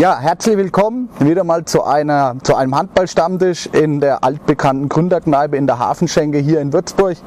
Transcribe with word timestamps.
Ja, 0.00 0.18
herzlich 0.18 0.56
willkommen 0.56 1.10
wieder 1.18 1.44
mal 1.44 1.66
zu, 1.66 1.84
einer, 1.84 2.36
zu 2.42 2.54
einem 2.54 2.74
Handballstammtisch 2.74 3.66
in 3.66 4.00
der 4.00 4.24
altbekannten 4.24 4.88
Gründerkneipe 4.88 5.58
in 5.58 5.66
der 5.66 5.78
Hafenschenke 5.78 6.38
hier 6.38 6.62
in 6.62 6.72
Würzburg. 6.72 7.18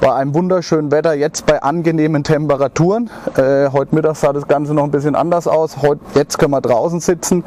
Bei 0.00 0.14
einem 0.14 0.32
wunderschönen 0.32 0.90
Wetter, 0.90 1.12
jetzt 1.12 1.44
bei 1.44 1.62
angenehmen 1.62 2.24
Temperaturen. 2.24 3.10
Äh, 3.36 3.68
heute 3.72 3.94
Mittag 3.94 4.16
sah 4.16 4.32
das 4.32 4.48
Ganze 4.48 4.72
noch 4.72 4.84
ein 4.84 4.90
bisschen 4.90 5.16
anders 5.16 5.46
aus. 5.46 5.82
Heute, 5.82 6.00
jetzt 6.14 6.38
können 6.38 6.52
wir 6.52 6.62
draußen 6.62 7.00
sitzen. 7.00 7.44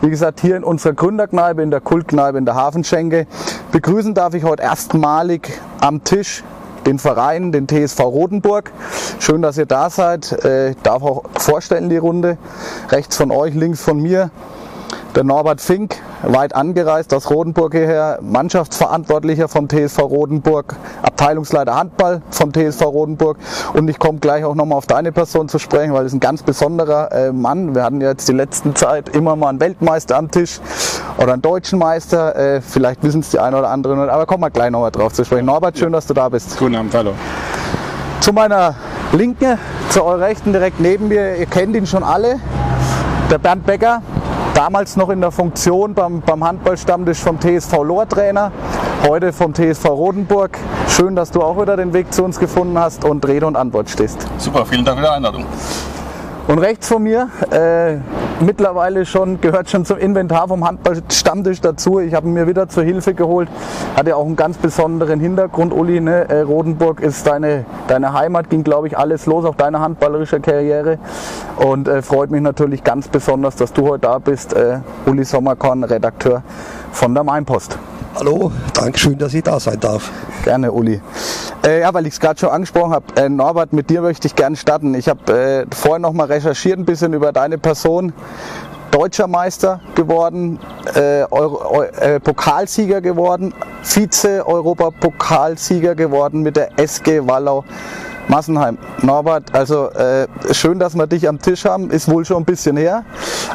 Wie 0.00 0.10
gesagt, 0.10 0.38
hier 0.38 0.56
in 0.56 0.62
unserer 0.62 0.92
Gründerkneipe, 0.92 1.60
in 1.60 1.72
der 1.72 1.80
Kultkneipe 1.80 2.38
in 2.38 2.44
der 2.44 2.54
Hafenschenke. 2.54 3.26
Begrüßen 3.72 4.14
darf 4.14 4.34
ich 4.34 4.44
heute 4.44 4.62
erstmalig 4.62 5.60
am 5.80 6.04
Tisch 6.04 6.44
den 6.86 6.98
Verein, 6.98 7.52
den 7.52 7.66
TSV 7.68 8.00
Rotenburg. 8.00 8.72
Schön, 9.18 9.42
dass 9.42 9.58
ihr 9.58 9.66
da 9.66 9.90
seid. 9.90 10.32
Äh, 10.44 10.70
ich 10.70 10.76
darf 10.82 11.02
auch 11.02 11.24
vorstellen 11.38 11.88
die 11.88 11.96
Runde. 11.96 12.38
Rechts 12.90 13.16
von 13.16 13.30
euch, 13.30 13.54
links 13.54 13.82
von 13.82 14.00
mir 14.00 14.30
der 15.14 15.24
Norbert 15.24 15.60
Fink, 15.60 15.96
weit 16.22 16.54
angereist 16.54 17.14
aus 17.14 17.30
Rotenburg 17.30 17.72
hierher, 17.72 18.18
Mannschaftsverantwortlicher 18.20 19.48
vom 19.48 19.68
TSV 19.68 20.00
Rotenburg, 20.00 20.76
Abteilungsleiter 21.02 21.74
Handball 21.74 22.22
vom 22.30 22.52
TSV 22.52 22.82
Rotenburg. 22.82 23.38
Und 23.74 23.88
ich 23.88 23.98
komme 23.98 24.18
gleich 24.18 24.44
auch 24.44 24.54
nochmal 24.54 24.78
auf 24.78 24.86
deine 24.86 25.12
Person 25.12 25.48
zu 25.48 25.58
sprechen, 25.58 25.92
weil 25.92 26.04
es 26.04 26.12
ein 26.12 26.20
ganz 26.20 26.42
besonderer 26.42 27.12
äh, 27.12 27.32
Mann. 27.32 27.74
Wir 27.74 27.84
hatten 27.84 28.00
ja 28.00 28.08
jetzt 28.08 28.28
die 28.28 28.32
letzten 28.32 28.74
Zeit 28.74 29.08
immer 29.10 29.36
mal 29.36 29.50
einen 29.50 29.60
Weltmeister 29.60 30.16
am 30.16 30.30
Tisch 30.30 30.60
oder 31.18 31.34
einen 31.34 31.42
deutschen 31.42 31.78
Meister. 31.78 32.34
Äh, 32.36 32.60
vielleicht 32.60 33.02
wissen 33.04 33.20
es 33.20 33.30
die 33.30 33.38
einen 33.38 33.54
oder 33.54 33.70
anderen, 33.70 33.98
aber 34.08 34.26
kommen 34.26 34.42
wir 34.42 34.50
gleich 34.50 34.70
nochmal 34.70 34.90
drauf 34.90 35.12
zu 35.12 35.24
sprechen. 35.24 35.46
Norbert, 35.46 35.78
schön, 35.78 35.92
dass 35.92 36.06
du 36.06 36.14
da 36.14 36.28
bist. 36.28 36.58
Guten 36.58 36.74
Abend, 36.74 36.94
hallo. 36.94 37.12
Zu 38.20 38.32
meiner 38.32 38.74
Linken, 39.12 39.58
zu 39.90 40.02
eurer 40.02 40.20
Rechten 40.20 40.52
direkt 40.52 40.80
neben 40.80 41.08
mir, 41.08 41.36
ihr 41.36 41.46
kennt 41.46 41.76
ihn 41.76 41.86
schon 41.86 42.02
alle, 42.02 42.40
der 43.30 43.38
Bernd 43.38 43.64
Becker, 43.66 44.02
damals 44.54 44.96
noch 44.96 45.10
in 45.10 45.20
der 45.20 45.32
Funktion 45.32 45.94
beim, 45.94 46.20
beim 46.20 46.44
Handballstammtisch 46.44 47.18
vom 47.18 47.38
TSV 47.40 47.82
Lohr-Trainer, 47.82 48.52
heute 49.06 49.32
vom 49.32 49.52
TSV 49.52 49.84
Rodenburg. 49.86 50.56
Schön, 50.88 51.16
dass 51.16 51.30
du 51.30 51.42
auch 51.42 51.60
wieder 51.60 51.76
den 51.76 51.92
Weg 51.92 52.14
zu 52.14 52.24
uns 52.24 52.38
gefunden 52.38 52.78
hast 52.78 53.04
und 53.04 53.26
Rede 53.26 53.46
und 53.46 53.56
Antwort 53.56 53.90
stehst. 53.90 54.26
Super, 54.38 54.64
vielen 54.64 54.84
Dank 54.84 54.98
für 54.98 55.04
die 55.04 55.10
Einladung. 55.10 55.44
Und 56.46 56.58
rechts 56.58 56.88
von 56.88 57.02
mir, 57.02 57.28
äh, 57.50 57.96
mittlerweile 58.40 59.06
schon, 59.06 59.40
gehört 59.40 59.70
schon 59.70 59.84
zum 59.84 59.98
Inventar 59.98 60.48
vom 60.48 60.66
Handballstammtisch 60.66 61.60
dazu. 61.60 62.00
Ich 62.00 62.14
habe 62.14 62.26
ihn 62.26 62.34
mir 62.34 62.46
wieder 62.46 62.68
zur 62.68 62.82
Hilfe 62.82 63.14
geholt. 63.14 63.48
Hat 63.96 64.06
ja 64.06 64.16
auch 64.16 64.26
einen 64.26 64.36
ganz 64.36 64.58
besonderen 64.58 65.20
Hintergrund, 65.20 65.72
Uli. 65.72 66.00
Ne? 66.00 66.28
Äh, 66.28 66.40
Rodenburg 66.40 67.00
ist 67.00 67.26
deine, 67.26 67.64
deine 67.88 68.12
Heimat, 68.12 68.50
ging 68.50 68.64
glaube 68.64 68.88
ich 68.88 68.98
alles 68.98 69.26
los 69.26 69.44
auf 69.44 69.56
deine 69.56 69.80
handballerische 69.80 70.40
Karriere. 70.40 70.98
Und 71.56 71.88
äh, 71.88 72.02
freut 72.02 72.30
mich 72.30 72.42
natürlich 72.42 72.84
ganz 72.84 73.08
besonders, 73.08 73.56
dass 73.56 73.72
du 73.72 73.88
heute 73.88 74.02
da 74.02 74.18
bist. 74.18 74.52
Äh, 74.52 74.80
Uli 75.06 75.24
Sommerkorn, 75.24 75.84
Redakteur 75.84 76.42
von 76.92 77.14
der 77.14 77.24
Mainpost. 77.24 77.78
Hallo, 78.16 78.52
danke 78.74 78.98
schön, 78.98 79.18
dass 79.18 79.34
ich 79.34 79.42
da 79.42 79.58
sein 79.58 79.80
darf. 79.80 80.10
Gerne, 80.44 80.70
Uli. 80.70 81.00
Äh, 81.64 81.80
ja, 81.80 81.92
weil 81.94 82.06
ich 82.06 82.12
es 82.12 82.20
gerade 82.20 82.38
schon 82.38 82.50
angesprochen 82.50 82.92
habe, 82.92 83.06
äh, 83.16 83.30
Norbert, 83.30 83.72
mit 83.72 83.88
dir 83.88 84.02
möchte 84.02 84.26
ich 84.26 84.36
gerne 84.36 84.54
starten. 84.54 84.94
Ich 84.94 85.08
habe 85.08 85.32
äh, 85.32 85.64
vorhin 85.74 86.02
noch 86.02 86.12
mal 86.12 86.26
recherchiert 86.26 86.78
ein 86.78 86.84
bisschen 86.84 87.14
über 87.14 87.32
deine 87.32 87.56
Person. 87.56 88.12
Deutscher 88.90 89.26
Meister 89.26 89.80
geworden, 89.94 90.58
äh, 90.94 91.24
Euro, 91.30 91.82
äh, 91.82 92.20
Pokalsieger 92.20 93.00
geworden, 93.00 93.54
Vize-Europapokalsieger 93.82 95.94
geworden 95.94 96.42
mit 96.42 96.56
der 96.56 96.78
SG 96.78 97.26
Wallau. 97.26 97.64
Massenheim. 98.28 98.78
Norbert, 99.02 99.54
also 99.54 99.90
äh, 99.90 100.26
schön, 100.52 100.78
dass 100.78 100.94
wir 100.94 101.06
dich 101.06 101.28
am 101.28 101.40
Tisch 101.40 101.66
haben, 101.66 101.90
ist 101.90 102.10
wohl 102.10 102.24
schon 102.24 102.38
ein 102.38 102.46
bisschen 102.46 102.74
her, 102.76 103.04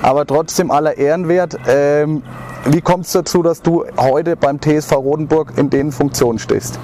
aber 0.04 0.28
trotzdem 0.28 0.70
aller 0.70 0.98
Ehrenwert. 0.98 1.58
Ähm, 1.68 2.22
wie 2.66 2.82
kommt 2.82 3.06
es 3.06 3.14
dazu, 3.14 3.42
dass 3.42 3.64
du 3.64 3.86
heute 3.98 4.36
beim 4.36 4.62
TSV 4.62 4.92
Rodenburg 4.94 5.54
in 5.58 5.72
den 5.72 5.92
Funktionen 5.92 6.38
stehst? 6.38 6.78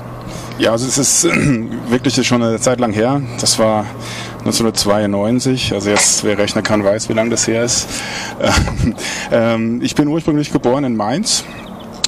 Ja, 0.58 0.72
also 0.72 0.88
es 0.88 0.98
ist 0.98 1.24
wirklich 1.90 2.26
schon 2.26 2.42
eine 2.42 2.60
Zeit 2.62 2.80
lang 2.80 2.94
her. 2.94 3.22
Das 3.42 3.60
war 3.60 3.86
1992. 4.40 5.74
Also 5.74 5.90
jetzt, 5.90 6.24
wer 6.24 6.38
rechnen 6.38 6.64
kann, 6.64 6.84
weiß, 6.84 7.10
wie 7.10 7.14
lange 7.14 7.32
das 7.32 7.48
her 7.48 7.64
ist. 7.64 7.88
Ähm, 9.32 9.82
ich 9.82 9.96
bin 9.96 10.08
ursprünglich 10.08 10.52
geboren 10.52 10.84
in 10.84 10.96
Mainz. 10.96 11.44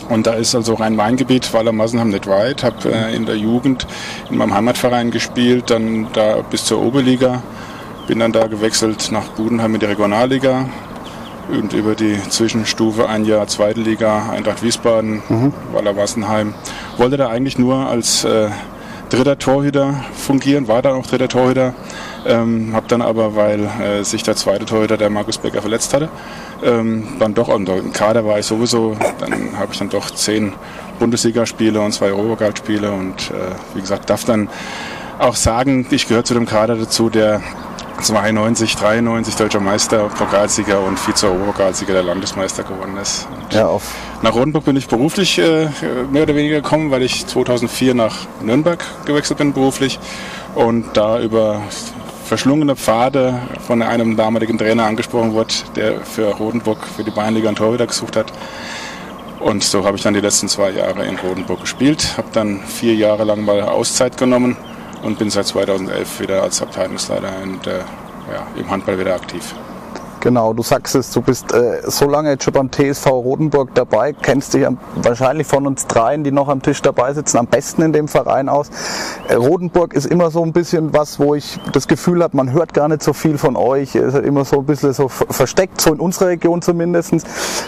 Und 0.07 0.27
da 0.27 0.33
ist 0.33 0.53
also 0.53 0.75
Rhein-Main-Gebiet, 0.75 1.51
Waller 1.51 1.71
Massenheim 1.71 2.09
nicht 2.09 2.27
weit. 2.27 2.63
Habe 2.63 2.93
äh, 2.93 3.15
in 3.15 3.25
der 3.25 3.35
Jugend 3.35 3.87
in 4.29 4.37
meinem 4.37 4.53
Heimatverein 4.53 5.09
gespielt, 5.09 5.71
dann 5.71 6.07
da 6.13 6.37
bis 6.49 6.65
zur 6.65 6.79
Oberliga. 6.79 7.41
Bin 8.07 8.19
dann 8.19 8.31
da 8.31 8.45
gewechselt 8.45 9.11
nach 9.11 9.29
Budenheim 9.29 9.73
in 9.73 9.79
die 9.79 9.87
Regionalliga 9.87 10.69
und 11.49 11.73
über 11.73 11.95
die 11.95 12.17
Zwischenstufe 12.29 13.07
ein 13.07 13.25
Jahr 13.25 13.47
Zweite 13.47 13.79
Liga, 13.79 14.29
Eintracht 14.29 14.63
Wiesbaden, 14.63 15.21
mhm. 15.29 15.53
Waller 15.71 15.95
Wassenheim. 15.95 16.53
Wollte 16.97 17.17
da 17.17 17.29
eigentlich 17.29 17.57
nur 17.57 17.87
als 17.87 18.23
äh, 18.23 18.49
dritter 19.09 19.37
Torhüter 19.37 20.03
fungieren, 20.13 20.67
war 20.67 20.81
dann 20.81 20.95
auch 20.95 21.05
dritter 21.07 21.27
Torhüter. 21.27 21.73
Ähm, 22.25 22.71
habe 22.73 22.87
dann 22.87 23.01
aber, 23.01 23.35
weil 23.35 23.69
äh, 23.81 24.03
sich 24.03 24.23
der 24.23 24.35
zweite 24.35 24.65
Torhüter, 24.65 24.97
der 24.97 25.09
Markus 25.09 25.37
Becker, 25.37 25.61
verletzt 25.61 25.93
hatte, 25.93 26.09
ähm, 26.63 27.07
dann 27.19 27.33
doch 27.33 27.49
im 27.49 27.93
Kader 27.93 28.25
war 28.25 28.39
ich 28.39 28.45
sowieso. 28.45 28.97
Dann 29.19 29.57
habe 29.57 29.71
ich 29.71 29.79
dann 29.79 29.89
doch 29.89 30.09
zehn 30.11 30.53
Bundesligaspiele 30.99 31.79
und 31.79 31.93
zwei 31.93 32.07
Europacup-Spiele 32.07 32.91
und 32.91 33.31
äh, 33.31 33.55
wie 33.75 33.81
gesagt, 33.81 34.09
darf 34.09 34.25
dann 34.25 34.49
auch 35.19 35.35
sagen, 35.35 35.85
ich 35.89 36.07
gehöre 36.07 36.23
zu 36.23 36.33
dem 36.33 36.45
Kader 36.45 36.75
dazu, 36.75 37.09
der 37.09 37.41
92, 38.01 38.75
93 38.75 39.35
deutscher 39.35 39.59
Meister, 39.59 40.07
Pokalsieger 40.09 40.79
und 40.81 40.99
Vize-Europapokalsieger 40.99 41.93
der 41.93 42.03
Landesmeister 42.03 42.63
geworden 42.63 42.97
ist. 42.97 43.27
ja, 43.51 43.67
auf. 43.67 43.83
Nach 44.21 44.33
Rotenburg 44.33 44.65
bin 44.65 44.75
ich 44.75 44.87
beruflich 44.87 45.39
äh, 45.39 45.69
mehr 46.11 46.23
oder 46.23 46.35
weniger 46.35 46.57
gekommen, 46.57 46.91
weil 46.91 47.01
ich 47.01 47.25
2004 47.25 47.95
nach 47.95 48.15
Nürnberg 48.41 48.83
gewechselt 49.05 49.39
bin 49.39 49.53
beruflich 49.53 49.99
und 50.55 50.95
da 50.95 51.19
über 51.19 51.61
verschlungene 52.25 52.75
Pfade 52.75 53.39
von 53.65 53.81
einem 53.81 54.15
damaligen 54.15 54.57
Trainer 54.57 54.85
angesprochen 54.85 55.33
wurde, 55.33 55.53
der 55.75 56.01
für 56.01 56.33
Rotenburg, 56.35 56.85
für 56.85 57.03
die 57.03 57.11
Bayernliga 57.11 57.47
einen 57.47 57.57
Torhüter 57.57 57.87
gesucht 57.87 58.15
hat. 58.15 58.31
Und 59.39 59.63
so 59.63 59.85
habe 59.85 59.97
ich 59.97 60.03
dann 60.03 60.13
die 60.13 60.19
letzten 60.19 60.47
zwei 60.47 60.71
Jahre 60.71 61.05
in 61.05 61.15
Rotenburg 61.17 61.61
gespielt, 61.61 62.17
habe 62.17 62.27
dann 62.33 62.59
vier 62.61 62.95
Jahre 62.95 63.23
lang 63.23 63.45
mal 63.45 63.61
Auszeit 63.61 64.17
genommen 64.17 64.57
und 65.03 65.19
bin 65.19 65.29
seit 65.29 65.47
2011 65.47 66.19
wieder 66.19 66.43
als 66.43 66.61
Abteilungsleiter 66.61 67.31
und, 67.43 67.67
äh, 67.67 67.79
ja, 68.31 68.47
im 68.57 68.69
Handball 68.69 68.99
wieder 68.99 69.15
aktiv. 69.15 69.53
Genau, 70.19 70.53
du 70.53 70.63
sagst 70.63 70.95
es, 70.95 71.11
du 71.11 71.21
bist 71.21 71.53
äh, 71.53 71.81
so 71.85 72.09
lange 72.09 72.31
jetzt 72.31 72.43
schon 72.43 72.53
beim 72.53 72.71
TSV 72.71 73.05
Rotenburg 73.07 73.75
dabei, 73.75 74.13
kennst 74.13 74.55
dich 74.55 74.65
wahrscheinlich 74.95 75.45
von 75.45 75.67
uns 75.67 75.85
dreien, 75.85 76.23
die 76.23 76.31
noch 76.31 76.49
am 76.49 76.61
Tisch 76.61 76.81
dabei 76.81 77.13
sitzen, 77.13 77.37
am 77.37 77.45
besten 77.45 77.83
in 77.83 77.93
dem 77.93 78.07
Verein 78.07 78.49
aus. 78.49 78.71
Äh, 79.27 79.35
Rotenburg 79.35 79.93
ist 79.93 80.07
immer 80.07 80.31
so 80.31 80.41
ein 80.41 80.53
bisschen 80.53 80.91
was, 80.91 81.19
wo 81.19 81.35
ich 81.35 81.59
das 81.71 81.87
Gefühl 81.87 82.23
habe, 82.23 82.35
man 82.35 82.51
hört 82.51 82.73
gar 82.73 82.87
nicht 82.87 83.03
so 83.03 83.13
viel 83.13 83.37
von 83.37 83.55
euch. 83.55 83.93
Ist 83.93 84.17
immer 84.17 84.43
so 84.43 84.57
ein 84.57 84.65
bisschen 84.65 84.93
so 84.93 85.07
versteckt, 85.07 85.81
so 85.81 85.93
in 85.93 85.99
unserer 85.99 86.29
Region 86.29 86.61
zumindest. 86.63 87.13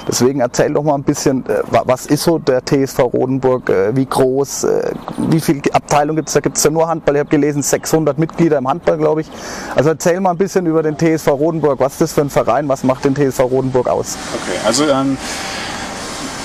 Deswegen 0.07 0.39
erzähl 0.39 0.73
doch 0.73 0.83
mal 0.83 0.95
ein 0.95 1.03
bisschen, 1.03 1.45
äh, 1.47 1.61
was 1.69 2.07
ist 2.07 2.23
so 2.23 2.39
der 2.39 2.65
TSV 2.65 2.99
Rotenburg, 2.99 3.69
äh, 3.69 3.95
wie 3.95 4.07
groß, 4.07 4.63
äh, 4.63 4.91
wie 5.29 5.39
viele 5.39 5.61
Abteilungen 5.73 6.17
gibt 6.17 6.29
es 6.29 6.33
da? 6.33 6.39
Gibt 6.39 6.57
es 6.57 6.63
da 6.63 6.71
nur 6.71 6.87
Handball? 6.87 7.15
Ich 7.15 7.19
habe 7.19 7.29
gelesen, 7.29 7.61
600 7.61 8.17
Mitglieder 8.17 8.57
im 8.57 8.67
Handball, 8.67 8.97
glaube 8.97 9.21
ich. 9.21 9.29
Also 9.75 9.89
erzähl 9.89 10.19
mal 10.19 10.31
ein 10.31 10.37
bisschen 10.37 10.65
über 10.65 10.81
den 10.81 10.97
TSV 10.97 11.27
Rotenburg, 11.27 11.79
was 11.79 11.99
das 11.99 12.13
für 12.13 12.21
ein 12.21 12.29
Verein? 12.29 12.38
Verein? 12.45 12.67
Was 12.67 12.83
macht 12.83 13.05
den 13.05 13.15
TSV 13.15 13.39
Rodenburg 13.41 13.87
aus? 13.87 14.17
Okay, 14.33 14.57
also 14.65 14.87
ähm, 14.87 15.17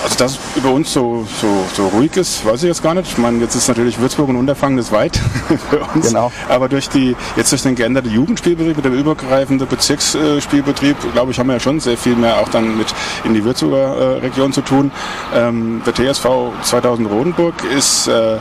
also 0.04 0.16
dass 0.16 0.38
über 0.54 0.70
uns 0.70 0.92
so, 0.92 1.26
so, 1.40 1.64
so 1.74 1.88
ruhig 1.88 2.14
ist, 2.18 2.44
weiß 2.44 2.62
ich 2.62 2.68
jetzt 2.68 2.82
gar 2.82 2.92
nicht. 2.92 3.10
Ich 3.10 3.16
meine, 3.16 3.38
jetzt 3.38 3.54
ist 3.54 3.68
natürlich 3.68 3.98
Würzburg 3.98 4.28
ein 4.28 4.36
Unterfangen 4.36 4.78
weit 4.90 5.16
für 5.70 5.78
uns. 5.94 6.08
Genau. 6.08 6.30
Aber 6.50 6.68
durch 6.68 6.90
die, 6.90 7.16
jetzt 7.36 7.50
durch 7.52 7.62
den 7.62 7.74
geänderten 7.74 8.10
Jugendspielbetrieb, 8.12 8.76
mit 8.76 8.84
dem 8.84 8.92
übergreifenden 8.92 9.66
Bezirksspielbetrieb, 9.66 10.96
glaube 11.14 11.32
ich, 11.32 11.38
haben 11.38 11.46
wir 11.46 11.54
ja 11.54 11.60
schon 11.60 11.80
sehr 11.80 11.96
viel 11.96 12.16
mehr 12.16 12.38
auch 12.38 12.50
dann 12.50 12.76
mit 12.76 12.88
in 13.24 13.32
die 13.32 13.42
Würzburger 13.44 13.96
äh, 13.96 14.18
Region 14.18 14.52
zu 14.52 14.60
tun. 14.60 14.92
Ähm, 15.34 15.80
der 15.86 15.94
TSV 15.94 16.26
2000 16.62 17.10
Rodenburg 17.10 17.54
ist 17.74 18.06
äh, 18.06 18.36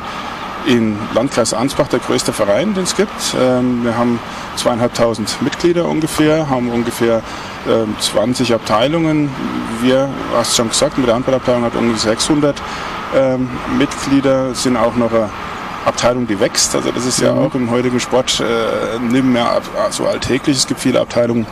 im 0.65 0.97
Landkreis 1.13 1.53
Ansbach 1.53 1.87
der 1.87 1.99
größte 1.99 2.33
Verein, 2.33 2.73
den 2.73 2.83
es 2.83 2.95
gibt. 2.95 3.11
Ähm, 3.39 3.83
wir 3.83 3.97
haben 3.97 4.19
zweieinhalbtausend 4.55 5.41
Mitglieder 5.41 5.85
ungefähr, 5.85 6.49
haben 6.49 6.69
ungefähr 6.69 7.21
20 7.99 8.49
ähm, 8.49 8.55
Abteilungen. 8.55 9.29
Wir, 9.81 10.09
hast 10.35 10.55
schon 10.55 10.69
gesagt, 10.69 10.97
mit 10.97 11.07
der 11.07 11.15
Handballabteilung 11.15 11.63
hat 11.63 11.75
ungefähr 11.75 12.11
600 12.11 12.61
ähm, 13.15 13.49
Mitglieder, 13.77 14.53
sind 14.53 14.77
auch 14.77 14.95
noch 14.95 15.13
eine 15.13 15.29
Abteilung, 15.85 16.27
die 16.27 16.39
wächst. 16.39 16.75
Also 16.75 16.91
das 16.91 17.05
ist 17.05 17.19
ja, 17.19 17.27
ja 17.27 17.33
mhm. 17.33 17.45
auch 17.45 17.55
im 17.55 17.69
heutigen 17.69 17.99
Sport 17.99 18.41
äh, 18.41 18.99
nicht 18.99 19.25
mehr 19.25 19.61
so 19.91 20.07
alltäglich. 20.07 20.57
Es 20.57 20.67
gibt 20.67 20.79
viele 20.79 20.99
Abteilungen, 20.99 21.45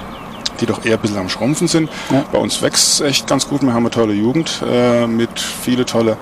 die 0.60 0.66
doch 0.66 0.86
eher 0.86 0.96
ein 0.96 1.02
bisschen 1.02 1.18
am 1.18 1.30
Schrumpfen 1.30 1.68
sind. 1.68 1.90
Ja. 2.12 2.24
Bei 2.32 2.38
uns 2.38 2.62
wächst 2.62 2.94
es 2.94 3.02
echt 3.02 3.28
ganz 3.28 3.48
gut. 3.48 3.62
Wir 3.62 3.74
haben 3.74 3.84
eine 3.84 3.92
tolle 3.92 4.14
Jugend 4.14 4.64
äh, 4.70 5.08
mit 5.08 5.40
viele 5.40 5.86
tolle 5.86 6.18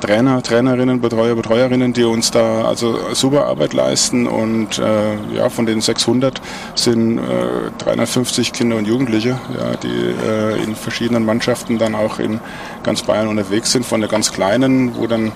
Trainer, 0.00 0.42
Trainerinnen, 0.42 1.00
Betreuer, 1.00 1.34
Betreuerinnen, 1.34 1.92
die 1.92 2.04
uns 2.04 2.30
da 2.30 2.64
also 2.64 2.98
super 3.14 3.46
Arbeit 3.46 3.72
leisten. 3.72 4.26
Und 4.26 4.78
äh, 4.78 5.34
ja, 5.34 5.48
von 5.48 5.66
den 5.66 5.80
600 5.80 6.40
sind 6.74 7.18
äh, 7.18 7.70
350 7.78 8.52
Kinder 8.52 8.76
und 8.76 8.86
Jugendliche, 8.86 9.40
ja, 9.58 9.76
die 9.76 10.14
äh, 10.26 10.62
in 10.62 10.74
verschiedenen 10.74 11.24
Mannschaften 11.24 11.78
dann 11.78 11.94
auch 11.94 12.18
in 12.18 12.40
ganz 12.82 13.02
Bayern 13.02 13.28
unterwegs 13.28 13.72
sind, 13.72 13.84
von 13.84 14.00
der 14.00 14.08
ganz 14.08 14.32
kleinen, 14.32 14.96
wo 14.96 15.06
dann 15.06 15.32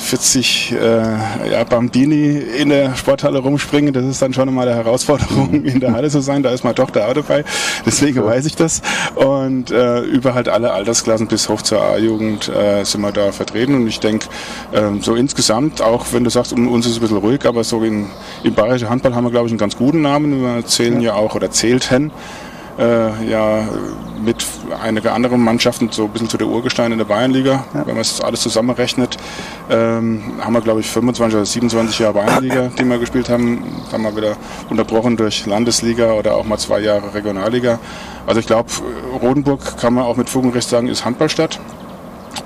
40 0.00 0.72
äh, 0.72 1.52
ja, 1.52 1.64
Bambini 1.64 2.38
in 2.38 2.70
der 2.70 2.96
Sporthalle 2.96 3.38
rumspringen, 3.38 3.92
das 3.92 4.04
ist 4.04 4.22
dann 4.22 4.32
schon 4.32 4.52
mal 4.52 4.66
eine 4.66 4.76
Herausforderung, 4.76 5.64
in 5.64 5.78
der 5.78 5.92
Halle 5.92 6.08
zu 6.08 6.20
sein. 6.20 6.42
Da 6.42 6.50
ist 6.50 6.64
meine 6.64 6.74
Tochter 6.74 7.06
auch 7.06 7.12
dabei, 7.12 7.44
deswegen 7.84 8.24
weiß 8.24 8.46
ich 8.46 8.56
das. 8.56 8.82
Und 9.14 9.70
äh, 9.70 10.00
über 10.00 10.34
halt 10.34 10.48
alle 10.48 10.72
Altersklassen 10.72 11.26
bis 11.28 11.48
hoch 11.48 11.62
zur 11.62 11.82
A-Jugend 11.82 12.48
äh, 12.48 12.82
sind 12.84 13.02
wir 13.02 13.12
da 13.12 13.30
vertreten. 13.30 13.74
Und 13.74 13.86
ich 13.86 14.00
denke, 14.00 14.26
ähm, 14.72 15.02
so 15.02 15.14
insgesamt, 15.14 15.82
auch 15.82 16.06
wenn 16.12 16.24
du 16.24 16.30
sagst, 16.30 16.52
um 16.52 16.68
uns 16.68 16.86
ist 16.86 16.92
es 16.92 16.98
ein 16.98 17.02
bisschen 17.02 17.18
ruhig, 17.18 17.44
aber 17.44 17.62
so 17.62 17.82
in, 17.82 18.06
im 18.42 18.54
bayerischen 18.54 18.88
Handball 18.88 19.14
haben 19.14 19.24
wir, 19.24 19.30
glaube 19.30 19.46
ich, 19.46 19.52
einen 19.52 19.58
ganz 19.58 19.76
guten 19.76 20.00
Namen. 20.00 20.42
Wir 20.42 20.64
zählen 20.64 21.00
ja 21.00 21.14
auch 21.14 21.34
oder 21.34 21.50
zählten 21.50 22.10
äh, 22.80 23.30
ja 23.30 23.68
mit 24.22 24.44
einigen 24.82 25.08
anderen 25.08 25.42
Mannschaften 25.42 25.88
so 25.90 26.04
ein 26.04 26.10
bisschen 26.10 26.28
zu 26.28 26.36
der 26.36 26.46
Urgestein 26.46 26.92
in 26.92 26.98
der 26.98 27.04
Bayernliga. 27.04 27.64
Ja. 27.72 27.80
Wenn 27.86 27.94
man 27.94 27.98
das 27.98 28.20
alles 28.20 28.40
zusammenrechnet, 28.40 29.16
ähm, 29.70 30.22
haben 30.40 30.52
wir 30.52 30.60
glaube 30.60 30.80
ich 30.80 30.90
25 30.90 31.36
oder 31.36 31.46
27 31.46 31.98
Jahre 31.98 32.14
Bayernliga, 32.14 32.70
die 32.78 32.84
wir 32.84 32.98
gespielt 32.98 33.28
haben. 33.28 33.64
Dann 33.90 34.04
haben 34.04 34.14
wir 34.14 34.22
wieder 34.22 34.36
unterbrochen 34.68 35.16
durch 35.16 35.46
Landesliga 35.46 36.12
oder 36.12 36.36
auch 36.36 36.44
mal 36.44 36.58
zwei 36.58 36.80
Jahre 36.80 37.14
Regionalliga. 37.14 37.78
Also 38.26 38.40
ich 38.40 38.46
glaube, 38.46 38.70
Rodenburg 39.20 39.76
kann 39.78 39.94
man 39.94 40.04
auch 40.04 40.16
mit 40.16 40.28
Fug 40.28 40.44
und 40.44 40.54
Recht 40.54 40.68
sagen, 40.68 40.88
ist 40.88 41.04
Handballstadt. 41.04 41.60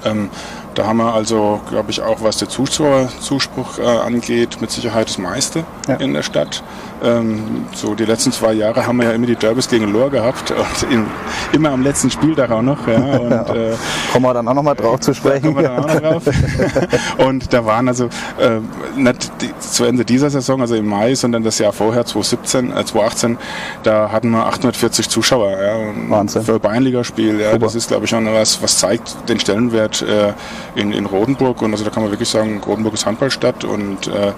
Ähm, 0.05 0.31
da 0.75 0.87
haben 0.87 0.97
wir 0.97 1.15
also, 1.15 1.61
glaube 1.69 1.91
ich, 1.91 2.03
auch 2.03 2.23
was 2.23 2.39
der 2.39 2.49
Zuschauerzuspruch 2.49 3.79
äh, 3.79 3.83
angeht, 3.83 4.61
mit 4.61 4.71
Sicherheit 4.71 5.09
das 5.09 5.19
meiste 5.19 5.65
ja. 5.89 5.95
in 5.97 6.15
der 6.15 6.23
Stadt. 6.23 6.65
Ähm, 7.03 7.67
so 7.75 7.95
die 7.95 8.05
letzten 8.05 8.33
zwei 8.33 8.53
Jahre 8.53 8.87
haben 8.87 8.99
wir 8.99 9.09
ja 9.09 9.13
immer 9.13 9.27
die 9.27 9.37
Derbys 9.37 9.69
gegen 9.69 9.93
Lohr 9.93 10.11
gehabt 10.11 10.51
und 10.51 10.93
in, 10.93 11.07
immer 11.53 11.71
am 11.71 11.83
letzten 11.83 12.11
Spieltag 12.11 12.51
auch 12.51 12.63
noch. 12.63 12.87
Ja, 12.87 12.97
und, 13.19 13.33
äh, 13.33 13.75
kommen 14.13 14.25
wir 14.25 14.35
dann 14.35 14.49
auch 14.49 14.55
noch 14.55 14.63
mal 14.63 14.75
drauf 14.75 15.01
zu 15.01 15.15
sprechen. 15.15 15.57
und 17.19 17.53
da 17.53 17.65
waren 17.65 17.89
also 17.89 18.07
äh, 18.39 18.61
nicht 18.97 19.33
die, 19.41 19.51
zu 19.59 19.85
Ende 19.85 20.05
dieser 20.05 20.31
Saison, 20.31 20.61
also 20.61 20.75
im 20.75 20.87
Mai, 20.87 21.15
sondern 21.15 21.43
das 21.43 21.59
Jahr 21.59 21.73
vorher, 21.73 22.05
2017, 22.07 22.71
äh, 22.71 22.85
2018, 22.85 23.39
da 23.83 24.11
hatten 24.11 24.31
wir 24.31 24.47
840 24.47 25.09
Zuschauer. 25.09 25.51
Ja, 25.51 25.77
Wahnsinn. 26.09 26.43
Für 26.43 26.59
Bayernligaspiel. 26.59 27.41
Ja, 27.41 27.59
das 27.59 27.75
ist, 27.75 27.89
glaube 27.89 28.05
ich, 28.05 28.11
schon 28.11 28.27
was, 28.27 28.63
was 28.63 28.79
zeigt 28.79 29.29
den 29.29 29.41
Stellenwert 29.41 30.03
äh, 30.03 30.33
in, 30.75 30.93
in 30.93 31.07
Rodenburg. 31.07 31.63
Und 31.63 31.73
also 31.73 31.85
da 31.85 31.91
kann 31.91 32.03
man 32.03 32.13
wirklich 32.13 32.29
sagen, 32.29 32.61
Rodenburg 32.65 32.95
ist 32.95 33.07
Handballstadt 33.07 33.65
und 33.65 34.07
äh, 34.09 34.33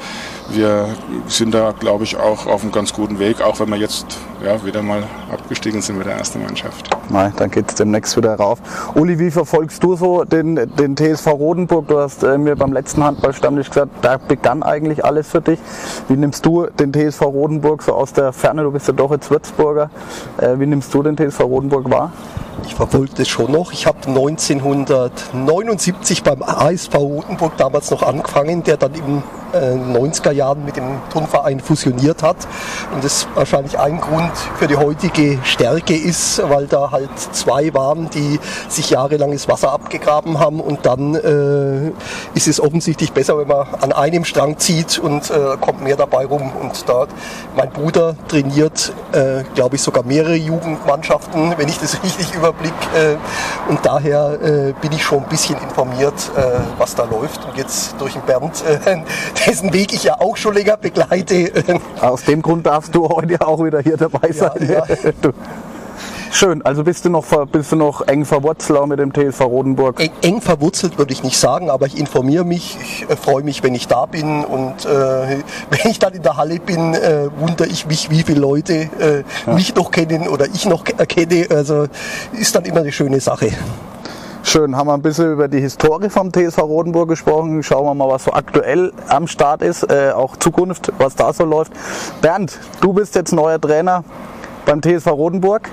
wir 0.48 0.88
sind 1.26 1.54
da, 1.54 1.72
glaube 1.78 2.04
ich, 2.04 2.16
auch 2.16 2.46
auf 2.56 2.62
einem 2.62 2.72
ganz 2.72 2.94
guten 2.94 3.18
Weg, 3.18 3.42
auch 3.42 3.60
wenn 3.60 3.68
wir 3.68 3.76
jetzt 3.76 4.18
ja, 4.42 4.64
wieder 4.64 4.80
mal 4.80 5.02
abgestiegen 5.30 5.82
sind 5.82 5.98
mit 5.98 6.06
der 6.06 6.14
ersten 6.14 6.42
Mannschaft. 6.42 6.88
Nein, 7.10 7.34
dann 7.36 7.50
geht 7.50 7.68
es 7.68 7.74
demnächst 7.74 8.16
wieder 8.16 8.34
rauf. 8.34 8.60
Uli, 8.94 9.18
wie 9.18 9.30
verfolgst 9.30 9.84
du 9.84 9.94
so 9.94 10.24
den, 10.24 10.56
den 10.56 10.96
TSV 10.96 11.26
Rodenburg? 11.26 11.86
Du 11.88 11.98
hast 11.98 12.22
äh, 12.22 12.38
mir 12.38 12.56
beim 12.56 12.72
letzten 12.72 13.04
Handballstammtisch 13.04 13.68
gesagt, 13.68 13.90
da 14.00 14.16
begann 14.16 14.62
eigentlich 14.62 15.04
alles 15.04 15.28
für 15.28 15.42
dich. 15.42 15.58
Wie 16.08 16.16
nimmst 16.16 16.46
du 16.46 16.66
den 16.66 16.94
TSV 16.94 17.20
Rodenburg 17.24 17.82
so 17.82 17.92
aus 17.92 18.14
der 18.14 18.32
Ferne? 18.32 18.62
Du 18.62 18.72
bist 18.72 18.88
ja 18.88 18.94
doch 18.94 19.10
jetzt 19.10 19.30
Würzburger. 19.30 19.90
Äh, 20.38 20.58
wie 20.58 20.66
nimmst 20.66 20.94
du 20.94 21.02
den 21.02 21.14
TSV 21.14 21.40
Rodenburg 21.40 21.90
wahr? 21.90 22.10
Ich 22.64 22.74
verfolge 22.74 23.12
das 23.16 23.28
schon 23.28 23.52
noch. 23.52 23.72
Ich 23.72 23.86
habe 23.86 23.98
1979 24.06 26.22
beim 26.22 26.42
ASV 26.42 26.94
Rotenburg 26.94 27.56
damals 27.56 27.90
noch 27.90 28.02
angefangen, 28.02 28.62
der 28.62 28.76
dann 28.76 28.94
im 28.94 29.22
90er 29.52 30.30
äh, 30.30 30.34
Jahren 30.34 30.64
mit 30.64 30.76
dem 30.76 31.00
Turnverein 31.10 31.60
fusioniert 31.60 32.22
hat. 32.22 32.36
Und 32.92 33.04
das 33.04 33.18
ist 33.18 33.28
wahrscheinlich 33.34 33.78
ein 33.78 34.00
Grund 34.00 34.32
für 34.58 34.66
die 34.66 34.76
heutige 34.76 35.38
Stärke 35.44 35.96
ist, 35.96 36.42
weil 36.48 36.66
da 36.66 36.90
halt 36.90 37.10
zwei 37.32 37.72
waren, 37.74 38.10
die 38.10 38.40
sich 38.68 38.90
jahrelang 38.90 39.32
das 39.32 39.48
Wasser 39.48 39.72
abgegraben 39.72 40.38
haben 40.38 40.60
und 40.60 40.86
dann 40.86 41.14
äh, 41.14 41.92
ist 42.34 42.48
es 42.48 42.60
offensichtlich 42.60 43.12
besser, 43.12 43.38
wenn 43.38 43.48
man 43.48 43.66
an 43.80 43.92
einem 43.92 44.24
Strang 44.24 44.58
zieht 44.58 44.98
und 44.98 45.30
äh, 45.30 45.56
kommt 45.60 45.82
mehr 45.82 45.96
dabei 45.96 46.26
rum. 46.26 46.50
Und 46.60 46.88
da 46.88 47.06
mein 47.56 47.70
Bruder 47.70 48.16
trainiert, 48.28 48.92
äh, 49.12 49.44
glaube 49.54 49.76
ich, 49.76 49.82
sogar 49.82 50.04
mehrere 50.04 50.34
Jugendmannschaften, 50.34 51.54
wenn 51.56 51.68
ich 51.68 51.78
das 51.78 51.94
richtig 52.02 52.34
überblick. 52.48 52.72
Äh, 52.94 53.16
und 53.70 53.84
daher 53.84 54.38
äh, 54.40 54.72
bin 54.81 54.93
ich 54.93 55.02
schon 55.02 55.22
ein 55.22 55.28
bisschen 55.28 55.58
informiert, 55.58 56.14
was 56.78 56.94
da 56.94 57.04
läuft. 57.04 57.44
Und 57.44 57.56
jetzt 57.56 57.96
durch 57.98 58.12
den 58.12 58.22
Bernd 58.22 58.62
dessen 59.46 59.72
Weg 59.72 59.93
ich 59.93 60.04
ja 60.04 60.20
auch 60.20 60.37
schon 60.37 60.54
länger 60.54 60.76
begleite. 60.76 61.52
Aus 62.00 62.25
dem 62.25 62.43
Grund 62.43 62.66
darfst 62.66 62.94
du 62.94 63.08
heute 63.08 63.46
auch 63.46 63.62
wieder 63.64 63.81
hier 63.81 63.96
dabei 63.96 64.31
sein. 64.32 64.69
Ja, 64.69 64.84
ja. 64.87 65.32
Schön, 66.32 66.62
also 66.62 66.84
bist 66.84 67.05
du 67.05 67.11
noch, 67.11 67.25
bist 67.46 67.73
du 67.73 67.76
noch 67.76 68.06
eng 68.06 68.25
verwurzelt 68.25 68.78
auch 68.78 68.87
mit 68.87 68.99
dem 68.99 69.12
TSV 69.12 69.40
Rodenburg? 69.43 70.00
Eng, 70.23 70.40
verwurzelt 70.40 70.99
würde 70.99 71.12
ich 71.12 71.23
nicht 71.23 71.38
sagen, 71.38 71.70
aber 71.70 71.87
ich 71.87 71.99
informiere 71.99 72.44
mich, 72.44 72.76
ich 72.82 73.11
äh, 73.11 73.17
freue 73.17 73.43
mich, 73.43 73.62
wenn 73.62 73.75
ich 73.75 73.88
da 73.88 74.06
bin 74.06 74.44
und 74.44 74.84
äh, 74.84 74.88
wenn 75.70 75.90
ich 75.90 75.99
dann 75.99 76.12
in 76.12 76.23
der 76.23 76.37
Halle 76.37 76.58
bin, 76.58 76.94
äh, 76.94 77.28
wundere 77.38 77.69
ich 77.69 77.87
mich, 77.87 78.11
wie 78.11 78.23
viele 78.23 78.40
Leute 78.40 78.75
äh, 78.75 79.25
ja. 79.46 79.55
mich 79.55 79.75
noch 79.75 79.90
kennen 79.90 80.28
oder 80.28 80.46
ich 80.46 80.67
noch 80.67 80.84
erkenne. 80.96 81.46
Also 81.50 81.87
ist 82.32 82.55
dann 82.55 82.64
immer 82.64 82.81
eine 82.81 82.93
schöne 82.93 83.20
Sache. 83.20 83.50
Schön, 84.43 84.76
haben 84.76 84.87
wir 84.87 84.94
ein 84.94 85.02
bisschen 85.02 85.32
über 85.32 85.49
die 85.49 85.61
Historie 85.61 86.08
vom 86.08 86.32
TSV 86.32 86.58
Rodenburg 86.58 87.08
gesprochen. 87.08 87.62
Schauen 87.62 87.84
wir 87.84 87.94
mal, 87.94 88.08
was 88.08 88.25
so 88.25 88.32
aktuell 88.32 88.93
am 89.08 89.26
Start 89.26 89.61
ist, 89.61 89.82
äh, 89.90 90.12
auch 90.12 90.37
Zukunft, 90.37 90.93
was 90.99 91.17
da 91.17 91.32
so 91.32 91.44
läuft. 91.44 91.73
Bernd, 92.20 92.56
du 92.81 92.93
bist 92.93 93.17
jetzt 93.17 93.32
neuer 93.32 93.61
Trainer 93.61 94.05
beim 94.64 94.81
TSV 94.81 95.08
Rodenburg. 95.08 95.69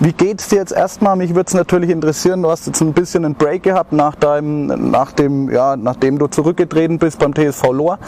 Wie 0.00 0.12
geht 0.12 0.40
es 0.40 0.48
dir 0.48 0.56
jetzt 0.56 0.70
erstmal? 0.70 1.16
Mich 1.16 1.34
würde 1.34 1.48
es 1.48 1.54
natürlich 1.54 1.90
interessieren, 1.90 2.40
du 2.42 2.50
hast 2.50 2.68
jetzt 2.68 2.80
ein 2.80 2.92
bisschen 2.92 3.24
einen 3.24 3.34
Break 3.34 3.64
gehabt 3.64 3.92
nach 3.92 4.14
deinem, 4.14 4.90
nach 4.90 5.10
dem, 5.10 5.50
ja, 5.50 5.76
nachdem 5.76 6.20
du 6.20 6.28
zurückgetreten 6.28 7.00
bist 7.00 7.18
beim 7.18 7.34
TSV 7.34 7.72
Lohr. 7.72 7.98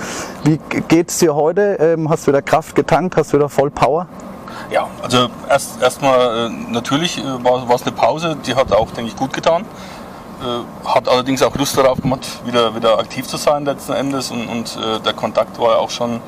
Wie 0.45 0.61
geht 0.87 1.11
es 1.11 1.19
dir 1.19 1.35
heute? 1.35 1.79
Ähm, 1.81 2.09
hast 2.09 2.27
du 2.27 2.31
wieder 2.31 2.43
Kraft 2.43 2.77
getankt? 2.77 3.17
Hast 3.17 3.33
du 3.33 3.39
wieder 3.39 3.49
voll 3.49 3.73
Power? 3.73 4.07
Ja, 4.71 4.87
also 5.03 5.27
erst 5.49 5.83
erstmal 5.83 6.47
äh, 6.47 6.73
natürlich 6.73 7.19
äh, 7.19 7.25
war 7.25 7.75
es 7.75 7.83
eine 7.83 7.93
Pause, 7.93 8.37
die 8.47 8.55
hat 8.55 8.73
auch, 8.73 8.93
denke 8.93 9.11
ich, 9.11 9.17
gut 9.17 9.33
getan. 9.33 9.63
Äh, 10.43 10.89
hat 10.89 11.09
allerdings 11.09 11.43
auch 11.43 11.57
Lust 11.57 11.77
darauf 11.77 12.01
gemacht, 12.01 12.25
wieder, 12.47 12.73
wieder 12.77 13.01
aktiv 13.01 13.27
zu 13.27 13.37
sein 13.37 13.65
letzten 13.65 13.95
Endes 13.95 14.31
und, 14.31 14.47
und 14.47 14.79
äh, 14.81 15.01
der 15.01 15.13
Kontakt 15.13 15.59
war 15.59 15.73
ja 15.73 15.79
auch 15.79 15.91
schon 15.91 16.21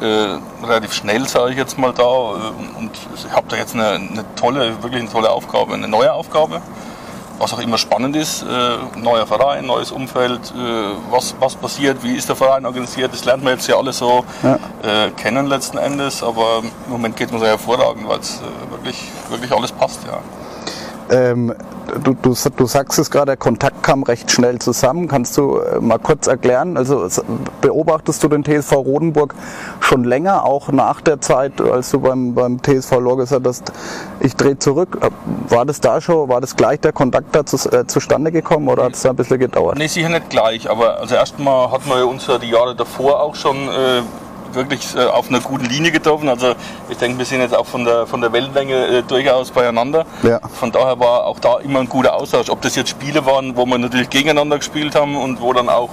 äh, 0.00 0.66
relativ 0.66 0.92
schnell, 0.92 1.28
sage 1.28 1.52
ich 1.52 1.56
jetzt 1.56 1.78
mal 1.78 1.92
da. 1.92 2.02
Äh, 2.02 2.78
und 2.78 2.90
ich 3.16 3.32
habe 3.32 3.46
da 3.48 3.56
jetzt 3.56 3.74
eine, 3.74 3.90
eine, 3.90 4.24
tolle, 4.36 4.82
wirklich 4.82 5.00
eine 5.00 5.10
tolle 5.10 5.30
Aufgabe, 5.30 5.74
eine 5.74 5.88
neue 5.88 6.12
Aufgabe, 6.12 6.60
was 7.38 7.52
auch 7.52 7.60
immer 7.60 7.78
spannend 7.78 8.16
ist. 8.16 8.42
Äh, 8.42 8.98
neuer 8.98 9.26
Verein, 9.26 9.66
neues 9.66 9.90
Umfeld, 9.92 10.52
was, 11.10 11.34
was 11.40 11.56
passiert, 11.56 12.02
wie 12.02 12.14
ist 12.14 12.28
der 12.28 12.36
Verein 12.36 12.66
organisiert, 12.66 13.12
das 13.12 13.24
lernt 13.24 13.44
man 13.44 13.54
jetzt 13.54 13.66
ja 13.68 13.76
alles 13.76 13.98
so 13.98 14.24
ja. 14.42 14.58
kennen 15.16 15.46
letzten 15.46 15.78
Endes, 15.78 16.22
aber 16.22 16.62
im 16.86 16.92
Moment 16.92 17.16
geht 17.16 17.28
es 17.28 17.32
mir 17.32 17.40
sehr 17.40 17.48
hervorragend, 17.48 18.08
weil 18.08 18.20
es 18.20 18.40
wirklich, 18.70 19.02
wirklich 19.28 19.52
alles 19.52 19.72
passt, 19.72 20.00
ja. 20.06 20.18
Ähm, 21.10 21.54
du, 22.02 22.14
du, 22.14 22.34
du, 22.34 22.66
sagst 22.66 22.98
es 22.98 23.10
gerade, 23.10 23.26
der 23.26 23.36
Kontakt 23.36 23.82
kam 23.82 24.02
recht 24.02 24.30
schnell 24.30 24.58
zusammen. 24.58 25.08
Kannst 25.08 25.36
du 25.36 25.58
äh, 25.58 25.80
mal 25.80 25.98
kurz 25.98 26.26
erklären? 26.26 26.76
Also 26.76 27.08
beobachtest 27.60 28.22
du 28.22 28.28
den 28.28 28.44
TSV 28.44 28.72
Rodenburg 28.72 29.34
schon 29.80 30.04
länger, 30.04 30.44
auch 30.44 30.72
nach 30.72 31.00
der 31.00 31.20
Zeit, 31.20 31.60
als 31.60 31.90
du 31.90 32.00
beim, 32.00 32.34
beim 32.34 32.62
TSV 32.62 33.00
Lor 33.00 33.18
gesagt 33.18 33.46
hast, 33.46 33.72
ich 34.20 34.34
drehe 34.36 34.58
zurück. 34.58 34.98
Äh, 35.00 35.10
war 35.50 35.66
das 35.66 35.80
da 35.80 36.00
schon, 36.00 36.28
war 36.28 36.40
das 36.40 36.56
gleich 36.56 36.80
der 36.80 36.92
Kontakt 36.92 37.34
da 37.34 37.44
zu, 37.44 37.56
äh, 37.70 37.86
zustande 37.86 38.32
gekommen 38.32 38.68
oder 38.68 38.84
hat 38.84 38.94
es 38.94 39.02
da 39.02 39.10
ein 39.10 39.16
bisschen 39.16 39.38
gedauert? 39.38 39.76
Nee, 39.76 39.88
sicher 39.88 40.08
nicht 40.08 40.30
gleich, 40.30 40.70
aber 40.70 41.00
also 41.00 41.14
erstmal 41.14 41.70
hatten 41.70 41.88
wir 41.88 42.06
uns 42.06 42.26
ja 42.26 42.38
die 42.38 42.50
Jahre 42.50 42.74
davor 42.74 43.20
auch 43.20 43.34
schon 43.34 43.56
äh, 43.68 44.02
wirklich 44.54 44.94
äh, 44.94 45.04
auf 45.04 45.28
einer 45.28 45.40
guten 45.40 45.64
Linie 45.66 45.90
getroffen. 45.90 46.28
Also 46.28 46.54
ich 46.88 46.96
denke, 46.98 47.18
wir 47.18 47.24
sind 47.24 47.40
jetzt 47.40 47.54
auch 47.54 47.66
von 47.66 47.84
der, 47.84 48.06
von 48.06 48.20
der 48.20 48.32
Wellenlänge 48.32 48.86
äh, 48.86 49.02
durchaus 49.02 49.50
beieinander. 49.50 50.06
Ja. 50.22 50.40
Von 50.60 50.72
daher 50.72 50.98
war 50.98 51.24
auch 51.26 51.40
da 51.40 51.58
immer 51.58 51.80
ein 51.80 51.88
guter 51.88 52.14
Austausch. 52.14 52.48
Ob 52.50 52.62
das 52.62 52.76
jetzt 52.76 52.90
Spiele 52.90 53.26
waren, 53.26 53.56
wo 53.56 53.66
wir 53.66 53.78
natürlich 53.78 54.10
gegeneinander 54.10 54.58
gespielt 54.58 54.94
haben 54.94 55.16
und 55.16 55.40
wo 55.40 55.52
dann 55.52 55.68
auch 55.68 55.90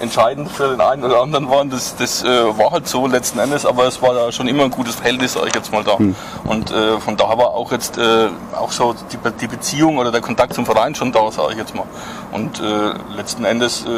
entscheidend 0.00 0.50
für 0.50 0.68
den 0.68 0.80
einen 0.80 1.04
oder 1.04 1.22
anderen 1.22 1.48
waren. 1.48 1.70
Das, 1.70 1.96
das 1.96 2.22
äh, 2.22 2.26
war 2.26 2.70
halt 2.70 2.88
so 2.88 3.06
letzten 3.06 3.38
Endes, 3.38 3.64
aber 3.64 3.86
es 3.86 4.00
war 4.02 4.14
da 4.14 4.32
schon 4.32 4.48
immer 4.48 4.64
ein 4.64 4.70
gutes 4.70 4.96
Verhältnis, 4.96 5.32
sage 5.34 5.48
ich 5.48 5.54
jetzt 5.54 5.72
mal 5.72 5.84
da. 5.84 5.98
Hm. 5.98 6.14
Und 6.44 6.70
äh, 6.70 6.98
von 7.00 7.16
daher 7.16 7.38
war 7.38 7.50
auch 7.50 7.72
jetzt 7.72 7.98
äh, 7.98 8.28
auch 8.54 8.72
so 8.72 8.94
die, 9.12 9.18
die, 9.40 9.46
Beziehung 9.46 9.98
oder 9.98 10.12
der 10.12 10.20
Kontakt 10.20 10.54
zum 10.54 10.66
Verein 10.66 10.94
schon 10.94 11.12
da, 11.12 11.30
sage 11.30 11.52
ich 11.52 11.58
jetzt 11.58 11.74
mal. 11.74 11.86
Und 12.32 12.60
äh, 12.60 12.92
letzten 13.16 13.44
Endes 13.44 13.84
äh, 13.84 13.88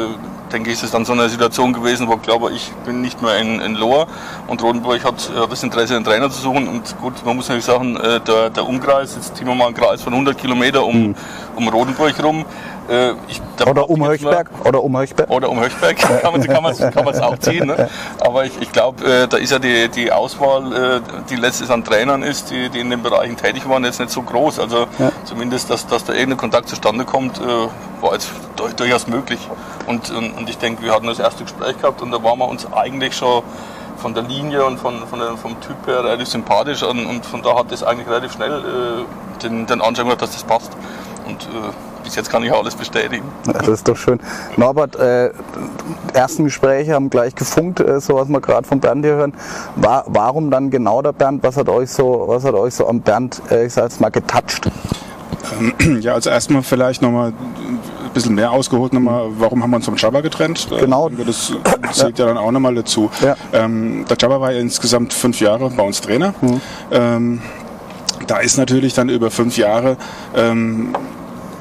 denke 0.51 0.69
ich, 0.69 0.77
ist 0.77 0.83
es 0.83 0.91
dann 0.91 1.05
so 1.05 1.13
eine 1.13 1.29
Situation 1.29 1.73
gewesen, 1.73 2.07
wo 2.07 2.13
ich 2.15 2.21
glaube, 2.21 2.51
ich 2.51 2.71
bin 2.85 3.01
nicht 3.01 3.21
mehr 3.21 3.37
in, 3.37 3.59
in 3.59 3.75
Lohr 3.75 4.07
und 4.47 4.63
Rodenburg 4.63 5.03
hat 5.03 5.29
äh, 5.29 5.47
das 5.47 5.63
Interesse, 5.63 5.95
einen 5.95 6.05
Trainer 6.05 6.29
zu 6.29 6.41
suchen. 6.41 6.67
Und 6.67 6.97
gut, 6.99 7.13
man 7.25 7.35
muss 7.35 7.47
natürlich 7.47 7.65
sagen, 7.65 7.99
der, 8.27 8.49
der 8.49 8.67
Umkreis, 8.67 9.15
jetzt 9.15 9.35
ziehen 9.35 9.47
wir 9.47 9.55
mal 9.55 9.67
einen 9.67 9.75
Kreis 9.75 10.01
von 10.01 10.13
100 10.13 10.37
Kilometer 10.37 10.85
um, 10.85 10.93
hm. 10.93 11.15
um 11.55 11.67
Rodenburg 11.67 12.23
rum, 12.23 12.45
Äh, 12.89 13.11
ich, 13.27 13.41
oder 13.67 13.89
um 13.89 14.03
Höchberg. 14.05 14.49
Oder 14.65 14.83
um 14.83 14.97
Höchberg. 14.97 15.29
Oder 15.29 15.49
um 15.51 15.59
Höchberg. 15.59 15.97
kann 15.97 16.33
man 16.33 16.71
es 16.71 16.79
kann 16.79 16.93
kann 16.93 17.19
auch 17.21 17.37
ziehen. 17.37 17.67
Ne? 17.67 17.89
Aber 18.19 18.45
ich, 18.45 18.59
ich 18.61 18.71
glaube, 18.71 19.05
äh, 19.05 19.27
da 19.27 19.37
ist 19.37 19.51
ja 19.51 19.59
die, 19.59 19.89
die 19.89 20.11
Auswahl, 20.11 20.73
äh, 20.73 21.01
die 21.29 21.35
letztes 21.35 21.69
an 21.69 21.83
Trainern 21.83 22.23
ist, 22.23 22.49
die, 22.49 22.69
die 22.69 22.79
in 22.79 22.89
den 22.89 23.03
Bereichen 23.03 23.37
tätig 23.37 23.69
waren, 23.69 23.85
jetzt 23.85 23.99
nicht 23.99 24.11
so 24.11 24.23
groß. 24.23 24.59
Also 24.59 24.87
ja. 24.97 25.11
zumindest, 25.23 25.69
dass, 25.69 25.85
dass 25.85 26.03
da 26.03 26.13
irgendein 26.13 26.37
Kontakt 26.37 26.67
zustande 26.69 27.05
kommt, 27.05 27.39
äh, 27.39 27.43
war 28.01 28.13
jetzt 28.13 28.31
durch, 28.55 28.73
durchaus 28.73 29.07
möglich. 29.07 29.39
Und, 29.85 30.09
und, 30.09 30.31
und 30.31 30.49
ich 30.49 30.57
denke, 30.57 30.83
wir 30.83 30.93
hatten 30.93 31.07
das 31.07 31.19
erste 31.19 31.43
Gespräch 31.43 31.77
gehabt 31.79 32.01
und 32.01 32.11
da 32.11 32.23
waren 32.23 32.39
wir 32.39 32.47
uns 32.47 32.71
eigentlich 32.71 33.15
schon 33.15 33.43
von 33.97 34.13
der 34.13 34.23
Linie 34.23 34.65
und 34.65 34.79
von, 34.79 35.05
von 35.07 35.19
der, 35.19 35.37
vom 35.37 35.59
Typ 35.61 35.85
her 35.85 36.03
relativ 36.03 36.29
sympathisch 36.29 36.83
und, 36.83 37.05
und 37.05 37.25
von 37.25 37.41
da 37.41 37.55
hat 37.55 37.71
es 37.71 37.83
eigentlich 37.83 38.07
relativ 38.07 38.33
schnell 38.33 38.51
äh, 38.51 39.41
den, 39.43 39.67
den 39.67 39.81
Anschein 39.81 40.05
gehabt, 40.05 40.21
dass 40.21 40.31
das 40.31 40.43
passt. 40.43 40.71
Und 41.27 41.43
äh, 41.43 41.88
bis 42.03 42.15
jetzt 42.15 42.29
kann 42.29 42.43
ich 42.43 42.53
alles 42.53 42.75
bestätigen. 42.75 43.23
Das 43.51 43.67
ist 43.67 43.87
doch 43.87 43.97
schön. 43.97 44.19
Norbert, 44.57 44.95
äh, 44.95 45.31
ersten 46.13 46.45
Gespräche 46.45 46.93
haben 46.93 47.09
gleich 47.09 47.35
gefunkt, 47.35 47.79
äh, 47.79 47.99
so 47.99 48.15
was 48.15 48.27
wir 48.29 48.41
gerade 48.41 48.67
von 48.67 48.79
Bernd 48.79 49.05
hier 49.05 49.15
hören. 49.15 49.33
War, 49.75 50.03
warum 50.07 50.51
dann 50.51 50.69
genau 50.69 51.01
der 51.01 51.13
Bernd? 51.13 51.43
Was 51.43 51.57
hat 51.57 51.69
euch 51.69 51.89
so, 51.89 52.25
was 52.27 52.43
hat 52.43 52.53
euch 52.53 52.73
so 52.73 52.87
am 52.87 53.01
Bernd, 53.01 53.41
äh, 53.51 53.65
ich 53.65 53.73
sag 53.73 53.85
jetzt 53.85 54.01
mal, 54.01 54.09
getoucht? 54.09 54.69
Ähm, 55.59 55.99
ja, 56.01 56.13
also 56.13 56.29
erstmal 56.29 56.63
vielleicht 56.63 57.01
nochmal 57.01 57.29
ein 57.29 58.13
bisschen 58.13 58.35
mehr 58.35 58.51
ausgeholt, 58.51 58.93
nochmal, 58.93 59.27
warum 59.37 59.61
haben 59.63 59.69
wir 59.69 59.77
uns 59.77 59.85
vom 59.85 59.95
Jabba 59.95 60.21
getrennt? 60.21 60.67
Genau. 60.69 61.09
Das 61.09 61.53
zählt 61.91 62.19
ja. 62.19 62.25
ja 62.25 62.33
dann 62.33 62.37
auch 62.37 62.51
nochmal 62.51 62.75
dazu. 62.75 63.09
Ja. 63.21 63.35
Ähm, 63.53 64.05
der 64.09 64.17
Jabba 64.19 64.41
war 64.41 64.51
ja 64.51 64.59
insgesamt 64.59 65.13
fünf 65.13 65.39
Jahre 65.39 65.69
bei 65.69 65.83
uns 65.83 66.01
Trainer. 66.01 66.33
Mhm. 66.41 66.61
Ähm, 66.91 67.41
da 68.27 68.37
ist 68.37 68.57
natürlich 68.57 68.93
dann 68.93 69.09
über 69.09 69.31
fünf 69.31 69.57
Jahre 69.57 69.97
ähm, 70.35 70.93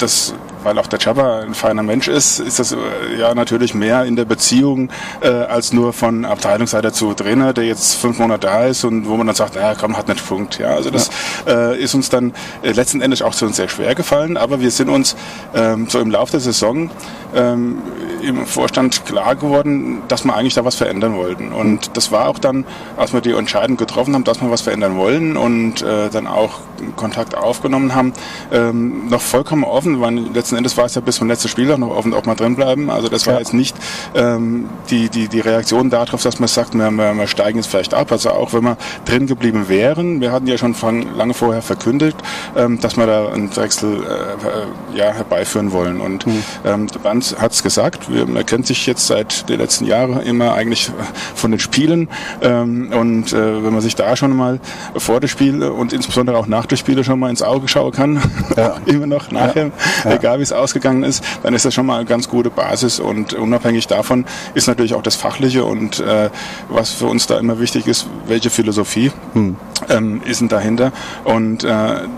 das 0.02 0.34
weil 0.62 0.78
auch 0.78 0.86
der 0.86 0.98
Chapa 0.98 1.40
ein 1.40 1.54
feiner 1.54 1.82
Mensch 1.82 2.08
ist, 2.08 2.40
ist 2.40 2.58
das 2.58 2.72
äh, 2.72 2.76
ja 3.18 3.34
natürlich 3.34 3.74
mehr 3.74 4.04
in 4.04 4.16
der 4.16 4.24
Beziehung 4.24 4.90
äh, 5.20 5.28
als 5.28 5.72
nur 5.72 5.92
von 5.92 6.24
Abteilungsleiter 6.24 6.92
zu 6.92 7.14
Trainer, 7.14 7.52
der 7.52 7.64
jetzt 7.64 7.94
fünf 7.94 8.18
Monate 8.18 8.46
da 8.46 8.64
ist 8.66 8.84
und 8.84 9.08
wo 9.08 9.16
man 9.16 9.26
dann 9.26 9.36
sagt, 9.36 9.54
naja, 9.54 9.74
komm, 9.78 9.96
hat 9.96 10.08
nicht 10.08 10.26
Punkt. 10.26 10.58
Ja, 10.58 10.74
also 10.74 10.90
das 10.90 11.10
ja. 11.46 11.72
äh, 11.72 11.82
ist 11.82 11.94
uns 11.94 12.08
dann 12.08 12.32
äh, 12.62 12.72
letzten 12.72 13.00
Endes 13.00 13.22
auch 13.22 13.34
zu 13.34 13.46
uns 13.46 13.56
sehr 13.56 13.68
schwer 13.68 13.94
gefallen, 13.94 14.36
aber 14.36 14.60
wir 14.60 14.70
sind 14.70 14.88
uns 14.88 15.16
ähm, 15.54 15.88
so 15.88 16.00
im 16.00 16.10
Laufe 16.10 16.32
der 16.32 16.40
Saison 16.40 16.90
ähm, 17.34 17.78
im 18.22 18.46
Vorstand 18.46 19.04
klar 19.06 19.36
geworden, 19.36 20.02
dass 20.08 20.24
wir 20.24 20.34
eigentlich 20.34 20.54
da 20.54 20.64
was 20.64 20.74
verändern 20.74 21.14
wollten. 21.14 21.52
Und 21.52 21.96
das 21.96 22.10
war 22.10 22.28
auch 22.28 22.38
dann, 22.38 22.64
als 22.96 23.12
wir 23.12 23.20
die 23.20 23.32
Entscheidung 23.32 23.76
getroffen 23.76 24.14
haben, 24.14 24.24
dass 24.24 24.40
wir 24.40 24.50
was 24.50 24.62
verändern 24.62 24.96
wollen 24.96 25.36
und 25.36 25.82
äh, 25.82 26.08
dann 26.10 26.26
auch 26.26 26.60
Kontakt 26.96 27.36
aufgenommen 27.36 27.94
haben, 27.94 28.12
ähm, 28.52 29.08
noch 29.08 29.20
vollkommen 29.20 29.64
offen, 29.64 30.00
weil 30.00 30.18
letzten 30.18 30.56
Endes 30.56 30.76
war 30.76 30.84
es 30.84 30.94
ja 30.94 31.00
bis 31.00 31.16
zum 31.16 31.28
letzten 31.28 31.48
Spiel 31.48 31.70
auch 31.72 31.78
noch 31.78 31.90
offen, 31.90 32.14
ob 32.14 32.26
wir 32.26 32.34
drin 32.34 32.56
bleiben. 32.56 32.90
Also 32.90 33.08
das 33.08 33.26
war 33.26 33.34
ja. 33.34 33.40
jetzt 33.40 33.54
nicht 33.54 33.76
ähm, 34.14 34.68
die, 34.90 35.08
die, 35.08 35.28
die 35.28 35.40
Reaktion 35.40 35.90
darauf, 35.90 36.22
dass 36.22 36.38
man 36.38 36.48
sagt, 36.48 36.74
wir, 36.74 36.90
wir, 36.90 37.14
wir 37.14 37.26
steigen 37.26 37.58
jetzt 37.58 37.68
vielleicht 37.68 37.94
ab. 37.94 38.12
Also 38.12 38.30
auch 38.30 38.52
wenn 38.52 38.64
wir 38.64 38.76
drin 39.04 39.26
geblieben 39.26 39.68
wären, 39.68 40.20
wir 40.20 40.32
hatten 40.32 40.46
ja 40.46 40.58
schon 40.58 40.74
von 40.74 41.14
lange 41.16 41.34
vorher 41.34 41.62
verkündet, 41.62 42.16
ähm, 42.56 42.80
dass 42.80 42.96
wir 42.96 43.06
da 43.06 43.28
einen 43.28 43.54
Wechsel 43.56 44.02
äh, 44.04 44.96
ja, 44.96 45.12
herbeiführen 45.12 45.72
wollen. 45.72 46.00
Und 46.00 46.26
mhm. 46.26 46.42
ähm, 46.64 46.86
der 46.88 46.98
Band 47.00 47.36
hat 47.38 47.52
es 47.52 47.62
gesagt, 47.62 48.12
wir, 48.12 48.26
man 48.26 48.44
kennt 48.46 48.66
sich 48.66 48.86
jetzt 48.86 49.06
seit 49.06 49.48
den 49.48 49.58
letzten 49.58 49.84
Jahren 49.84 50.20
immer 50.22 50.54
eigentlich 50.54 50.90
von 51.34 51.50
den 51.50 51.60
Spielen. 51.60 52.08
Ähm, 52.40 52.92
und 52.92 53.32
äh, 53.32 53.64
wenn 53.64 53.72
man 53.72 53.80
sich 53.80 53.94
da 53.94 54.16
schon 54.16 54.34
mal 54.36 54.60
vor 54.96 55.20
dem 55.20 55.28
Spiel 55.28 55.62
und 55.62 55.92
insbesondere 55.92 56.38
auch 56.38 56.46
nach 56.46 56.66
dem 56.68 56.78
Spiel 56.78 57.02
schon 57.04 57.18
mal 57.18 57.30
ins 57.30 57.42
Auge 57.42 57.68
schauen 57.68 57.92
kann, 57.92 58.22
ja. 58.56 58.76
immer 58.86 59.06
noch 59.06 59.30
nachher, 59.30 59.70
ja. 60.04 60.14
egal 60.14 60.38
wie 60.38 60.42
es 60.42 60.52
ausgegangen 60.52 61.02
ist, 61.02 61.24
dann 61.42 61.54
ist 61.54 61.64
das 61.64 61.74
schon 61.74 61.86
mal 61.86 61.96
eine 61.96 62.04
ganz 62.04 62.28
gute 62.28 62.50
Basis. 62.50 63.00
Und 63.00 63.34
unabhängig 63.34 63.86
davon 63.86 64.24
ist 64.54 64.68
natürlich 64.68 64.94
auch 64.94 65.02
das 65.02 65.16
Fachliche 65.16 65.64
und 65.64 66.00
äh, 66.00 66.30
was 66.68 66.92
für 66.92 67.06
uns 67.06 67.26
da 67.26 67.38
immer 67.38 67.60
wichtig 67.60 67.86
ist, 67.86 68.06
welche 68.26 68.50
Philosophie 68.50 69.10
hm. 69.32 69.56
ähm, 69.88 70.22
ist 70.24 70.40
denn 70.40 70.48
dahinter. 70.48 70.92
Und 71.24 71.64
äh, 71.64 71.68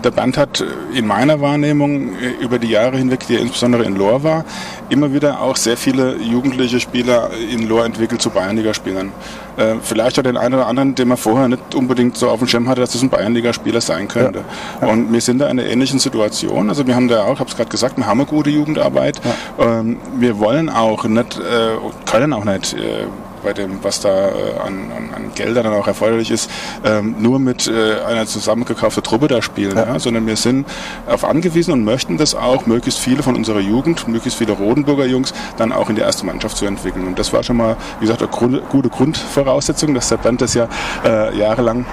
der 0.03 0.11
Band 0.11 0.37
hat 0.37 0.63
in 0.93 1.07
meiner 1.07 1.41
Wahrnehmung 1.41 2.11
über 2.39 2.59
die 2.59 2.69
Jahre 2.69 2.97
hinweg, 2.97 3.25
die 3.27 3.35
insbesondere 3.35 3.83
in 3.83 3.95
Lohr 3.95 4.23
war, 4.23 4.45
immer 4.89 5.13
wieder 5.13 5.41
auch 5.41 5.55
sehr 5.55 5.77
viele 5.77 6.17
jugendliche 6.17 6.79
Spieler 6.79 7.31
in 7.51 7.67
Lohr 7.67 7.85
entwickelt 7.85 8.21
zu 8.21 8.29
Bayernligaspielern. 8.29 9.11
Äh, 9.57 9.75
vielleicht 9.81 10.17
auch 10.17 10.23
den 10.23 10.37
einen 10.37 10.55
oder 10.55 10.67
anderen, 10.67 10.95
den 10.95 11.07
man 11.07 11.17
vorher 11.17 11.47
nicht 11.47 11.75
unbedingt 11.75 12.17
so 12.17 12.29
auf 12.29 12.39
dem 12.39 12.47
Schirm 12.47 12.69
hatte, 12.69 12.81
dass 12.81 12.91
das 12.91 13.01
ein 13.01 13.09
Bayernligaspieler 13.09 13.81
sein 13.81 14.07
könnte. 14.07 14.40
Ja. 14.81 14.87
Ja. 14.87 14.93
Und 14.93 15.11
wir 15.11 15.21
sind 15.21 15.39
da 15.39 15.45
in 15.45 15.59
einer 15.59 15.69
ähnlichen 15.69 15.99
Situation. 15.99 16.69
Also 16.69 16.87
wir 16.87 16.95
haben 16.95 17.07
da 17.07 17.23
auch, 17.23 17.33
ich 17.33 17.39
habe 17.39 17.49
es 17.49 17.55
gerade 17.55 17.69
gesagt, 17.69 17.97
wir 17.97 18.05
haben 18.05 18.19
eine 18.19 18.27
gute 18.29 18.49
Jugendarbeit. 18.49 19.21
Ja. 19.57 19.79
Ähm, 19.79 19.97
wir 20.17 20.39
wollen 20.39 20.69
auch 20.69 21.03
nicht, 21.05 21.37
äh, 21.37 21.77
können 22.09 22.33
auch 22.33 22.45
nicht 22.45 22.73
äh, 22.73 23.05
bei 23.43 23.53
dem, 23.53 23.83
was 23.83 23.99
da 23.99 24.29
äh, 24.29 24.31
an, 24.63 24.91
an, 24.95 25.13
an 25.15 25.31
Geldern 25.35 25.65
dann 25.65 25.73
auch 25.73 25.87
erforderlich 25.87 26.31
ist, 26.31 26.49
ähm, 26.83 27.15
nur 27.19 27.39
mit 27.39 27.67
äh, 27.67 28.01
einer 28.01 28.25
zusammengekauften 28.25 29.03
Truppe 29.03 29.27
da 29.27 29.41
spielen, 29.41 29.75
ja. 29.75 29.85
Ja, 29.85 29.99
sondern 29.99 30.27
wir 30.27 30.35
sind 30.35 30.67
auf 31.07 31.25
angewiesen 31.25 31.73
und 31.73 31.83
möchten 31.83 32.17
das 32.17 32.35
auch, 32.35 32.65
möglichst 32.65 32.99
viele 32.99 33.23
von 33.23 33.35
unserer 33.35 33.59
Jugend, 33.59 34.07
möglichst 34.07 34.37
viele 34.37 34.53
Rodenburger 34.53 35.05
Jungs 35.05 35.33
dann 35.57 35.71
auch 35.71 35.89
in 35.89 35.95
die 35.95 36.01
erste 36.01 36.25
Mannschaft 36.25 36.57
zu 36.57 36.65
entwickeln. 36.65 37.07
Und 37.07 37.19
das 37.19 37.33
war 37.33 37.43
schon 37.43 37.57
mal, 37.57 37.77
wie 37.99 38.05
gesagt, 38.05 38.21
eine 38.21 38.31
Grund, 38.31 38.69
gute 38.69 38.89
Grundvoraussetzung, 38.89 39.93
dass 39.93 40.09
der 40.09 40.17
Band 40.17 40.41
das 40.41 40.53
ja 40.53 40.67
äh, 41.05 41.37
jahrelang 41.37 41.85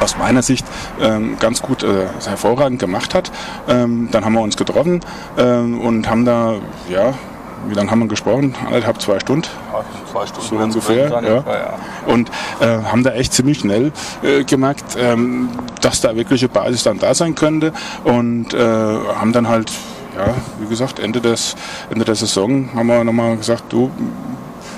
aus 0.00 0.16
meiner 0.18 0.42
Sicht 0.42 0.66
ähm, 1.00 1.36
ganz 1.38 1.62
gut, 1.62 1.82
äh, 1.82 2.06
hervorragend 2.26 2.78
gemacht 2.78 3.14
hat. 3.14 3.30
Ähm, 3.68 4.08
dann 4.10 4.24
haben 4.24 4.34
wir 4.34 4.40
uns 4.40 4.56
getroffen 4.56 5.00
ähm, 5.38 5.80
und 5.80 6.08
haben 6.08 6.24
da, 6.24 6.56
ja, 6.88 7.14
wie 7.68 7.74
lange 7.74 7.90
haben 7.90 8.00
wir 8.00 8.08
gesprochen? 8.08 8.54
Anderthalb, 8.64 9.00
zwei 9.00 9.18
Stunden? 9.18 9.48
Zwei 10.10 10.26
Stunden. 10.26 10.48
So 10.48 10.56
ungefähr. 10.56 11.08
Ja. 11.08 11.20
ja. 11.22 11.78
Und 12.06 12.30
äh, 12.60 12.66
haben 12.66 13.02
da 13.02 13.12
echt 13.12 13.32
ziemlich 13.32 13.58
schnell 13.60 13.92
äh, 14.22 14.44
gemerkt, 14.44 14.96
ähm, 14.98 15.48
dass 15.80 16.00
da 16.00 16.14
wirkliche 16.16 16.48
Basis 16.48 16.82
dann 16.82 16.98
da 16.98 17.14
sein 17.14 17.34
könnte. 17.34 17.72
Und 18.04 18.54
äh, 18.54 18.58
haben 18.58 19.32
dann 19.32 19.48
halt, 19.48 19.72
ja, 20.16 20.34
wie 20.60 20.68
gesagt, 20.68 20.98
Ende, 20.98 21.20
des, 21.20 21.56
Ende 21.90 22.04
der 22.04 22.14
Saison 22.14 22.70
haben 22.74 22.86
wir 22.86 23.04
nochmal 23.04 23.36
gesagt, 23.36 23.64
du, 23.70 23.90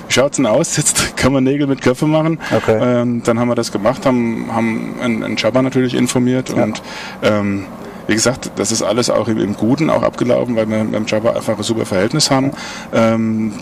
wie 0.07 0.13
schaut 0.13 0.31
es 0.31 0.37
denn 0.37 0.45
aus? 0.45 0.77
Jetzt 0.77 1.15
kann 1.17 1.33
man 1.33 1.43
Nägel 1.43 1.67
mit 1.67 1.81
Köpfen 1.81 2.09
machen. 2.11 2.39
Okay. 2.55 2.79
Ähm, 2.81 3.21
dann 3.23 3.39
haben 3.39 3.49
wir 3.49 3.55
das 3.55 3.71
gemacht, 3.71 4.05
haben, 4.05 4.49
haben 4.53 4.95
einen, 5.01 5.23
einen 5.23 5.37
Jabba 5.37 5.61
natürlich 5.61 5.93
informiert 5.93 6.49
ja. 6.49 6.63
und 6.63 6.81
ähm, 7.21 7.65
wie 8.07 8.13
gesagt, 8.13 8.51
das 8.55 8.71
ist 8.71 8.81
alles 8.81 9.09
auch 9.09 9.27
im, 9.27 9.37
im 9.37 9.55
Guten 9.55 9.89
auch 9.89 10.03
abgelaufen, 10.03 10.55
weil 10.55 10.69
wir 10.69 10.83
mit 10.83 10.95
dem 10.95 11.05
Java 11.05 11.31
einfach 11.31 11.57
ein 11.57 11.63
super 11.63 11.85
Verhältnis 11.85 12.31
haben. 12.31 12.51
Ähm, 12.93 13.53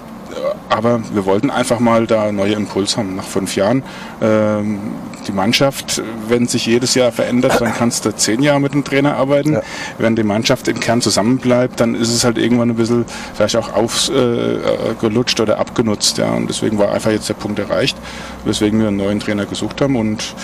aber 0.70 1.02
wir 1.14 1.26
wollten 1.26 1.50
einfach 1.50 1.80
mal 1.80 2.08
da 2.08 2.32
neue 2.32 2.54
Impuls 2.54 2.98
haben 2.98 3.16
nach 3.16 3.24
fünf 3.24 3.56
Jahren. 3.56 3.84
Ähm, 4.22 4.80
die 5.28 5.32
Mannschaft, 5.32 6.02
wenn 6.28 6.48
sich 6.48 6.66
jedes 6.66 6.94
Jahr 6.96 7.12
verändert, 7.12 7.60
dann 7.62 7.74
kannst 7.74 8.06
du 8.06 8.16
zehn 8.16 8.42
Jahre 8.42 8.60
mit 8.60 8.74
dem 8.74 8.84
Trainer 8.84 9.16
arbeiten. 9.16 9.54
Ja. 9.54 9.62
Wenn 9.98 10.16
die 10.16 10.24
Mannschaft 10.24 10.68
im 10.68 10.80
Kern 10.80 11.02
zusammenbleibt, 11.02 11.80
dann 11.80 11.96
ist 11.96 12.14
es 12.14 12.24
halt 12.24 12.38
irgendwann 12.38 12.70
ein 12.70 12.76
bisschen 12.76 13.06
vielleicht 13.34 13.56
auch 13.56 13.74
aufgelutscht 13.74 15.40
äh, 15.40 15.44
oder 15.44 15.60
abgenutzt. 15.60 16.18
Ja. 16.18 16.32
Und 16.32 16.50
deswegen 16.50 16.78
war 16.78 16.92
einfach 16.92 17.12
jetzt 17.12 17.30
der 17.30 17.36
Punkt 17.36 17.60
erreicht, 17.60 17.98
weswegen 18.44 18.80
wir 18.80 18.90
einen 18.90 18.98
neuen 18.98 19.20
Trainer 19.20 19.46
gesucht 19.46 19.82
haben 19.82 19.96
und 19.96 20.36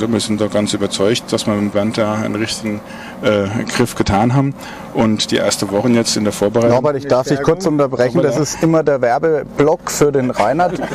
wir 0.00 0.20
sind 0.20 0.40
da 0.40 0.46
ganz 0.46 0.72
überzeugt, 0.74 1.32
dass 1.32 1.46
wir 1.46 1.54
mit 1.54 1.72
Bernd 1.72 1.98
da 1.98 2.14
einen 2.14 2.34
richtigen 2.34 2.80
äh, 3.22 3.46
Griff 3.68 3.94
getan 3.94 4.34
haben. 4.34 4.54
Und 4.94 5.30
die 5.30 5.36
erste 5.36 5.70
Woche 5.70 5.88
jetzt 5.88 6.16
in 6.18 6.24
der 6.24 6.34
Vorbereitung. 6.34 6.74
Norbert, 6.74 6.96
ich 6.96 7.06
darf 7.06 7.26
dich 7.26 7.42
kurz 7.42 7.64
unterbrechen. 7.64 8.20
Das 8.22 8.36
ist 8.36 8.62
immer 8.62 8.82
der 8.82 9.00
Werbeblock 9.00 9.90
für 9.90 10.12
den 10.12 10.30
Reinhard. 10.30 10.80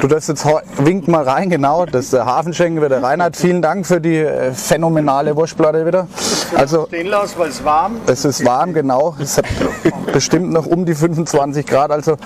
Du 0.00 0.08
darfst 0.08 0.28
jetzt 0.28 0.46
wink 0.76 1.08
mal 1.08 1.24
rein, 1.24 1.48
genau. 1.48 1.86
Das 1.86 2.06
ist 2.06 2.12
der 2.12 2.26
Hafenschenken 2.26 2.84
wieder. 2.84 3.02
Reinhard, 3.02 3.34
vielen 3.34 3.62
Dank 3.62 3.86
für 3.86 3.98
die 3.98 4.18
äh, 4.18 4.52
phänomenale 4.52 5.34
Wurstplatte 5.34 5.86
wieder. 5.86 6.06
Also, 6.54 6.86
stehen 6.86 7.06
lassen, 7.06 7.34
weil 7.38 7.48
es 7.48 7.64
warm 7.64 7.96
Es 8.06 8.24
ist 8.26 8.44
warm, 8.44 8.74
genau. 8.74 9.16
Es 9.18 9.38
hat 9.38 9.46
bestimmt 10.12 10.52
noch 10.52 10.66
um 10.66 10.84
die 10.84 10.94
25 10.94 11.66
Grad. 11.66 11.90
Also 11.90 12.16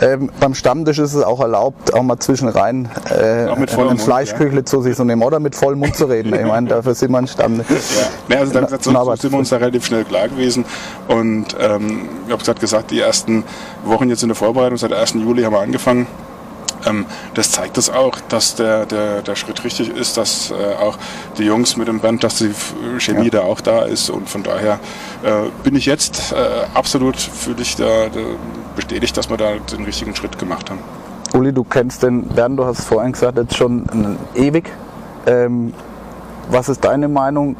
ähm, 0.00 0.30
beim 0.40 0.54
Stammtisch 0.54 0.98
ist 0.98 1.14
es 1.14 1.22
auch 1.22 1.40
erlaubt, 1.40 1.92
auch 1.94 2.02
mal 2.02 2.18
zwischenrein 2.18 2.88
äh, 3.10 3.48
ein 3.48 3.98
Fleischküchle 3.98 4.60
ja. 4.60 4.64
zu 4.64 4.80
sich 4.80 4.96
zu 4.96 5.04
nehmen 5.04 5.22
oder 5.22 5.38
mit 5.38 5.54
vollem 5.54 5.67
Mund 5.76 5.96
zu 5.96 6.06
reden. 6.06 6.34
Ich 6.34 6.46
meine, 6.46 6.68
dafür 6.68 6.94
sind 6.94 7.10
wir 7.10 7.18
ein 7.18 7.26
Stammtisch. 7.26 7.84
Ja. 8.28 8.38
Also 8.38 8.52
dann, 8.52 8.68
so, 8.68 9.16
sind 9.16 9.32
wir 9.32 9.38
uns 9.38 9.48
da 9.48 9.56
relativ 9.56 9.86
schnell 9.86 10.04
klar 10.04 10.28
gewesen. 10.28 10.64
Und 11.08 11.46
ähm, 11.60 12.08
ich 12.26 12.32
habe 12.32 12.42
gerade 12.42 12.60
gesagt, 12.60 12.90
die 12.90 13.00
ersten 13.00 13.44
Wochen 13.84 14.08
jetzt 14.08 14.22
in 14.22 14.28
der 14.28 14.36
Vorbereitung, 14.36 14.78
seit 14.78 14.92
1. 14.92 15.14
Juli 15.14 15.42
haben 15.42 15.54
wir 15.54 15.60
angefangen. 15.60 16.06
Ähm, 16.86 17.06
das 17.34 17.50
zeigt 17.50 17.76
das 17.76 17.90
auch, 17.90 18.18
dass 18.28 18.54
der, 18.54 18.86
der, 18.86 19.22
der 19.22 19.36
Schritt 19.36 19.64
richtig 19.64 19.90
ist, 19.90 20.16
dass 20.16 20.50
äh, 20.50 20.54
auch 20.54 20.96
die 21.36 21.44
Jungs 21.44 21.76
mit 21.76 21.88
dem 21.88 22.00
Band, 22.00 22.24
dass 22.24 22.36
die 22.36 22.52
Chemie 22.98 23.24
ja. 23.24 23.30
da 23.30 23.40
auch 23.42 23.60
da 23.60 23.82
ist. 23.82 24.10
Und 24.10 24.28
von 24.28 24.42
daher 24.42 24.78
äh, 25.24 25.48
bin 25.62 25.74
ich 25.76 25.86
jetzt 25.86 26.32
äh, 26.32 26.36
absolut 26.74 27.16
fühle 27.16 27.62
ich 27.62 27.76
da, 27.76 28.08
da 28.08 28.20
bestätigt, 28.76 29.16
dass 29.16 29.28
wir 29.28 29.36
da 29.36 29.54
den 29.72 29.84
richtigen 29.84 30.14
Schritt 30.14 30.38
gemacht 30.38 30.70
haben. 30.70 30.80
Uli, 31.34 31.52
du 31.52 31.64
kennst 31.64 32.02
den 32.02 32.26
Bernd, 32.26 32.58
du 32.58 32.64
hast 32.64 32.80
es 32.80 32.84
vorhin 32.84 33.12
gesagt, 33.12 33.38
jetzt 33.38 33.56
schon 33.56 34.16
ewig. 34.34 34.70
Ähm, 35.28 35.74
was 36.50 36.68
ist 36.68 36.84
deine 36.84 37.08
Meinung? 37.08 37.56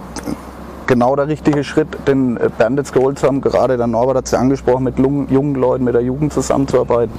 genau 0.88 1.14
der 1.14 1.28
richtige 1.28 1.62
Schritt, 1.62 1.86
den 2.08 2.38
Bernd 2.56 2.78
jetzt 2.78 2.92
geholt 2.92 3.22
haben. 3.22 3.40
Gerade 3.40 3.76
der 3.76 3.86
Norbert 3.86 4.16
hat 4.16 4.24
es 4.24 4.30
ja 4.32 4.38
angesprochen, 4.38 4.84
mit 4.84 4.98
jungen 4.98 5.54
Leuten, 5.54 5.84
mit 5.84 5.94
der 5.94 6.02
Jugend 6.02 6.32
zusammenzuarbeiten. 6.32 7.12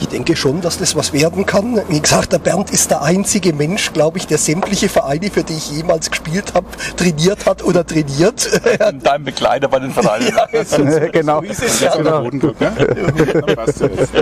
Ich 0.00 0.08
denke 0.08 0.34
schon, 0.34 0.60
dass 0.60 0.78
das 0.78 0.96
was 0.96 1.12
werden 1.12 1.46
kann. 1.46 1.80
Wie 1.88 2.00
gesagt, 2.00 2.32
der 2.32 2.38
Bernd 2.38 2.70
ist 2.70 2.90
der 2.90 3.02
einzige 3.02 3.52
Mensch, 3.52 3.92
glaube 3.92 4.18
ich, 4.18 4.26
der 4.26 4.38
sämtliche 4.38 4.88
Vereine, 4.88 5.30
für 5.30 5.44
die 5.44 5.54
ich 5.54 5.70
jemals 5.70 6.10
gespielt 6.10 6.54
habe, 6.54 6.66
trainiert 6.96 7.46
hat 7.46 7.62
oder 7.62 7.86
trainiert. 7.86 8.60
Dein 9.02 9.24
Begleiter 9.24 9.68
bei 9.68 9.78
den 9.78 9.92
Vereinen. 9.92 10.32
ja, 10.52 10.64
so, 10.64 10.84
genau. 11.12 11.40
So 11.40 11.46
ist 11.46 11.62
es 11.62 11.80
ja. 11.80 11.96
Genau. 11.96 12.22
Rotenburg, 12.22 12.60
ne? 12.60 12.72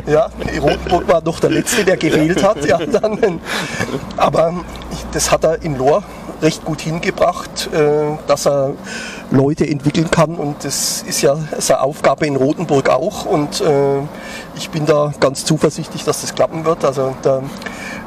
ja, 0.07 0.31
Rotenburg 0.61 1.09
war 1.09 1.23
noch 1.23 1.41
der 1.41 1.51
Letzte, 1.51 1.85
der 1.85 1.97
gewählt 1.97 2.43
hat. 2.43 2.65
Ja, 2.67 2.79
dann. 2.79 3.41
Aber 4.17 4.55
das 5.13 5.31
hat 5.31 5.45
er 5.45 5.63
in 5.63 5.79
Lohr 5.79 6.03
recht 6.43 6.65
gut 6.65 6.81
hingebracht, 6.81 7.71
äh, 7.73 8.19
dass 8.27 8.47
er 8.47 8.75
Leute 9.31 9.67
entwickeln 9.67 10.11
kann 10.11 10.35
und 10.35 10.65
das 10.65 11.03
ist 11.07 11.23
ja 11.23 11.37
seine 11.59 11.81
Aufgabe 11.81 12.27
in 12.27 12.37
Rothenburg 12.37 12.91
auch 12.91 13.25
und 13.25 13.61
äh, 13.61 14.01
ich 14.57 14.71
bin 14.71 14.85
da 14.85 15.13
ganz 15.21 15.45
zuversichtlich, 15.45 16.05
dass 16.05 16.21
das 16.21 16.35
klappen 16.35 16.65
wird. 16.65 16.85
Also 16.85 17.15
der 17.25 17.43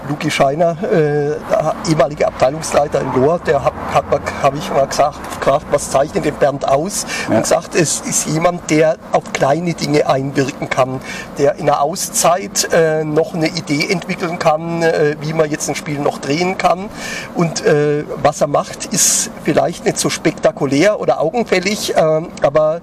Luki 0.10 0.30
Scheiner, 0.30 0.78
äh, 0.84 1.36
der 1.50 1.76
ehemalige 1.90 2.28
Abteilungsleiter 2.28 3.02
in 3.02 3.22
Lohr, 3.22 3.40
der 3.40 3.64
hat, 3.64 3.74
hat 3.94 4.06
habe 4.42 4.58
ich 4.58 4.70
mal 4.72 4.86
gesagt, 4.88 5.18
gefragt, 5.40 5.66
was 5.72 5.92
zeichnet 5.92 6.26
den 6.26 6.36
Bernd 6.36 6.68
aus? 6.68 7.06
Ja. 7.30 7.36
Und 7.36 7.44
gesagt, 7.44 7.76
es 7.76 8.02
ist 8.02 8.28
jemand, 8.28 8.70
der 8.70 8.98
auf 9.12 9.34
kleine 9.34 9.74
Dinge 9.74 10.08
einwirken 10.08 10.70
kann, 10.70 11.02
der 11.38 11.56
in 11.56 11.66
der 11.66 11.82
Auszeit 11.82 12.68
äh, 12.72 13.04
noch 13.04 13.34
eine 13.34 13.48
Idee 13.48 13.88
entwickeln 13.90 14.40
kann, 14.40 14.82
äh, 14.82 15.16
wie 15.22 15.34
man 15.34 15.50
jetzt 15.50 15.70
ein 15.70 15.76
Spiel 15.76 16.00
noch 16.00 16.20
drehen 16.20 16.58
kann. 16.58 16.90
Und 17.34 17.66
äh, 17.66 18.04
was 18.22 18.42
er 18.42 18.48
macht, 18.48 18.86
ist 18.86 19.32
vielleicht 19.44 19.86
nicht 19.86 19.98
so 19.98 20.10
spektakulär 20.10 21.00
oder 21.00 21.22
augenfällig, 21.22 21.96
äh, 21.96 22.22
aber 22.42 22.82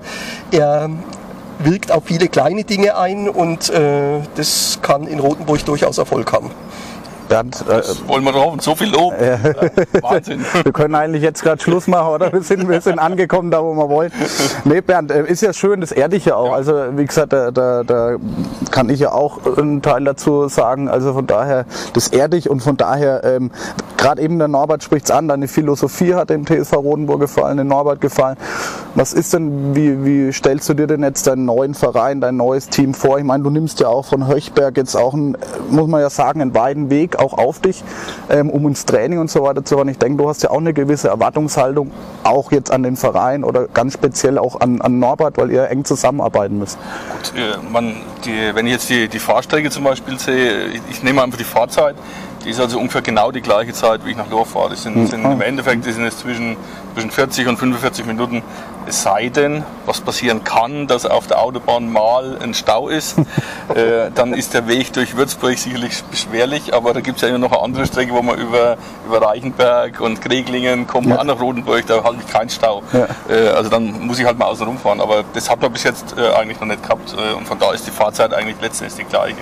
er 0.51 0.91
wirkt 1.65 1.93
auf 1.93 2.05
viele 2.05 2.29
kleine 2.29 2.65
Dinge 2.65 2.97
ein 2.97 3.29
und 3.29 3.71
äh, 3.71 4.21
das 4.35 4.79
kann 4.83 5.07
in 5.07 5.21
Rotenburg 5.21 5.65
durchaus 5.65 5.99
Erfolg 5.99 6.33
haben. 6.33 6.51
Bernd, 7.33 7.65
äh, 7.67 7.83
wollen 8.09 8.25
wir 8.25 8.33
drauf 8.33 8.53
und 8.53 8.61
so 8.61 8.75
viel 8.75 8.91
Lob. 8.91 9.15
Äh, 9.15 9.39
Wahnsinn. 10.03 10.45
wir 10.63 10.71
können 10.71 10.95
eigentlich 10.95 11.23
jetzt 11.23 11.43
gerade 11.43 11.63
Schluss 11.63 11.87
machen, 11.87 12.09
oder? 12.09 12.31
Wir 12.31 12.43
sind, 12.43 12.69
wir 12.69 12.83
sind 12.83 12.99
angekommen 12.99 13.51
da, 13.51 13.63
wo 13.65 13.73
wir 13.73 13.89
wollen. 13.89 14.13
Nee, 14.65 14.83
Bernd, 14.83 15.11
äh, 15.11 15.25
ist 15.25 15.41
ja 15.41 15.55
schön, 15.55 15.81
das 15.81 15.93
ehrt 15.93 16.13
dich 16.13 16.27
ja 16.27 16.37
auch. 16.37 16.49
Ja. 16.49 16.57
Also 16.57 16.75
wie 16.95 17.07
gesagt, 17.07 17.33
da, 17.33 17.51
da, 17.51 17.85
da 17.85 18.17
kann 18.71 18.91
ich 18.91 19.01
ja 19.01 19.13
auch 19.13 19.39
einen 19.57 19.81
Teil 19.81 20.05
dazu 20.05 20.47
sagen. 20.49 20.91
Also 20.91 21.15
von 21.15 21.27
daher, 21.27 21.65
das 21.95 22.09
ehrt 22.09 22.35
dich 22.35 22.51
und 22.51 22.61
von 22.61 22.77
daher, 22.77 23.25
ähm, 23.25 23.51
gerade 23.97 24.21
eben 24.21 24.39
der 24.39 24.49
Norbert 24.49 24.83
spricht 24.83 25.07
es 25.07 25.11
an, 25.11 25.27
deine 25.29 25.49
Philosophie 25.49 26.15
hat 26.15 26.29
dem 26.29 26.45
TSV 26.45 26.75
Rodenburg 26.75 27.21
gefallen, 27.21 27.57
dem 27.57 27.69
Norbert 27.69 28.03
gefallen. 28.03 28.37
Was 28.95 29.15
ist 29.15 29.33
denn, 29.33 29.75
wie, 29.75 30.05
wie 30.05 30.33
stellst 30.35 30.69
du 30.69 30.75
dir 30.75 30.87
denn 30.87 31.03
jetzt 31.03 31.27
deinen 31.27 31.47
neuen 31.47 31.73
Verein, 31.73 32.21
dein 32.21 32.37
neues 32.37 32.69
Team 32.69 32.93
vor? 32.93 33.19
Ich 33.19 33.25
meine, 33.25 33.43
du 33.43 33.49
nimmst 33.49 33.81
ja 33.81 33.89
auch 33.89 34.05
von 34.05 34.27
Höchberg 34.27 34.77
jetzt 34.77 34.97
auch, 34.97 35.15
einen, 35.15 35.39
muss 35.71 35.89
man 35.89 36.03
ja 36.03 36.11
sagen, 36.11 36.43
einen 36.43 36.55
weiten 36.55 36.91
Weg 36.91 37.19
auch 37.23 37.35
auf 37.35 37.61
dich, 37.61 37.83
ähm, 38.31 38.51
um 38.51 38.67
ins 38.67 38.85
Training 38.85 39.19
und 39.19 39.31
so 39.31 39.43
weiter 39.43 39.65
zu 39.65 39.77
fahren. 39.77 39.89
Ich 39.89 39.99
denke, 39.99 40.23
du 40.23 40.29
hast 40.29 40.43
ja 40.43 40.51
auch 40.51 40.59
eine 40.59 40.73
gewisse 40.73 41.09
Erwartungshaltung, 41.09 41.91
auch 42.25 42.53
jetzt 42.53 42.71
an 42.71 42.83
den 42.83 42.97
Verein 42.97 43.45
oder 43.45 43.69
ganz 43.69 43.95
speziell 43.95 44.39
auch 44.39 44.61
an, 44.61 44.81
an 44.81 44.99
Norbert, 44.99 45.39
weil 45.39 45.51
ihr 45.51 45.69
eng 45.69 45.85
zusammenarbeiten 45.85 46.59
müsst. 46.59 46.79
Gut, 47.13 47.41
äh, 47.41 47.57
man, 47.73 47.97
die, 48.25 48.55
wenn 48.55 48.67
ich 48.67 48.73
jetzt 48.73 48.91
die, 48.91 49.09
die 49.09 49.19
Fahrstrecke 49.19 49.71
zum 49.71 49.85
Beispiel 49.85 50.19
sehe, 50.19 50.67
ich, 50.67 50.81
ich 50.91 51.03
nehme 51.03 51.23
einfach 51.23 51.39
die 51.39 51.45
Fahrzeit, 51.45 51.95
die 52.45 52.51
ist 52.51 52.61
also 52.61 52.79
ungefähr 52.79 53.03
genau 53.03 53.31
die 53.31 53.41
gleiche 53.41 53.73
Zeit, 53.73 54.05
wie 54.05 54.11
ich 54.11 54.17
nach 54.17 54.31
Lohr 54.31 54.47
fahre. 54.47 54.71
Das 54.71 54.83
sind, 54.83 54.95
hm. 54.95 55.07
sind 55.07 55.25
Im 55.25 55.41
Endeffekt 55.41 55.85
sind 55.85 56.05
es 56.05 56.19
zwischen, 56.19 56.57
zwischen 56.95 57.11
40 57.11 57.49
und 57.49 57.57
45 57.57 58.07
Minuten. 58.07 58.43
Es 58.87 59.03
sei 59.03 59.29
denn, 59.29 59.63
was 59.87 60.01
passieren 60.01 60.43
kann, 60.43 60.89
dass 60.89 61.07
auf 61.07 61.29
der 61.29 61.41
Autobahn 61.41 61.93
mal 61.93 62.39
ein 62.43 62.53
Stau 62.53 62.89
ist, 62.89 63.17
äh, 63.75 64.11
dann 64.13 64.35
ist 64.35 64.55
der 64.55 64.67
Weg 64.67 64.93
durch 64.93 65.17
Würzburg 65.17 65.57
sicherlich 65.57 66.03
beschwerlich. 66.05 66.75
Aber 66.75 66.93
da 66.93 67.01
gibt 67.01 67.23
es 67.23 67.29
ja 67.29 67.39
noch 67.39 67.53
eine 67.53 67.63
andere 67.63 67.87
Strecke, 67.87 68.13
wo 68.13 68.23
man 68.23 68.39
über, 68.39 68.77
über 69.07 69.23
Reichenberg 69.23 70.01
und 70.01 70.21
Kreglingen 70.21 70.87
kommt, 70.87 71.07
ja. 71.07 71.23
nach 71.23 71.41
Rodenburg, 71.41 71.87
da 71.87 72.03
halte 72.03 72.23
ich 72.27 72.33
keinen 72.33 72.51
Stau. 72.51 72.83
Ja. 72.93 73.07
Äh, 73.33 73.49
also 73.51 73.71
dann 73.71 74.07
muss 74.07 74.19
ich 74.19 74.27
halt 74.27 74.39
mal 74.39 74.47
außen 74.47 74.67
rumfahren. 74.67 75.01
Aber 75.01 75.25
das 75.33 75.49
hat 75.49 75.63
man 75.63 75.73
bis 75.73 75.85
jetzt 75.85 76.17
äh, 76.19 76.33
eigentlich 76.35 76.61
noch 76.61 76.67
nicht 76.67 76.83
gehabt. 76.83 77.15
Äh, 77.15 77.35
und 77.35 77.47
von 77.47 77.59
da 77.59 77.73
ist 77.73 77.87
die 77.87 77.93
Fahrzeit 77.93 78.35
eigentlich 78.35 78.57
letztendlich 78.61 79.07
die 79.07 79.11
gleiche. 79.11 79.37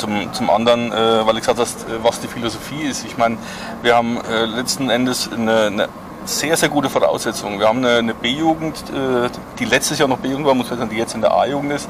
Zum, 0.00 0.32
zum 0.32 0.48
anderen, 0.48 0.90
äh, 0.92 1.26
weil 1.26 1.34
ich 1.34 1.40
gesagt 1.40 1.58
hast, 1.58 1.82
äh, 1.82 2.02
was 2.02 2.20
die 2.20 2.28
Philosophie 2.28 2.82
ist. 2.82 3.04
Ich 3.04 3.18
meine, 3.18 3.36
wir 3.82 3.94
haben 3.94 4.18
äh, 4.30 4.46
letzten 4.46 4.88
Endes 4.88 5.28
eine, 5.30 5.66
eine, 5.66 5.88
sehr, 6.24 6.56
sehr 6.56 6.68
gute 6.68 6.88
Voraussetzung. 6.88 7.58
Wir 7.58 7.68
haben 7.68 7.78
eine, 7.78 7.96
eine 7.96 8.14
B-Jugend, 8.14 8.76
äh, 8.90 9.28
die 9.58 9.64
letztes 9.66 9.98
Jahr 9.98 10.08
noch 10.08 10.18
B-Jugend 10.18 10.46
war, 10.46 10.54
muss 10.54 10.70
man 10.70 10.78
sagen, 10.78 10.90
die 10.90 10.96
jetzt 10.96 11.14
in 11.14 11.20
der 11.20 11.34
A-Jugend 11.34 11.72
ist, 11.72 11.88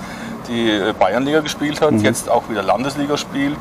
die 0.48 0.70
äh, 0.70 0.92
Bayernliga 0.98 1.40
gespielt 1.40 1.80
hat, 1.80 1.92
mhm. 1.92 2.00
jetzt 2.00 2.28
auch 2.28 2.48
wieder 2.48 2.62
Landesliga 2.62 3.16
spielt, 3.16 3.56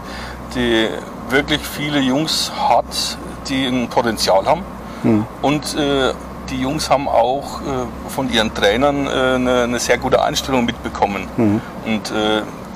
die 0.55 0.88
wirklich 1.29 1.62
viele 1.62 1.99
Jungs 1.99 2.51
hat, 2.69 3.17
die 3.49 3.65
ein 3.67 3.88
Potenzial 3.88 4.45
haben. 4.45 4.63
Mhm. 5.03 5.25
Und 5.41 5.75
äh, 5.75 6.13
die 6.49 6.59
Jungs 6.59 6.89
haben 6.89 7.07
auch 7.07 7.62
äh, 7.62 8.09
von 8.09 8.31
ihren 8.31 8.53
Trainern 8.53 9.05
äh, 9.05 9.09
eine, 9.09 9.63
eine, 9.63 9.79
sehr 9.79 9.97
gute 9.97 10.21
Einstellung 10.23 10.65
mitbekommen. 10.65 11.27
Mhm. 11.38 11.62
Und 11.85 12.12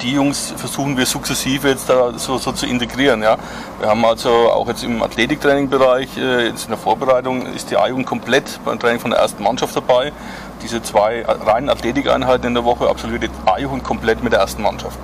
die 0.02 0.14
Jungs 0.14 0.54
versuchen 0.58 0.98
wir 0.98 1.06
sukzessive 1.06 1.70
jetzt 1.70 1.90
da 1.90 2.18
so, 2.18 2.38
so, 2.38 2.52
zu 2.52 2.66
integrieren. 2.66 3.22
Ja. 3.22 3.38
Wir 3.80 3.90
haben 3.90 4.04
also 4.06 4.30
auch 4.30 4.68
jetzt 4.68 4.84
im 4.84 5.02
Athletiktrainingbereich, 5.02 6.18
äh, 6.18 6.48
jetzt 6.48 6.66
in 6.66 6.70
der 6.70 6.78
Vorbereitung, 6.78 7.46
ist 7.54 7.72
die 7.72 7.78
A-Jugend 7.78 8.06
komplett 8.06 8.60
beim 8.66 8.80
Training 8.80 9.00
von 9.00 9.12
der 9.12 9.20
ersten 9.20 9.44
Mannschaft 9.44 9.76
dabei. 9.76 10.12
Diese 10.62 10.82
zwei 10.82 11.26
reinen 11.26 11.70
Athletikeinheiten 11.70 12.48
in 12.48 12.54
der 12.54 12.64
Woche 12.64 12.90
absolviert 12.90 13.24
die 13.24 13.30
A-Jugend 13.50 13.84
komplett 13.84 14.24
mit 14.24 14.34
der 14.34 14.40
ersten 14.40 14.62
Mannschaft 14.62 14.98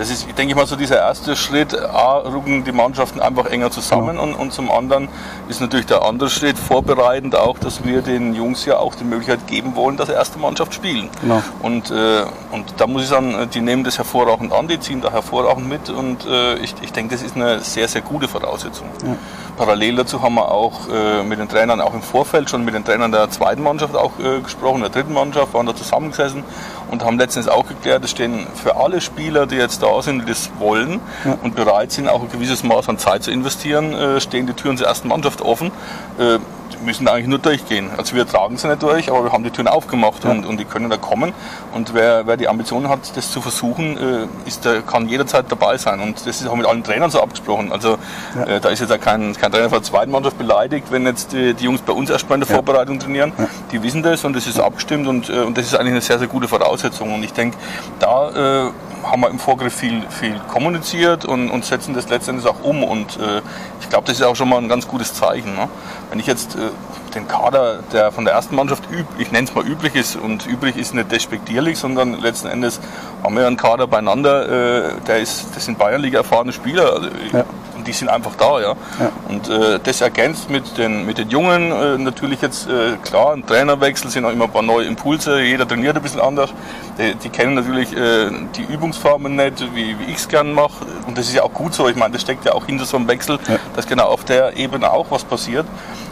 das 0.00 0.08
ist, 0.08 0.26
denke 0.38 0.52
ich 0.52 0.54
mal, 0.54 0.66
so 0.66 0.76
dieser 0.76 0.96
erste 0.96 1.36
Schritt. 1.36 1.78
A, 1.78 2.20
rücken 2.20 2.64
die 2.64 2.72
Mannschaften 2.72 3.20
einfach 3.20 3.44
enger 3.44 3.70
zusammen 3.70 4.16
ja. 4.16 4.22
und, 4.22 4.32
und 4.32 4.50
zum 4.50 4.70
anderen 4.70 5.08
ist 5.50 5.60
natürlich 5.60 5.84
der 5.84 6.02
andere 6.06 6.30
Schritt 6.30 6.58
vorbereitend 6.58 7.36
auch, 7.36 7.58
dass 7.58 7.84
wir 7.84 8.00
den 8.00 8.34
Jungs 8.34 8.64
ja 8.64 8.78
auch 8.78 8.94
die 8.94 9.04
Möglichkeit 9.04 9.46
geben 9.46 9.76
wollen, 9.76 9.98
dass 9.98 10.08
erste 10.08 10.38
Mannschaft 10.38 10.72
spielen. 10.72 11.10
Ja. 11.28 11.42
Und, 11.60 11.90
äh, 11.90 12.22
und 12.50 12.64
da 12.78 12.86
muss 12.86 13.02
ich 13.02 13.08
sagen, 13.08 13.50
die 13.52 13.60
nehmen 13.60 13.84
das 13.84 13.98
hervorragend 13.98 14.54
an, 14.54 14.68
die 14.68 14.80
ziehen 14.80 15.02
da 15.02 15.12
hervorragend 15.12 15.68
mit 15.68 15.90
und 15.90 16.24
äh, 16.26 16.54
ich, 16.54 16.74
ich 16.80 16.92
denke, 16.94 17.14
das 17.14 17.22
ist 17.22 17.36
eine 17.36 17.60
sehr, 17.60 17.86
sehr 17.86 18.00
gute 18.00 18.26
Voraussetzung. 18.26 18.88
Ja. 19.04 19.16
Parallel 19.58 19.96
dazu 19.96 20.22
haben 20.22 20.36
wir 20.36 20.50
auch 20.50 20.88
äh, 20.88 21.22
mit 21.22 21.38
den 21.38 21.46
Trainern, 21.46 21.82
auch 21.82 21.92
im 21.92 22.00
Vorfeld 22.00 22.48
schon 22.48 22.64
mit 22.64 22.72
den 22.72 22.82
Trainern 22.82 23.12
der 23.12 23.28
zweiten 23.28 23.62
Mannschaft 23.62 23.94
auch 23.94 24.12
äh, 24.18 24.40
gesprochen, 24.40 24.80
der 24.80 24.88
dritten 24.88 25.12
Mannschaft, 25.12 25.52
waren 25.52 25.66
da 25.66 25.76
zusammengesessen 25.76 26.44
und 26.90 27.04
haben 27.04 27.18
letztens 27.18 27.46
auch 27.46 27.68
geklärt, 27.68 28.02
es 28.02 28.10
stehen 28.10 28.46
für 28.54 28.76
alle 28.76 29.02
Spieler, 29.02 29.46
die 29.46 29.56
jetzt 29.56 29.82
da 29.82 29.89
sind, 30.02 30.22
die 30.22 30.26
das 30.26 30.50
wollen 30.58 31.00
ja. 31.24 31.38
und 31.42 31.54
bereit 31.54 31.92
sind, 31.92 32.08
auch 32.08 32.22
ein 32.22 32.30
gewisses 32.30 32.62
Maß 32.62 32.88
an 32.88 32.98
Zeit 32.98 33.22
zu 33.22 33.30
investieren, 33.30 33.92
äh, 33.92 34.20
stehen 34.20 34.46
die 34.46 34.54
Türen 34.54 34.76
zur 34.76 34.86
ersten 34.86 35.08
Mannschaft 35.08 35.40
offen. 35.42 35.70
Äh, 36.18 36.38
müssen 36.82 37.08
eigentlich 37.08 37.26
nur 37.26 37.38
durchgehen. 37.38 37.90
Also 37.96 38.14
wir 38.16 38.26
tragen 38.26 38.56
sie 38.56 38.68
nicht 38.68 38.82
durch, 38.82 39.10
aber 39.10 39.24
wir 39.24 39.32
haben 39.32 39.44
die 39.44 39.50
Türen 39.50 39.68
aufgemacht 39.68 40.24
ja. 40.24 40.30
und, 40.30 40.46
und 40.46 40.58
die 40.58 40.64
können 40.64 40.90
da 40.90 40.96
kommen. 40.96 41.32
Und 41.72 41.94
wer, 41.94 42.26
wer 42.26 42.36
die 42.36 42.48
Ambition 42.48 42.88
hat, 42.88 43.16
das 43.16 43.30
zu 43.30 43.40
versuchen, 43.40 43.96
äh, 43.98 44.26
ist, 44.46 44.64
der 44.64 44.82
kann 44.82 45.08
jederzeit 45.08 45.46
dabei 45.48 45.76
sein. 45.76 46.00
Und 46.00 46.26
das 46.26 46.40
ist 46.40 46.46
auch 46.46 46.56
mit 46.56 46.66
allen 46.66 46.82
Trainern 46.82 47.10
so 47.10 47.22
abgesprochen. 47.22 47.72
Also 47.72 47.98
ja. 48.36 48.56
äh, 48.56 48.60
da 48.60 48.70
ist 48.70 48.80
jetzt 48.80 48.92
auch 48.92 49.00
kein, 49.00 49.34
kein 49.34 49.52
Trainer 49.52 49.68
von 49.68 49.78
der 49.78 49.82
zweiten 49.82 50.10
Mannschaft 50.10 50.38
beleidigt, 50.38 50.86
wenn 50.90 51.04
jetzt 51.06 51.32
die, 51.32 51.54
die 51.54 51.64
Jungs 51.64 51.82
bei 51.82 51.92
uns 51.92 52.10
erstmal 52.10 52.40
in 52.40 52.46
der 52.46 52.54
Vorbereitung 52.54 52.98
trainieren. 52.98 53.32
Die 53.72 53.82
wissen 53.82 54.02
das 54.02 54.24
und 54.24 54.34
das 54.34 54.46
ist 54.46 54.58
abgestimmt 54.58 55.06
und, 55.06 55.28
äh, 55.28 55.40
und 55.40 55.56
das 55.56 55.66
ist 55.66 55.74
eigentlich 55.74 55.92
eine 55.92 56.00
sehr, 56.00 56.18
sehr 56.18 56.28
gute 56.28 56.48
Voraussetzung. 56.48 57.14
Und 57.14 57.22
ich 57.22 57.32
denke, 57.32 57.56
da 57.98 58.66
äh, 58.66 58.70
haben 59.02 59.20
wir 59.22 59.30
im 59.30 59.38
Vorgriff 59.38 59.74
viel, 59.74 60.02
viel 60.08 60.38
kommuniziert 60.48 61.24
und, 61.24 61.50
und 61.50 61.64
setzen 61.64 61.94
das 61.94 62.08
letztendlich 62.08 62.46
auch 62.46 62.62
um. 62.62 62.82
Und 62.82 63.18
äh, 63.18 63.42
ich 63.80 63.88
glaube, 63.88 64.06
das 64.06 64.18
ist 64.18 64.22
auch 64.22 64.36
schon 64.36 64.48
mal 64.48 64.58
ein 64.58 64.68
ganz 64.68 64.86
gutes 64.86 65.14
Zeichen. 65.14 65.54
Ne? 65.54 65.68
Wenn 66.10 66.18
ich 66.18 66.26
jetzt 66.26 66.56
äh, 66.56 66.70
den 67.14 67.26
Kader, 67.26 67.80
der 67.92 68.12
von 68.12 68.24
der 68.24 68.34
ersten 68.34 68.54
Mannschaft, 68.54 68.84
üb, 68.90 69.06
ich 69.18 69.32
nenne 69.32 69.48
es 69.48 69.54
mal 69.54 69.66
üblich 69.66 69.94
ist, 69.94 70.16
und 70.16 70.46
üblich 70.46 70.76
ist 70.76 70.94
nicht 70.94 71.10
despektierlich, 71.10 71.78
sondern 71.78 72.20
letzten 72.20 72.48
Endes 72.48 72.80
haben 73.22 73.36
wir 73.36 73.46
einen 73.46 73.56
Kader 73.56 73.86
beieinander, 73.86 74.88
äh, 74.88 74.92
der 75.06 75.18
ist, 75.18 75.48
das 75.54 75.64
sind 75.64 75.78
Bayernliga 75.78 76.18
erfahrene 76.18 76.52
Spieler. 76.52 76.92
Also, 76.92 77.08
ja 77.32 77.44
und 77.80 77.86
die 77.86 77.92
sind 77.92 78.10
einfach 78.10 78.34
da. 78.36 78.60
Ja. 78.60 78.76
ja. 78.98 79.10
Und 79.28 79.48
äh, 79.48 79.80
das 79.82 80.02
ergänzt 80.02 80.50
mit 80.50 80.76
den, 80.76 81.06
mit 81.06 81.16
den 81.16 81.30
Jungen 81.30 81.72
äh, 81.72 81.96
natürlich 81.96 82.42
jetzt 82.42 82.68
äh, 82.68 82.96
klar, 83.02 83.32
ein 83.32 83.46
Trainerwechsel 83.46 84.10
sind 84.10 84.26
auch 84.26 84.30
immer 84.30 84.44
ein 84.44 84.50
paar 84.50 84.62
neue 84.62 84.84
Impulse, 84.84 85.40
jeder 85.40 85.66
trainiert 85.66 85.96
ein 85.96 86.02
bisschen 86.02 86.20
anders. 86.20 86.52
Die, 86.98 87.14
die 87.14 87.30
kennen 87.30 87.54
natürlich 87.54 87.96
äh, 87.96 88.30
die 88.54 88.64
Übungsformen 88.70 89.34
nicht, 89.34 89.74
wie, 89.74 89.98
wie 89.98 90.04
ich 90.10 90.18
es 90.18 90.28
gern 90.28 90.52
mache. 90.52 90.84
Und 91.06 91.16
das 91.16 91.28
ist 91.28 91.34
ja 91.34 91.42
auch 91.42 91.54
gut 91.54 91.72
so. 91.72 91.88
Ich 91.88 91.96
meine, 91.96 92.12
das 92.12 92.20
steckt 92.20 92.44
ja 92.44 92.52
auch 92.52 92.66
hinter 92.66 92.84
so 92.84 92.98
einem 92.98 93.08
Wechsel, 93.08 93.38
ja. 93.48 93.56
dass 93.74 93.86
genau 93.86 94.08
auf 94.08 94.24
der 94.24 94.58
Ebene 94.58 94.92
auch 94.92 95.06
was 95.10 95.24
passiert. 95.24 95.66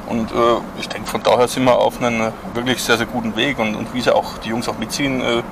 Und 0.08 0.30
äh, 0.30 0.34
ich 0.80 0.88
denke, 0.88 1.06
von 1.06 1.22
daher 1.22 1.48
sind 1.48 1.64
wir 1.64 1.78
auf 1.78 2.00
einem 2.00 2.32
wirklich 2.54 2.82
sehr, 2.82 2.96
sehr 2.96 3.06
guten 3.06 3.36
Weg. 3.36 3.58
Und, 3.58 3.74
und 3.74 3.92
wie 3.92 4.00
sie 4.00 4.14
auch 4.14 4.38
die 4.38 4.48
Jungs 4.48 4.68
auch 4.70 4.78
mitziehen, 4.78 5.20
äh, 5.20 5.42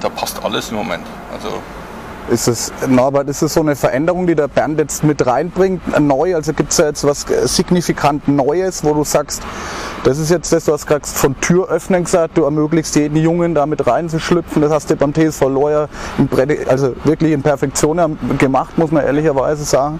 da 0.00 0.10
passt 0.10 0.44
alles 0.44 0.68
im 0.68 0.76
Moment. 0.76 1.06
Also 1.32 1.62
ist 2.30 2.48
es, 2.48 2.72
Norbert, 2.88 3.28
ist 3.28 3.42
es 3.42 3.54
so 3.54 3.60
eine 3.60 3.76
Veränderung, 3.76 4.26
die 4.26 4.34
der 4.34 4.48
Bernd 4.48 4.78
jetzt 4.78 5.04
mit 5.04 5.26
reinbringt, 5.26 6.00
neu? 6.00 6.34
Also 6.34 6.52
gibt 6.52 6.70
es 6.70 6.76
da 6.76 6.86
jetzt 6.86 7.04
was 7.04 7.26
signifikant 7.44 8.28
Neues, 8.28 8.84
wo 8.84 8.94
du 8.94 9.04
sagst, 9.04 9.42
Das 10.04 10.18
ist 10.18 10.30
jetzt 10.30 10.52
das, 10.52 10.66
du 10.66 10.72
hast 10.72 10.86
gerade 10.86 11.06
von 11.06 11.40
Tür 11.40 11.70
öffnen 11.70 12.04
gesagt, 12.04 12.36
du 12.36 12.44
ermöglichst 12.44 12.94
jeden 12.94 13.16
Jungen 13.16 13.54
damit 13.54 13.86
reinzuschlüpfen. 13.86 14.60
Das 14.60 14.70
hast 14.70 14.90
du 14.90 14.96
beim 14.96 15.14
TSV 15.14 15.48
Lawyer 15.48 15.88
also 16.68 16.94
wirklich 17.04 17.32
in 17.32 17.42
Perfektion 17.42 18.18
gemacht, 18.38 18.76
muss 18.76 18.90
man 18.90 19.02
ehrlicherweise 19.02 19.64
sagen. 19.64 19.98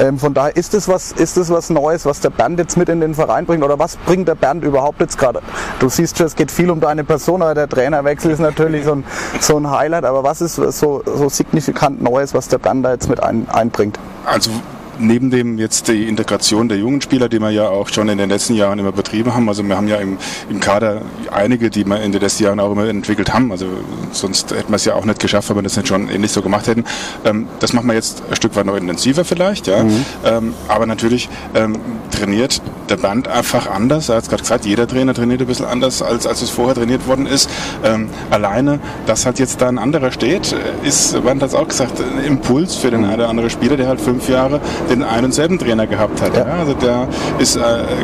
Ähm, 0.00 0.18
von 0.18 0.32
daher 0.32 0.56
ist 0.56 0.72
es 0.72 0.88
was, 0.88 1.14
was 1.50 1.68
Neues, 1.68 2.06
was 2.06 2.20
der 2.20 2.30
Bernd 2.30 2.58
jetzt 2.60 2.78
mit 2.78 2.88
in 2.88 3.00
den 3.00 3.14
Verein 3.14 3.44
bringt 3.44 3.62
oder 3.62 3.78
was 3.78 3.96
bringt 3.96 4.26
der 4.26 4.36
Bernd 4.36 4.64
überhaupt 4.64 5.02
jetzt 5.02 5.18
gerade? 5.18 5.42
Du 5.80 5.90
siehst 5.90 6.16
schon, 6.16 6.26
es 6.26 6.34
geht 6.34 6.50
viel 6.50 6.70
um 6.70 6.80
deine 6.80 7.04
Person, 7.04 7.42
aber 7.42 7.54
der 7.54 7.68
Trainerwechsel 7.68 8.30
ist 8.30 8.40
natürlich 8.40 8.86
so 8.86 8.92
ein, 8.92 9.04
so 9.38 9.58
ein 9.58 9.70
Highlight. 9.70 10.06
Aber 10.06 10.24
was 10.24 10.40
ist 10.40 10.54
so, 10.54 11.02
so 11.04 11.28
signifikant 11.28 12.00
Neues, 12.00 12.32
was 12.32 12.48
der 12.48 12.56
Bernd 12.56 12.86
da 12.86 12.92
jetzt 12.92 13.10
mit 13.10 13.22
ein, 13.22 13.46
einbringt? 13.50 13.98
Also 14.24 14.50
neben 14.98 15.30
dem 15.30 15.58
jetzt 15.58 15.88
die 15.88 16.08
Integration 16.08 16.68
der 16.68 16.78
jungen 16.78 17.00
Spieler, 17.00 17.28
die 17.28 17.38
wir 17.38 17.50
ja 17.50 17.68
auch 17.68 17.88
schon 17.88 18.08
in 18.08 18.18
den 18.18 18.28
letzten 18.28 18.54
Jahren 18.54 18.78
immer 18.78 18.92
betrieben 18.92 19.34
haben, 19.34 19.48
also 19.48 19.62
wir 19.62 19.76
haben 19.76 19.88
ja 19.88 19.96
im, 19.96 20.18
im 20.50 20.60
Kader 20.60 21.02
einige, 21.30 21.70
die 21.70 21.84
wir 21.84 22.00
in 22.00 22.12
den 22.12 22.20
letzten 22.20 22.44
Jahren 22.44 22.60
auch 22.60 22.72
immer 22.72 22.88
entwickelt 22.88 23.32
haben, 23.32 23.50
also 23.52 23.66
sonst 24.12 24.50
hätten 24.50 24.70
wir 24.70 24.76
es 24.76 24.84
ja 24.84 24.94
auch 24.94 25.04
nicht 25.04 25.20
geschafft, 25.20 25.48
wenn 25.50 25.56
wir 25.56 25.62
das 25.62 25.76
nicht 25.76 25.88
schon 25.88 26.08
ähnlich 26.08 26.32
so 26.32 26.42
gemacht 26.42 26.66
hätten. 26.66 26.84
Ähm, 27.24 27.46
das 27.60 27.72
machen 27.72 27.86
wir 27.86 27.94
jetzt 27.94 28.22
ein 28.28 28.36
Stück 28.36 28.54
weit 28.56 28.66
noch 28.66 28.76
intensiver 28.76 29.24
vielleicht, 29.24 29.66
ja, 29.66 29.84
mhm. 29.84 30.04
ähm, 30.24 30.54
aber 30.68 30.86
natürlich 30.86 31.28
ähm, 31.54 31.78
trainiert 32.10 32.60
der 32.92 32.98
Band 32.98 33.26
einfach 33.26 33.70
anders. 33.70 34.10
Er 34.10 34.16
hat 34.16 34.24
es 34.24 34.28
gerade 34.28 34.42
gesagt, 34.42 34.66
jeder 34.66 34.86
Trainer 34.86 35.14
trainiert 35.14 35.40
ein 35.40 35.46
bisschen 35.46 35.64
anders, 35.64 36.02
als, 36.02 36.26
als 36.26 36.42
es 36.42 36.50
vorher 36.50 36.74
trainiert 36.74 37.06
worden 37.06 37.26
ist. 37.26 37.48
Ähm, 37.82 38.10
alleine, 38.30 38.80
dass 39.06 39.24
halt 39.24 39.38
jetzt 39.38 39.62
da 39.62 39.68
ein 39.68 39.78
anderer 39.78 40.12
steht, 40.12 40.54
ist, 40.82 41.22
Band 41.24 41.42
hat 41.42 41.48
es 41.48 41.54
auch 41.54 41.66
gesagt, 41.66 42.00
ein 42.00 42.22
Impuls 42.22 42.76
für 42.76 42.90
den 42.90 43.00
mhm. 43.00 43.06
einen 43.06 43.14
oder 43.14 43.28
anderen 43.30 43.48
Spieler, 43.48 43.78
der 43.78 43.88
halt 43.88 44.00
fünf 44.00 44.28
Jahre 44.28 44.60
den 44.90 45.02
einen 45.02 45.26
und 45.26 45.32
selben 45.32 45.58
Trainer 45.58 45.86
gehabt 45.86 46.20
hat. 46.20 46.36
Ja. 46.36 46.46
Ja, 46.46 46.58
also 46.58 46.74
der 46.74 47.08
ist 47.38 47.56
äh, 47.56 47.60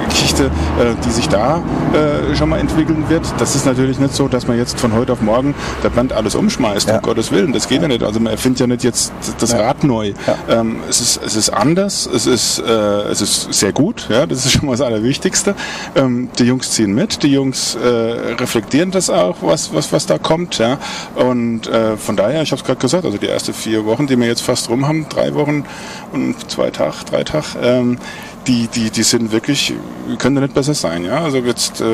Geschichte, 0.09 0.45
äh, 0.45 0.95
die 1.05 1.11
sich 1.11 1.29
da 1.29 1.63
äh, 1.93 2.35
schon 2.35 2.49
mal 2.49 2.59
entwickeln 2.59 3.05
wird. 3.09 3.27
Das 3.37 3.55
ist 3.55 3.67
natürlich 3.67 3.99
nicht 3.99 4.15
so, 4.15 4.27
dass 4.27 4.47
man 4.47 4.57
jetzt 4.57 4.81
von 4.81 4.95
heute 4.95 5.13
auf 5.13 5.21
morgen 5.21 5.55
der 5.83 5.91
Band 5.91 6.15
alles 6.15 6.35
umschmeißt, 6.35 6.89
ja. 6.89 6.97
um 6.97 7.03
Gottes 7.03 7.31
Willen. 7.31 7.53
Das 7.53 7.69
geht 7.69 7.83
ja 7.83 7.89
nicht. 7.89 8.03
Also 8.03 8.21
man 8.21 8.33
erfindet 8.33 8.61
ja 8.61 8.67
nicht 8.67 8.85
jetzt 8.85 9.13
das 9.39 9.55
Rad 9.55 9.85
neu. 9.85 10.15
Ähm, 10.49 10.77
es, 10.89 11.01
ist, 11.01 11.21
es 11.23 11.37
ist 11.37 11.51
anders, 11.51 12.07
es 12.07 12.27
ist, 12.27 12.61
äh, 12.61 12.73
es 13.11 13.21
ist 13.21 13.53
sehr 13.53 13.73
gut, 13.73 14.07
ja, 14.09 14.25
das 14.25 14.47
ist 14.47 14.53
schon 14.53 14.67
mal 14.67 14.78
das 14.79 14.87
Allerwichtigste. 14.87 15.55
Ähm, 15.95 16.29
die 16.39 16.45
Jungs 16.45 16.73
ziehen 16.73 16.95
mit, 16.95 17.23
die 17.23 17.33
Jungs 17.33 17.75
äh, 17.75 17.87
reflektieren 17.87 18.91
das 18.91 19.11
auch, 19.11 19.37
was, 19.41 19.73
was, 19.75 19.93
was 19.93 20.07
da 20.07 20.19
kommt. 20.19 20.59
Ja. 20.59 20.79
Und 21.15 21.67
äh, 21.67 21.97
von 21.97 22.17
daher, 22.17 22.43
ich 22.43 22.51
habe 22.53 22.61
es 22.61 22.67
gerade 22.67 22.81
gesagt, 22.81 23.05
also 23.05 23.19
die 23.19 23.29
ersten 23.29 23.53
vier 23.53 23.85
Wochen, 23.85 24.07
die 24.07 24.19
wir 24.19 24.27
jetzt 24.27 24.43
fast 24.43 24.69
rum 24.69 24.87
haben, 24.87 25.07
drei 25.09 25.35
Wochen 25.35 25.65
und 26.13 26.51
zwei 26.51 26.71
Tage, 26.71 26.97
drei 27.11 27.25
Tage, 27.25 27.47
ähm, 27.63 27.99
die, 28.47 28.69
die, 28.69 28.91
die 28.91 29.03
sind 29.03 29.33
wirklich, 29.33 29.75
können 30.19 30.37
da 30.37 30.43
nicht 30.43 30.55
besser 30.55 30.75
sein. 30.75 31.05
Ja? 31.05 31.23
Also 31.23 31.39
jetzt, 31.39 31.81
äh, 31.81 31.85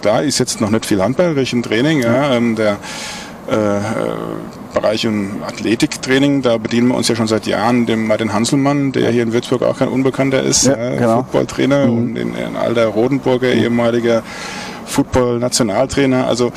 klar 0.00 0.22
ist 0.22 0.38
jetzt 0.38 0.60
noch 0.60 0.70
nicht 0.70 0.86
viel 0.86 1.02
handballerisch 1.02 1.52
im 1.52 1.62
Training. 1.62 2.00
Ja? 2.00 2.34
Ähm, 2.34 2.56
der 2.56 2.78
äh, 3.48 3.54
Bereich 4.72 5.04
im 5.04 5.42
Athletiktraining, 5.46 6.42
da 6.42 6.58
bedienen 6.58 6.88
wir 6.88 6.96
uns 6.96 7.08
ja 7.08 7.16
schon 7.16 7.26
seit 7.26 7.46
Jahren 7.46 7.86
dem 7.86 8.06
Martin 8.06 8.32
Hanselmann, 8.32 8.92
der 8.92 9.10
hier 9.10 9.22
in 9.22 9.32
Würzburg 9.32 9.62
auch 9.62 9.78
kein 9.78 9.88
Unbekannter 9.88 10.42
ist, 10.42 10.66
ja, 10.66 10.74
genau. 10.96 11.16
Footballtrainer 11.22 11.86
mhm. 11.86 11.98
und 11.98 12.16
in, 12.16 12.34
in 12.34 12.56
Alter 12.56 12.86
Rodenburger, 12.86 13.54
mhm. 13.54 13.62
ehemaliger 13.62 14.22
Football-Nationaltrainer. 14.90 16.26
Also 16.26 16.52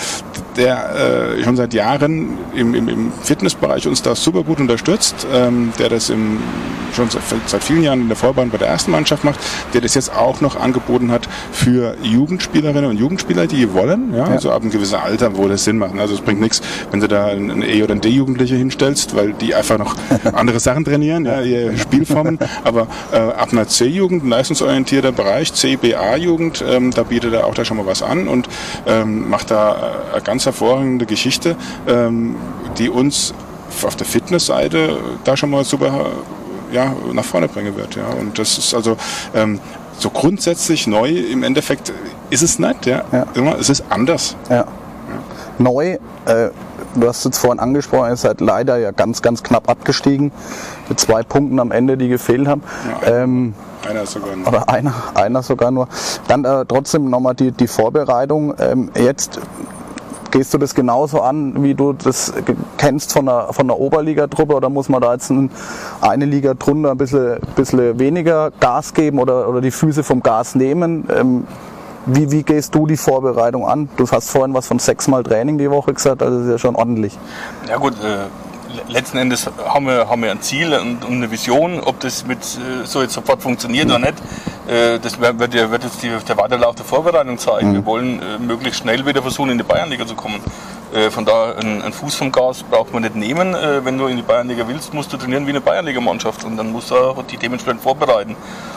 der 0.57 1.35
äh, 1.37 1.43
schon 1.43 1.55
seit 1.55 1.73
Jahren 1.73 2.37
im, 2.55 2.73
im, 2.73 2.87
im, 2.87 3.11
Fitnessbereich 3.23 3.87
uns 3.87 4.01
da 4.01 4.15
super 4.15 4.43
gut 4.43 4.59
unterstützt, 4.59 5.27
ähm, 5.33 5.73
der 5.79 5.89
das 5.89 6.09
im, 6.09 6.39
schon 6.95 7.09
seit, 7.09 7.23
seit, 7.47 7.63
vielen 7.63 7.83
Jahren 7.83 8.01
in 8.01 8.07
der 8.07 8.17
Vorbahn 8.17 8.49
bei 8.49 8.57
der 8.57 8.67
ersten 8.67 8.91
Mannschaft 8.91 9.23
macht, 9.23 9.39
der 9.73 9.81
das 9.81 9.95
jetzt 9.95 10.15
auch 10.15 10.41
noch 10.41 10.55
angeboten 10.55 11.11
hat 11.11 11.27
für 11.51 11.95
Jugendspielerinnen 12.03 12.85
und 12.85 12.97
Jugendspieler, 12.97 13.47
die 13.47 13.73
wollen, 13.73 14.13
ja, 14.13 14.19
ja. 14.19 14.25
also 14.25 14.51
ab 14.51 14.61
einem 14.61 14.71
gewissen 14.71 14.95
Alter, 14.95 15.35
wo 15.37 15.47
das 15.47 15.63
Sinn 15.63 15.77
macht. 15.77 15.97
Also 15.97 16.15
es 16.15 16.21
bringt 16.21 16.39
nichts, 16.39 16.61
wenn 16.91 16.99
du 16.99 17.07
da 17.07 17.27
einen 17.27 17.61
E- 17.61 17.83
oder 17.83 17.93
einen 17.93 18.01
D-Jugendliche 18.01 18.55
hinstellst, 18.55 19.15
weil 19.15 19.33
die 19.33 19.55
einfach 19.55 19.77
noch 19.77 19.95
andere 20.33 20.59
Sachen 20.59 20.85
trainieren, 20.85 21.25
ja, 21.25 21.41
ihre 21.41 21.77
Spielformen. 21.77 22.39
Aber 22.63 22.87
äh, 23.11 23.17
ab 23.17 23.49
einer 23.51 23.67
C-Jugend, 23.67 24.27
leistungsorientierter 24.27 25.11
Bereich, 25.11 25.53
C-BA-Jugend, 25.53 26.63
ähm, 26.67 26.91
da 26.91 27.03
bietet 27.03 27.33
er 27.33 27.47
auch 27.47 27.53
da 27.53 27.65
schon 27.65 27.77
mal 27.77 27.85
was 27.85 28.03
an 28.03 28.22
und 28.27 28.47
ähm, 28.85 29.29
macht 29.29 29.51
da 29.51 29.93
äh, 30.15 30.21
ganz 30.21 30.43
ganz 30.43 30.45
hervorragende 30.47 31.05
Geschichte, 31.05 31.55
ähm, 31.87 32.35
die 32.77 32.89
uns 32.89 33.33
auf 33.85 33.95
der 33.95 34.05
Fitnessseite 34.07 34.97
da 35.23 35.37
schon 35.37 35.51
mal 35.51 35.63
super 35.63 36.07
ja, 36.71 36.91
nach 37.13 37.23
vorne 37.23 37.47
bringen 37.47 37.75
wird. 37.77 37.95
Ja. 37.95 38.07
Und 38.19 38.39
das 38.39 38.57
ist 38.57 38.73
also 38.73 38.97
ähm, 39.35 39.59
so 39.99 40.09
grundsätzlich 40.09 40.87
neu 40.87 41.09
im 41.09 41.43
Endeffekt 41.43 41.93
ist 42.29 42.41
es 42.41 42.59
nicht. 42.59 42.87
Ja. 42.87 43.03
ja. 43.11 43.55
Es 43.59 43.69
ist 43.69 43.83
anders. 43.89 44.35
Ja. 44.49 44.65
Neu, 45.59 45.97
äh, 46.25 46.49
du 46.95 47.07
hast 47.07 47.25
es 47.25 47.37
vorhin 47.37 47.59
angesprochen, 47.59 48.09
ihr 48.09 48.15
seid 48.15 48.41
leider 48.41 48.77
ja 48.77 48.89
ganz, 48.89 49.21
ganz 49.21 49.43
knapp 49.43 49.69
abgestiegen 49.69 50.31
mit 50.89 50.99
zwei 50.99 51.21
Punkten 51.21 51.59
am 51.59 51.71
Ende, 51.71 51.95
die 51.95 52.09
gefehlt 52.09 52.47
haben. 52.47 52.63
Ja, 53.05 53.23
ähm, 53.23 53.53
einer 53.87 54.05
sogar 54.05 54.35
nur. 54.35 54.47
Oder 54.47 54.69
einer, 54.69 54.93
einer 55.13 55.43
sogar 55.43 55.71
nur. 55.71 55.87
Dann 56.27 56.45
äh, 56.45 56.65
trotzdem 56.65 57.09
nochmal 57.09 57.35
die, 57.35 57.51
die 57.51 57.67
Vorbereitung. 57.67 58.53
Ähm, 58.59 58.91
jetzt 58.95 59.39
Gehst 60.33 60.51
du 60.51 60.57
das 60.57 60.73
genauso 60.73 61.21
an, 61.21 61.61
wie 61.61 61.75
du 61.75 61.93
das 61.93 62.33
kennst 62.79 63.13
von 63.13 63.27
der, 63.27 63.49
von 63.51 63.67
der 63.67 63.77
Oberligatruppe 63.77 64.55
oder 64.55 64.67
muss 64.67 64.89
man 64.89 64.99
da 64.99 65.13
jetzt 65.13 65.31
eine 66.01 66.25
Liga 66.25 66.55
drunter 66.55 66.89
ein 66.89 66.97
bisschen, 66.97 67.37
bisschen 67.55 67.99
weniger 67.99 68.49
Gas 68.59 68.95
geben 68.95 69.19
oder, 69.19 69.47
oder 69.47 69.61
die 69.61 69.69
Füße 69.69 70.01
vom 70.01 70.23
Gas 70.23 70.55
nehmen? 70.55 71.07
Ähm, 71.15 71.45
wie, 72.07 72.31
wie 72.31 72.41
gehst 72.41 72.73
du 72.73 72.87
die 72.87 72.97
Vorbereitung 72.97 73.67
an? 73.67 73.89
Du 73.95 74.09
hast 74.09 74.31
vorhin 74.31 74.55
was 74.55 74.65
von 74.65 74.79
sechsmal 74.79 75.21
Training 75.21 75.59
die 75.59 75.69
Woche 75.69 75.93
gesagt, 75.93 76.23
also 76.23 76.35
das 76.39 76.47
ist 76.47 76.51
ja 76.51 76.57
schon 76.57 76.75
ordentlich. 76.75 77.15
Ja 77.69 77.77
gut, 77.77 77.93
äh, 78.03 78.25
letzten 78.87 79.17
Endes 79.17 79.49
haben 79.65 79.85
wir, 79.87 80.09
haben 80.09 80.21
wir 80.23 80.31
ein 80.31 80.41
Ziel 80.41 80.73
und, 80.73 81.03
und 81.05 81.13
eine 81.13 81.31
Vision, 81.31 81.79
ob 81.79 81.99
das 81.99 82.25
mit 82.25 82.39
äh, 82.39 82.85
so 82.85 83.01
jetzt 83.01 83.13
sofort 83.13 83.41
funktioniert 83.41 83.87
oder 83.87 83.99
nicht. 83.99 84.15
Äh, 84.67 84.99
das 84.99 85.19
wird, 85.19 85.53
ja, 85.53 85.71
wird 85.71 85.83
jetzt 85.83 86.01
die, 86.03 86.09
der 86.09 86.37
Weiterlauf 86.37 86.75
der 86.75 86.85
Vorbereitung 86.85 87.37
zeigen. 87.37 87.69
Mhm. 87.69 87.73
Wir 87.73 87.85
wollen 87.85 88.21
äh, 88.21 88.39
möglichst 88.39 88.81
schnell 88.81 89.05
wieder 89.05 89.21
versuchen, 89.21 89.51
in 89.51 89.57
die 89.57 89.63
Bayernliga 89.63 90.05
zu 90.05 90.15
kommen. 90.15 90.41
Äh, 90.93 91.09
von 91.09 91.25
da 91.25 91.53
ein, 91.53 91.81
ein, 91.81 91.91
Fuß 91.91 92.13
vom 92.13 92.31
Gas 92.31 92.61
braucht 92.61 92.93
man 92.93 93.01
nicht 93.01 93.15
nehmen. 93.15 93.55
Äh, 93.55 93.83
wenn 93.83 93.97
du 93.97 94.05
in 94.05 94.17
die 94.17 94.21
Bayernliga 94.21 94.67
willst, 94.67 94.93
musst 94.93 95.11
du 95.11 95.17
trainieren 95.17 95.47
wie 95.47 95.49
eine 95.49 95.61
Bayernliga-Mannschaft 95.61 96.43
und 96.43 96.55
dann 96.55 96.71
musst 96.71 96.91
du 96.91 96.95
auch 96.95 97.23
die 97.23 97.37
dementsprechend 97.37 97.81
vorbereiten. 97.81 98.35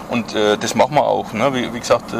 Und 0.09 0.35
äh, 0.35 0.57
das 0.57 0.75
machen 0.75 0.95
wir 0.95 1.05
auch. 1.05 1.35
Ne? 1.35 1.53
Wie, 1.53 1.79
gesagt, 1.79 2.15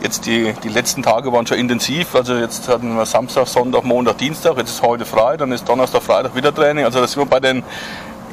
jetzt 0.00 0.26
die, 0.26 0.52
die 0.64 0.68
letzten 0.68 1.02
Tage 1.02 1.32
waren 1.32 1.46
schon 1.46 1.58
intensiv. 1.58 2.16
Also 2.16 2.34
jetzt 2.34 2.68
hatten 2.68 2.96
wir 2.96 3.06
Samstag, 3.06 3.46
Sonntag, 3.46 3.84
Montag, 3.84 4.18
Dienstag. 4.18 4.56
Jetzt 4.56 4.70
ist 4.70 4.82
heute 4.82 5.04
frei, 5.04 5.36
dann 5.36 5.52
ist 5.52 5.68
Donnerstag, 5.68 6.02
Freitag 6.02 6.34
wieder 6.34 6.52
Training. 6.52 6.84
Also 6.84 7.00
das 7.00 7.12
sind 7.12 7.22
wir 7.22 7.26
bei 7.26 7.40
den 7.40 7.62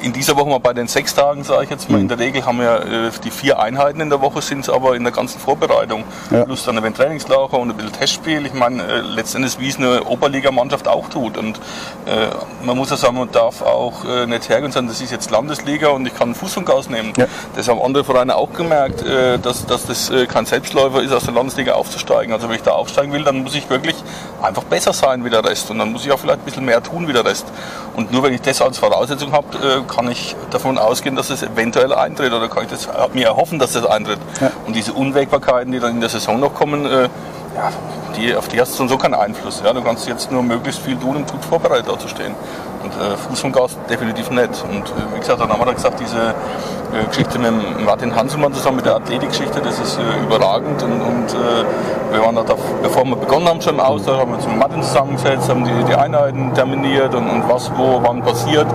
in 0.06 0.12
dieser 0.12 0.36
Woche 0.36 0.48
mal 0.48 0.58
bei 0.58 0.72
den 0.72 0.86
sechs 0.86 1.14
Tagen, 1.14 1.42
sage 1.42 1.64
ich 1.64 1.70
jetzt 1.70 1.90
mal, 1.90 1.98
in 1.98 2.04
mhm. 2.04 2.08
der 2.08 2.18
Regel 2.20 2.46
haben 2.46 2.60
wir 2.60 3.08
äh, 3.08 3.10
die 3.24 3.32
vier 3.32 3.58
Einheiten 3.58 4.00
in 4.00 4.08
der 4.08 4.20
Woche, 4.20 4.40
sind 4.40 4.60
es 4.60 4.70
aber 4.70 4.94
in 4.94 5.02
der 5.02 5.12
ganzen 5.12 5.40
Vorbereitung. 5.40 6.04
Ja. 6.30 6.44
Plus 6.44 6.64
dann 6.64 6.78
ein 6.78 6.94
Trainingslager 6.94 7.58
und 7.58 7.70
ein 7.70 7.76
bisschen 7.76 7.92
Testspiel. 7.92 8.46
Ich 8.46 8.54
meine, 8.54 8.84
äh, 8.84 9.00
letztendlich 9.00 9.58
wie 9.58 9.68
es 9.68 9.78
eine 9.78 10.04
Oberligamannschaft 10.04 10.86
auch 10.86 11.08
tut. 11.08 11.36
Und 11.36 11.58
äh, 12.06 12.28
man 12.64 12.76
muss 12.76 12.90
ja 12.90 12.96
sagen, 12.96 13.18
man 13.18 13.32
darf 13.32 13.62
auch 13.62 14.04
äh, 14.04 14.26
nicht 14.26 14.48
hergehen 14.48 14.66
und 14.66 14.72
sagen, 14.72 14.86
das 14.86 15.00
ist 15.00 15.10
jetzt 15.10 15.32
Landesliga 15.32 15.88
und 15.88 16.06
ich 16.06 16.14
kann 16.14 16.28
einen 16.28 16.34
Fuß 16.36 16.54
vom 16.54 16.64
Gas 16.64 16.88
nehmen. 16.88 17.12
Ja. 17.16 17.26
Das 17.56 17.66
haben 17.66 17.82
andere 17.82 18.04
Vereine 18.04 18.36
auch 18.36 18.52
gemerkt, 18.52 19.02
äh, 19.02 19.40
dass, 19.40 19.66
dass 19.66 19.86
das 19.86 20.10
äh, 20.10 20.26
kein 20.26 20.46
Selbstläufer 20.46 21.02
ist, 21.02 21.12
aus 21.12 21.24
der 21.24 21.34
Landesliga 21.34 21.72
aufzusteigen. 21.72 22.32
Also 22.32 22.48
wenn 22.48 22.54
ich 22.54 22.62
da 22.62 22.72
aufsteigen 22.72 23.12
will, 23.12 23.24
dann 23.24 23.42
muss 23.42 23.56
ich 23.56 23.68
wirklich 23.68 23.96
einfach 24.42 24.64
besser 24.64 24.92
sein 24.92 25.24
wie 25.24 25.30
der 25.30 25.44
Rest. 25.44 25.70
Und 25.70 25.78
dann 25.78 25.92
muss 25.92 26.04
ich 26.04 26.12
auch 26.12 26.18
vielleicht 26.18 26.40
ein 26.40 26.44
bisschen 26.44 26.64
mehr 26.64 26.82
tun 26.82 27.08
wie 27.08 27.12
der 27.12 27.24
Rest. 27.24 27.46
Und 27.94 28.12
nur 28.12 28.22
wenn 28.22 28.32
ich 28.32 28.42
das 28.42 28.60
als 28.60 28.78
Voraussetzung 28.78 29.32
habe, 29.32 29.84
kann 29.88 30.10
ich 30.10 30.36
davon 30.50 30.78
ausgehen, 30.78 31.16
dass 31.16 31.30
es 31.30 31.42
eventuell 31.42 31.92
eintritt 31.92 32.32
oder 32.32 32.48
kann 32.48 32.64
ich 32.64 32.70
das, 32.70 32.88
mir 33.12 33.26
erhoffen, 33.26 33.58
dass 33.58 33.72
das 33.72 33.86
eintritt. 33.86 34.18
Ja. 34.40 34.50
Und 34.66 34.76
diese 34.76 34.92
Unwägbarkeiten, 34.92 35.72
die 35.72 35.80
dann 35.80 35.92
in 35.92 36.00
der 36.00 36.10
Saison 36.10 36.38
noch 36.38 36.54
kommen, 36.54 36.86
äh, 36.86 37.08
ja, 37.56 37.70
die, 38.16 38.36
auf 38.36 38.48
die 38.48 38.60
hast 38.60 38.78
du 38.78 38.86
so 38.86 38.98
keinen 38.98 39.14
Einfluss. 39.14 39.62
Ja? 39.64 39.72
Du 39.72 39.82
kannst 39.82 40.06
jetzt 40.06 40.30
nur 40.30 40.42
möglichst 40.42 40.80
viel 40.82 40.96
tun, 40.96 41.16
um 41.16 41.26
gut 41.26 41.44
vorbereitet 41.44 41.88
dazustehen. 41.88 42.34
Und 42.82 42.92
äh, 42.92 43.50
Gas 43.50 43.76
definitiv 43.88 44.30
nicht. 44.30 44.64
Und 44.68 44.84
äh, 44.84 45.14
wie 45.14 45.20
gesagt, 45.20 45.40
dann 45.40 45.50
haben 45.50 45.64
wir 45.64 45.72
gesagt, 45.72 45.98
diese 45.98 46.28
äh, 46.28 47.04
Geschichte 47.08 47.38
mit 47.38 47.84
Martin 47.84 48.14
Hanselmann 48.14 48.52
zusammen 48.52 48.76
mit 48.76 48.86
der 48.86 48.96
Athletikgeschichte, 48.96 49.60
das 49.60 49.78
ist 49.80 49.98
äh, 49.98 50.22
überragend. 50.22 50.82
Und, 50.82 51.00
und 51.00 51.30
äh, 51.30 52.12
wir 52.12 52.22
waren 52.22 52.36
da, 52.36 52.44
bevor 52.82 53.04
wir 53.04 53.16
begonnen 53.16 53.48
haben, 53.48 53.60
schon 53.60 53.74
im 53.74 53.80
Austausch, 53.80 54.18
haben 54.18 54.30
wir 54.30 54.36
uns 54.36 54.46
mit 54.46 54.58
Martin 54.58 54.82
zusammengesetzt, 54.82 55.48
haben 55.48 55.64
die, 55.64 55.84
die 55.84 55.94
Einheiten 55.94 56.52
terminiert 56.54 57.14
und, 57.14 57.28
und, 57.28 57.48
was, 57.48 57.70
wo, 57.76 58.00
wann 58.02 58.22
passiert. 58.22 58.66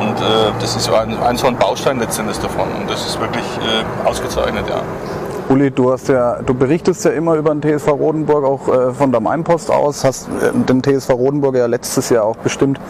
Und 0.00 0.18
äh, 0.18 0.52
das 0.60 0.76
ist 0.76 0.92
ein, 0.92 1.16
ein 1.22 1.36
so 1.36 1.46
ein 1.46 1.56
Baustein 1.56 2.00
letztendlich 2.00 2.38
davon. 2.38 2.68
Und 2.80 2.90
das 2.90 3.06
ist 3.06 3.20
wirklich 3.20 3.44
ausgezeichnet, 4.04 4.64
ja. 4.68 4.82
Uli, 5.50 5.70
du, 5.70 5.92
hast 5.92 6.08
ja, 6.08 6.40
du 6.40 6.54
berichtest 6.54 7.04
ja 7.04 7.10
immer 7.10 7.34
über 7.34 7.54
den 7.54 7.60
TSV 7.60 7.88
Rodenburg, 7.88 8.44
auch 8.44 8.68
äh, 8.68 8.94
von 8.94 9.12
der 9.12 9.20
Mainpost 9.20 9.70
aus, 9.70 10.02
hast 10.02 10.28
äh, 10.28 10.52
den 10.52 10.82
TSV 10.82 11.10
Rodenburg 11.10 11.54
ja 11.56 11.66
letztes 11.66 12.08
Jahr 12.08 12.24
auch 12.24 12.36
bestimmt 12.36 12.80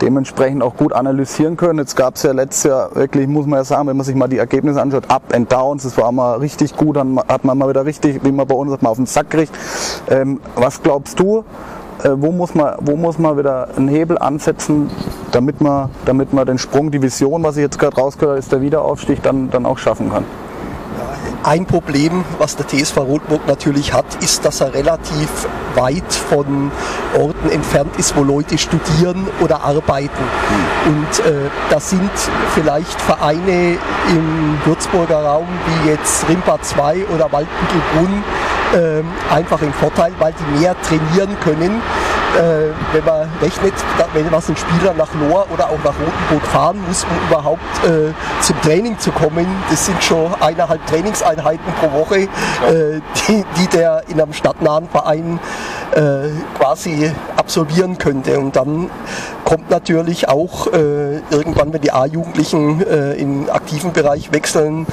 dementsprechend 0.00 0.64
auch 0.64 0.76
gut 0.76 0.92
analysieren 0.92 1.56
können. 1.56 1.78
Jetzt 1.78 1.94
gab 1.94 2.16
es 2.16 2.24
ja 2.24 2.32
letztes 2.32 2.64
Jahr 2.64 2.94
wirklich, 2.96 3.28
muss 3.28 3.46
man 3.46 3.60
ja 3.60 3.64
sagen, 3.64 3.86
wenn 3.86 3.96
man 3.96 4.04
sich 4.04 4.16
mal 4.16 4.26
die 4.26 4.38
Ergebnisse 4.38 4.82
anschaut, 4.82 5.04
Up 5.08 5.32
and 5.32 5.52
Downs, 5.52 5.84
das 5.84 5.96
war 5.96 6.10
mal 6.10 6.38
richtig 6.38 6.76
gut, 6.76 6.96
dann 6.96 7.20
hat 7.28 7.44
man 7.44 7.56
mal 7.56 7.68
wieder 7.68 7.86
richtig, 7.86 8.24
wie 8.24 8.32
man 8.32 8.48
bei 8.48 8.56
uns 8.56 8.72
hat, 8.72 8.82
mal 8.82 8.90
auf 8.90 8.96
den 8.96 9.06
Sack 9.06 9.30
gekriegt. 9.30 9.52
Ähm, 10.10 10.40
was 10.56 10.82
glaubst 10.82 11.20
du, 11.20 11.44
äh, 12.02 12.10
wo, 12.16 12.32
muss 12.32 12.56
man, 12.56 12.74
wo 12.80 12.96
muss 12.96 13.20
man 13.20 13.38
wieder 13.38 13.68
einen 13.76 13.86
Hebel 13.86 14.18
ansetzen, 14.18 14.90
damit 15.30 15.60
man, 15.60 15.88
damit 16.04 16.32
man 16.32 16.46
den 16.46 16.58
Sprung, 16.58 16.90
die 16.90 17.00
Vision, 17.00 17.44
was 17.44 17.56
ich 17.56 17.62
jetzt 17.62 17.78
gerade 17.78 17.94
rausgehört 17.94 18.30
habe, 18.30 18.38
ist 18.40 18.50
der 18.50 18.60
Wiederaufstieg, 18.60 19.22
dann, 19.22 19.50
dann 19.50 19.66
auch 19.66 19.78
schaffen 19.78 20.10
kann? 20.10 20.24
Ein 21.44 21.66
Problem, 21.66 22.24
was 22.38 22.54
der 22.54 22.68
TSV 22.68 22.98
Rotburg 22.98 23.48
natürlich 23.48 23.92
hat, 23.92 24.04
ist, 24.20 24.44
dass 24.44 24.60
er 24.60 24.72
relativ 24.74 25.28
weit 25.74 26.12
von 26.12 26.70
Orten 27.18 27.50
entfernt 27.50 27.96
ist, 27.98 28.16
wo 28.16 28.22
Leute 28.22 28.56
studieren 28.58 29.26
oder 29.40 29.60
arbeiten. 29.64 30.22
Und 30.86 31.26
äh, 31.26 31.50
da 31.68 31.80
sind 31.80 32.10
vielleicht 32.54 33.00
Vereine 33.00 33.76
im 34.08 34.58
Würzburger 34.64 35.24
Raum 35.24 35.48
wie 35.66 35.90
jetzt 35.90 36.28
Rimpa 36.28 36.62
2 36.62 37.06
oder 37.12 37.32
Waldbüttelbrunn 37.32 38.22
äh, 38.74 39.34
einfach 39.34 39.60
im 39.62 39.72
Vorteil, 39.72 40.12
weil 40.20 40.32
die 40.32 40.60
mehr 40.60 40.76
trainieren 40.82 41.36
können 41.42 41.82
äh, 42.38 42.94
wenn 42.94 43.04
man 43.04 43.28
rechnet, 43.40 43.74
wenn 44.14 44.30
was 44.32 44.48
ein 44.48 44.56
Spieler 44.56 44.94
nach 44.94 45.08
Lohr 45.14 45.46
oder 45.52 45.66
auch 45.66 45.78
nach 45.84 45.94
Rotenburg 45.98 46.46
fahren 46.46 46.78
muss, 46.86 47.04
um 47.04 47.28
überhaupt 47.28 47.60
äh, 47.84 48.12
zum 48.40 48.60
Training 48.62 48.98
zu 48.98 49.10
kommen, 49.12 49.46
das 49.70 49.86
sind 49.86 50.02
schon 50.02 50.34
eineinhalb 50.40 50.84
Trainingseinheiten 50.86 51.72
pro 51.80 52.00
Woche, 52.00 52.20
äh, 52.20 53.00
die, 53.28 53.44
die, 53.56 53.66
der 53.68 54.02
in 54.08 54.20
einem 54.20 54.32
stadtnahen 54.32 54.88
Verein 54.88 55.38
äh, 55.94 56.30
quasi 56.58 57.12
absolvieren 57.36 57.98
könnte. 57.98 58.38
Und 58.38 58.56
dann 58.56 58.90
kommt 59.44 59.70
natürlich 59.70 60.28
auch 60.28 60.66
äh, 60.68 61.18
irgendwann, 61.30 61.72
wenn 61.72 61.80
die 61.80 61.92
A-Jugendlichen 61.92 62.86
äh, 62.86 63.14
im 63.14 63.50
aktiven 63.50 63.92
Bereich 63.92 64.32
wechseln, 64.32 64.86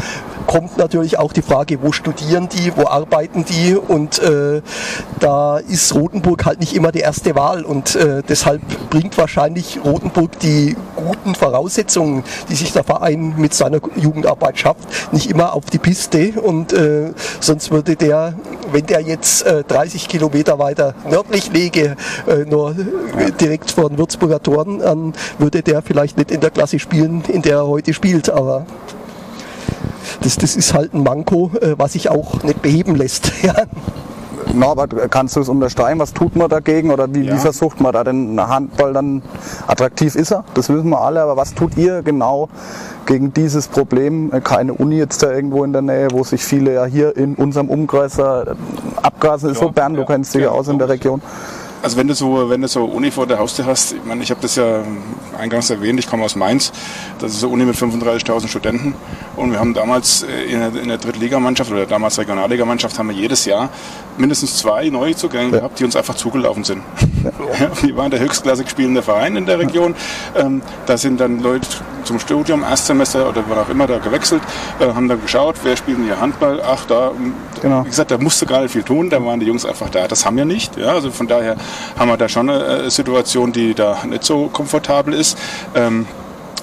kommt 0.49 0.79
natürlich 0.79 1.19
auch 1.19 1.31
die 1.31 1.43
Frage, 1.43 1.77
wo 1.83 1.91
studieren 1.91 2.49
die, 2.49 2.75
wo 2.75 2.87
arbeiten 2.87 3.45
die? 3.45 3.75
Und 3.75 4.17
äh, 4.17 4.63
da 5.19 5.59
ist 5.59 5.93
Rothenburg 5.93 6.43
halt 6.43 6.59
nicht 6.59 6.75
immer 6.75 6.91
die 6.91 7.01
erste 7.01 7.35
Wahl. 7.35 7.63
Und 7.63 7.95
äh, 7.95 8.23
deshalb 8.27 8.59
bringt 8.89 9.15
wahrscheinlich 9.19 9.79
Rothenburg 9.85 10.39
die 10.39 10.75
guten 10.95 11.35
Voraussetzungen, 11.35 12.23
die 12.49 12.55
sich 12.55 12.73
der 12.73 12.83
Verein 12.83 13.35
mit 13.37 13.53
seiner 13.53 13.79
Jugendarbeit 13.95 14.57
schafft, 14.57 15.13
nicht 15.13 15.29
immer 15.29 15.53
auf 15.53 15.65
die 15.65 15.77
Piste. 15.77 16.41
Und 16.41 16.73
äh, 16.73 17.11
sonst 17.39 17.69
würde 17.69 17.95
der, 17.95 18.33
wenn 18.71 18.87
der 18.87 19.01
jetzt 19.01 19.45
30 19.45 20.07
Kilometer 20.07 20.57
weiter 20.57 20.95
nördlich 21.07 21.51
lege, 21.51 21.95
nur 22.47 22.75
direkt 23.39 23.69
vor 23.69 23.89
den 23.89 23.99
Würzburger 23.99 24.41
Toren, 24.41 24.79
dann 24.79 25.13
würde 25.37 25.61
der 25.61 25.83
vielleicht 25.83 26.17
nicht 26.17 26.31
in 26.31 26.41
der 26.41 26.49
Klasse 26.49 26.79
spielen, 26.79 27.23
in 27.27 27.43
der 27.43 27.57
er 27.57 27.67
heute 27.67 27.93
spielt, 27.93 28.29
aber 28.29 28.65
das, 30.21 30.35
das 30.35 30.55
ist 30.55 30.73
halt 30.73 30.93
ein 30.93 31.03
Manko, 31.03 31.51
äh, 31.61 31.75
was 31.77 31.93
sich 31.93 32.09
auch 32.09 32.43
nicht 32.43 32.61
beheben 32.61 32.95
lässt. 32.95 33.31
Norbert, 34.53 35.11
kannst 35.11 35.35
du 35.35 35.41
es 35.41 35.49
unterstreichen? 35.49 35.99
Was 35.99 36.13
tut 36.13 36.35
man 36.35 36.49
dagegen 36.49 36.91
oder 36.91 37.13
wie, 37.13 37.21
ja. 37.21 37.35
wie, 37.35 37.37
versucht 37.37 37.81
man 37.81 37.93
da 37.93 38.03
den 38.03 38.39
Handball 38.39 38.93
dann 38.93 39.21
attraktiv 39.67 40.15
ist 40.15 40.31
er? 40.31 40.43
Das 40.53 40.69
wissen 40.69 40.89
wir 40.89 41.01
alle, 41.01 41.21
aber 41.21 41.37
was 41.37 41.53
tut 41.53 41.77
ihr 41.77 42.01
genau 42.01 42.49
gegen 43.05 43.33
dieses 43.33 43.67
Problem? 43.67 44.31
Keine 44.43 44.73
Uni 44.73 44.97
jetzt 44.97 45.21
da 45.21 45.31
irgendwo 45.31 45.63
in 45.63 45.73
der 45.73 45.81
Nähe, 45.81 46.07
wo 46.11 46.23
sich 46.23 46.43
viele 46.43 46.73
ja 46.73 46.85
hier 46.85 47.15
in 47.15 47.35
unserem 47.35 47.69
Umkreis 47.69 48.17
äh, 48.17 48.45
abgasen. 49.01 49.51
Ist 49.51 49.61
ja, 49.61 49.67
so 49.67 49.71
Bern, 49.71 49.93
du 49.93 50.05
kennst 50.05 50.33
dich 50.33 50.43
ja 50.43 50.49
aus 50.49 50.67
in 50.67 50.79
der 50.79 50.89
Region. 50.89 51.21
Also 51.81 51.97
wenn 51.97 52.07
du 52.07 52.13
so, 52.13 52.49
wenn 52.49 52.61
du 52.61 52.67
so 52.67 52.85
Uni 52.85 53.11
vor 53.11 53.25
der 53.25 53.39
Haustür 53.39 53.65
hast, 53.65 53.93
ich 53.93 54.03
meine, 54.03 54.23
ich 54.23 54.31
habe 54.31 54.41
das 54.41 54.55
ja 54.55 54.79
eingangs 55.39 55.69
erwähnt, 55.69 55.99
ich 55.99 56.07
komme 56.07 56.23
aus 56.23 56.35
Mainz, 56.35 56.71
das 57.19 57.33
ist 57.33 57.43
eine 57.43 57.51
Uni 57.51 57.65
mit 57.65 57.75
35.000 57.75 58.47
Studenten 58.47 58.93
und 59.35 59.51
wir 59.51 59.59
haben 59.59 59.73
damals 59.73 60.23
äh, 60.23 60.43
in 60.43 60.59
der, 60.59 60.81
in 60.81 60.89
der 60.89 60.97
Drittligamannschaft 60.97 61.71
oder 61.71 61.85
damals 61.85 62.17
Regionalligamannschaft 62.19 62.99
haben 62.99 63.09
wir 63.09 63.15
jedes 63.15 63.45
Jahr 63.45 63.69
mindestens 64.17 64.57
zwei 64.57 64.89
Neuzugänge 64.89 65.51
ja. 65.51 65.57
gehabt, 65.59 65.79
die 65.79 65.85
uns 65.85 65.95
einfach 65.95 66.15
zugelaufen 66.15 66.63
sind. 66.63 66.83
Ja. 67.23 67.31
wir 67.81 67.97
waren 67.97 68.11
der 68.11 68.19
höchstklassig 68.19 68.69
spielende 68.69 69.01
Verein 69.01 69.35
in 69.35 69.45
der 69.45 69.59
Region. 69.59 69.95
Ähm, 70.35 70.61
da 70.85 70.97
sind 70.97 71.19
dann 71.19 71.39
Leute 71.39 71.67
zum 72.03 72.19
Studium, 72.19 72.63
Erstsemester 72.63 73.29
oder 73.29 73.43
wann 73.47 73.59
auch 73.59 73.69
immer 73.69 73.87
da 73.87 73.99
gewechselt, 73.99 74.41
äh, 74.79 74.85
haben 74.85 75.07
dann 75.07 75.21
geschaut, 75.21 75.55
wer 75.63 75.77
spielt 75.77 75.97
denn 75.97 76.05
hier 76.05 76.19
Handball? 76.19 76.61
Ach, 76.65 76.85
da, 76.85 77.11
genau. 77.61 77.85
wie 77.85 77.89
gesagt, 77.89 78.11
da 78.11 78.17
musste 78.17 78.45
gar 78.45 78.61
nicht 78.61 78.71
viel 78.71 78.83
tun, 78.83 79.09
da 79.09 79.23
waren 79.23 79.39
die 79.39 79.45
Jungs 79.45 79.65
einfach 79.65 79.89
da. 79.89 80.07
Das 80.07 80.25
haben 80.25 80.37
wir 80.37 80.45
nicht. 80.45 80.75
Ja? 80.77 80.93
Also 80.93 81.11
von 81.11 81.27
daher 81.27 81.55
haben 81.97 82.09
wir 82.09 82.17
da 82.17 82.27
schon 82.27 82.49
eine 82.49 82.63
äh, 82.63 82.89
Situation, 82.89 83.51
die 83.51 83.73
da 83.73 83.99
nicht 84.05 84.23
so 84.23 84.47
komfortabel 84.47 85.13
ist. 85.13 85.28
Ähm, 85.75 86.07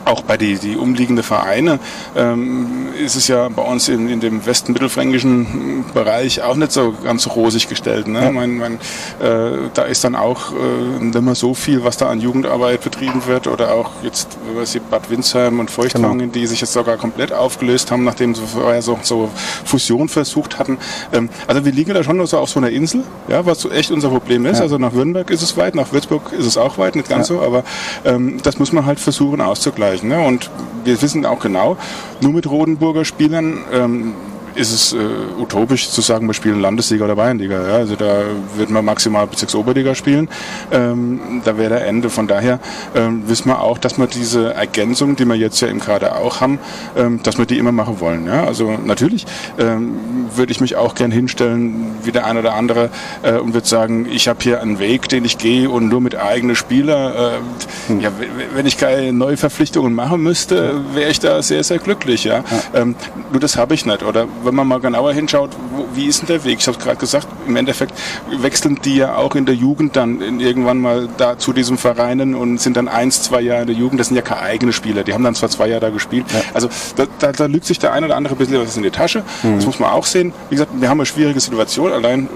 auch 0.07 0.23
bei 0.23 0.37
die, 0.37 0.57
die 0.59 0.77
umliegenden 0.77 1.25
Vereine 1.25 1.81
ähm, 2.15 2.89
ist 3.05 3.17
es 3.17 3.29
ja 3.29 3.49
bei 3.49 3.63
uns 3.63 3.89
in, 3.89 4.09
in 4.09 4.21
dem 4.21 4.47
westmittelfränkischen 4.47 5.85
Bereich 5.93 6.43
auch 6.43 6.57
nicht 6.57 6.73
so 6.73 6.95
ganz 7.05 7.27
rosig 7.27 7.69
gestellt. 7.69 8.07
Ne? 8.07 8.25
Ja. 8.25 8.31
Mein, 8.31 8.57
mein, 8.57 8.75
äh, 9.21 9.69
da 9.75 9.83
ist 9.83 10.05
dann 10.05 10.15
auch 10.15 10.53
äh, 10.53 11.05
nicht 11.05 11.21
mehr 11.21 11.35
so 11.35 11.55
viel, 11.55 11.83
was 11.83 11.97
da 11.97 12.09
an 12.09 12.21
Jugendarbeit 12.21 12.83
betrieben 12.83 13.27
wird 13.27 13.49
oder 13.49 13.73
auch 13.73 13.91
jetzt 14.03 14.29
was 14.55 14.79
Bad 14.91 15.11
Windsheim 15.11 15.59
und 15.59 15.71
Feuchtwangen, 15.71 16.19
genau. 16.19 16.33
die 16.33 16.47
sich 16.47 16.61
jetzt 16.61 16.73
sogar 16.73 16.97
komplett 16.97 17.33
aufgelöst 17.33 17.91
haben, 17.91 18.05
nachdem 18.05 18.35
sie 18.35 18.43
vorher 18.47 18.83
so, 18.83 18.99
so 19.03 19.31
Fusion 19.65 20.09
versucht 20.09 20.59
hatten. 20.59 20.79
Ähm, 21.13 21.29
also 21.49 21.65
wir 21.65 21.73
liegen 21.73 21.95
da 21.95 22.05
schon 22.05 22.25
so 22.27 22.39
auf 22.39 22.51
so 22.51 22.61
einer 22.61 22.71
Insel, 22.71 23.03
ja, 23.29 23.45
was 23.45 23.61
so 23.61 23.71
echt 23.71 23.91
unser 23.91 24.11
Problem 24.11 24.47
ist. 24.47 24.59
Ja. 24.59 24.63
Also 24.63 24.79
nach 24.79 24.93
Württemberg 24.93 25.31
ist 25.31 25.43
es 25.43 25.57
weit, 25.57 25.75
nach 25.75 25.93
Würzburg 25.93 26.33
ist 26.33 26.47
es 26.47 26.57
auch 26.57 26.79
weit, 26.79 26.95
nicht 26.95 27.09
ganz 27.09 27.29
ja. 27.29 27.37
so, 27.37 27.43
aber 27.43 27.65
ähm, 28.05 28.39
das 28.43 28.59
muss 28.59 28.73
man 28.73 28.87
halt 28.87 29.01
versuchen 29.01 29.41
auszugleichen 29.41 29.96
erreichen. 29.97 30.09
Ne? 30.09 30.27
Und 30.27 30.51
wir 30.85 31.01
wissen 31.01 31.27
auch 31.27 31.41
genau, 31.41 31.77
nur 32.21 32.33
mit 32.33 32.49
Rodenburger 32.49 33.05
Spielern 33.05 33.59
ähm, 33.73 34.15
ist 34.57 34.73
es 34.73 34.93
äh, 34.93 34.97
utopisch 35.39 35.91
zu 35.91 36.01
sagen, 36.01 36.27
wir 36.27 36.35
spielen 36.35 36.61
Landesliga 36.61 37.05
oder 37.05 37.17
Bayernliga. 37.17 37.67
Ja? 37.69 37.75
Also 37.77 37.97
da 37.97 38.23
wird 38.57 38.71
man 38.71 38.85
maximal 38.85 39.27
Bezirksoberliga 39.27 39.95
spielen. 39.95 40.29
Ähm, 40.73 41.43
da 41.45 41.59
wäre 41.59 41.71
der 41.71 41.87
Ende. 41.87 42.11
Von 42.11 42.27
daher 42.27 42.59
ähm, 42.95 43.25
wissen 43.27 43.49
wir 43.49 43.61
auch, 43.61 43.79
dass 43.79 43.99
wir 43.99 44.07
diese 44.07 44.55
Ergänzung, 44.55 45.17
die 45.17 45.25
wir 45.25 45.35
jetzt 45.35 45.61
ja 45.61 45.69
im 45.69 45.81
Kader 45.81 46.17
auch 46.17 46.41
haben, 46.41 46.59
ähm, 46.97 47.21
dass 47.23 47.39
wir 47.39 47.47
die 47.47 47.59
immer 47.59 47.73
machen 47.73 48.01
wollen. 48.01 48.27
Ja? 48.27 48.45
Also 48.45 48.73
natürlich 48.85 49.27
ähm, 49.59 49.95
würde 50.35 50.53
ich 50.53 50.61
mich 50.61 50.77
auch 50.77 50.95
gern 50.95 51.11
hinstellen, 51.11 51.95
wie 52.03 52.13
der 52.13 52.27
eine 52.27 52.41
oder 52.41 52.55
andere, 52.55 52.91
äh, 53.23 53.35
und 53.35 53.55
würde 53.55 53.67
sagen, 53.67 54.07
ich 54.11 54.29
habe 54.29 54.39
hier 54.43 54.61
einen 54.61 54.79
Weg, 54.79 55.09
den 55.09 55.25
ich 55.25 55.39
gehe 55.39 55.69
und 55.69 55.89
nur 55.89 56.01
mit 56.01 56.17
eigenen 56.17 56.57
Spieler. 56.57 57.35
Äh, 57.35 57.93
hm. 57.93 58.01
ja, 58.01 58.11
wenn 58.55 58.67
ich 58.67 58.79
keine 58.79 59.13
Neuverpflichtungen 59.13 59.95
machen 59.95 60.23
müsste, 60.23 60.81
wäre 60.95 61.11
ich 61.11 61.21
da 61.21 61.43
sehr, 61.43 61.63
sehr 61.65 61.79
glücklich. 61.79 62.25
Ja? 62.25 62.37
ja. 62.73 62.81
Ähm, 62.81 62.95
nur 63.31 63.41
das 63.41 63.57
habe 63.57 63.75
ich 63.75 63.87
nicht. 63.87 64.03
Oder 64.03 64.27
wenn 64.47 64.55
man 64.55 64.67
mal 64.67 64.81
genauer 64.81 65.13
hinschaut, 65.13 65.51
wo, 65.73 65.87
wie 65.95 66.07
ist 66.07 66.23
denn 66.23 66.29
der 66.29 66.45
Weg? 66.45 66.59
Ich 66.61 66.67
habe 66.67 66.79
gerade 66.79 66.97
gesagt, 66.97 67.27
im 67.47 67.57
Endeffekt 67.57 67.93
wechseln 68.31 68.79
die 68.85 68.97
ja 68.97 69.17
auch 69.17 69.35
in 69.35 69.47
der 69.47 69.55
Jugend 69.55 69.97
dann 69.97 70.41
irgendwann 70.41 70.79
mal 70.79 71.09
da 71.17 71.39
zu 71.39 71.53
diesem 71.53 71.79
Vereinen 71.79 72.35
und 72.35 72.61
sind 72.61 72.77
dann 72.77 72.89
eins, 72.89 73.23
zwei 73.23 73.41
Jahre 73.41 73.63
in 73.63 73.67
der 73.67 73.77
Jugend. 73.77 74.01
Das 74.01 74.09
sind 74.09 74.17
ja 74.17 74.23
keine 74.23 74.43
eigenen 74.43 74.73
Spieler. 74.73 75.05
Die 75.05 75.13
haben 75.13 75.25
dann 75.25 75.35
zwar 75.35 75.49
zwei 75.51 75.69
Jahre 75.69 75.81
da 75.81 75.91
gespielt. 75.91 76.27
Ja. 76.33 76.41
Also 76.55 76.69
da, 76.97 77.07
da, 77.19 77.33
da, 77.33 77.47
lügt 77.47 77.65
sich 77.65 77.79
der 77.79 77.93
eine 77.93 78.07
oder 78.07 78.17
andere 78.17 78.35
ein 78.35 78.39
bisschen 78.39 78.61
was 78.61 78.77
in 78.77 78.83
die 78.83 78.91
Tasche. 78.91 79.23
Mhm. 79.43 79.57
Das 79.57 79.67
muss 79.67 79.79
man 79.79 79.91
auch 79.91 80.07
sehen. 80.07 80.33
Wie 80.49 80.55
gesagt, 80.55 80.73
wir 80.75 80.89
haben 80.89 81.01
eine 81.01 81.07
schwierige 81.07 81.41
Situation, 81.41 81.93
allein 81.93 82.29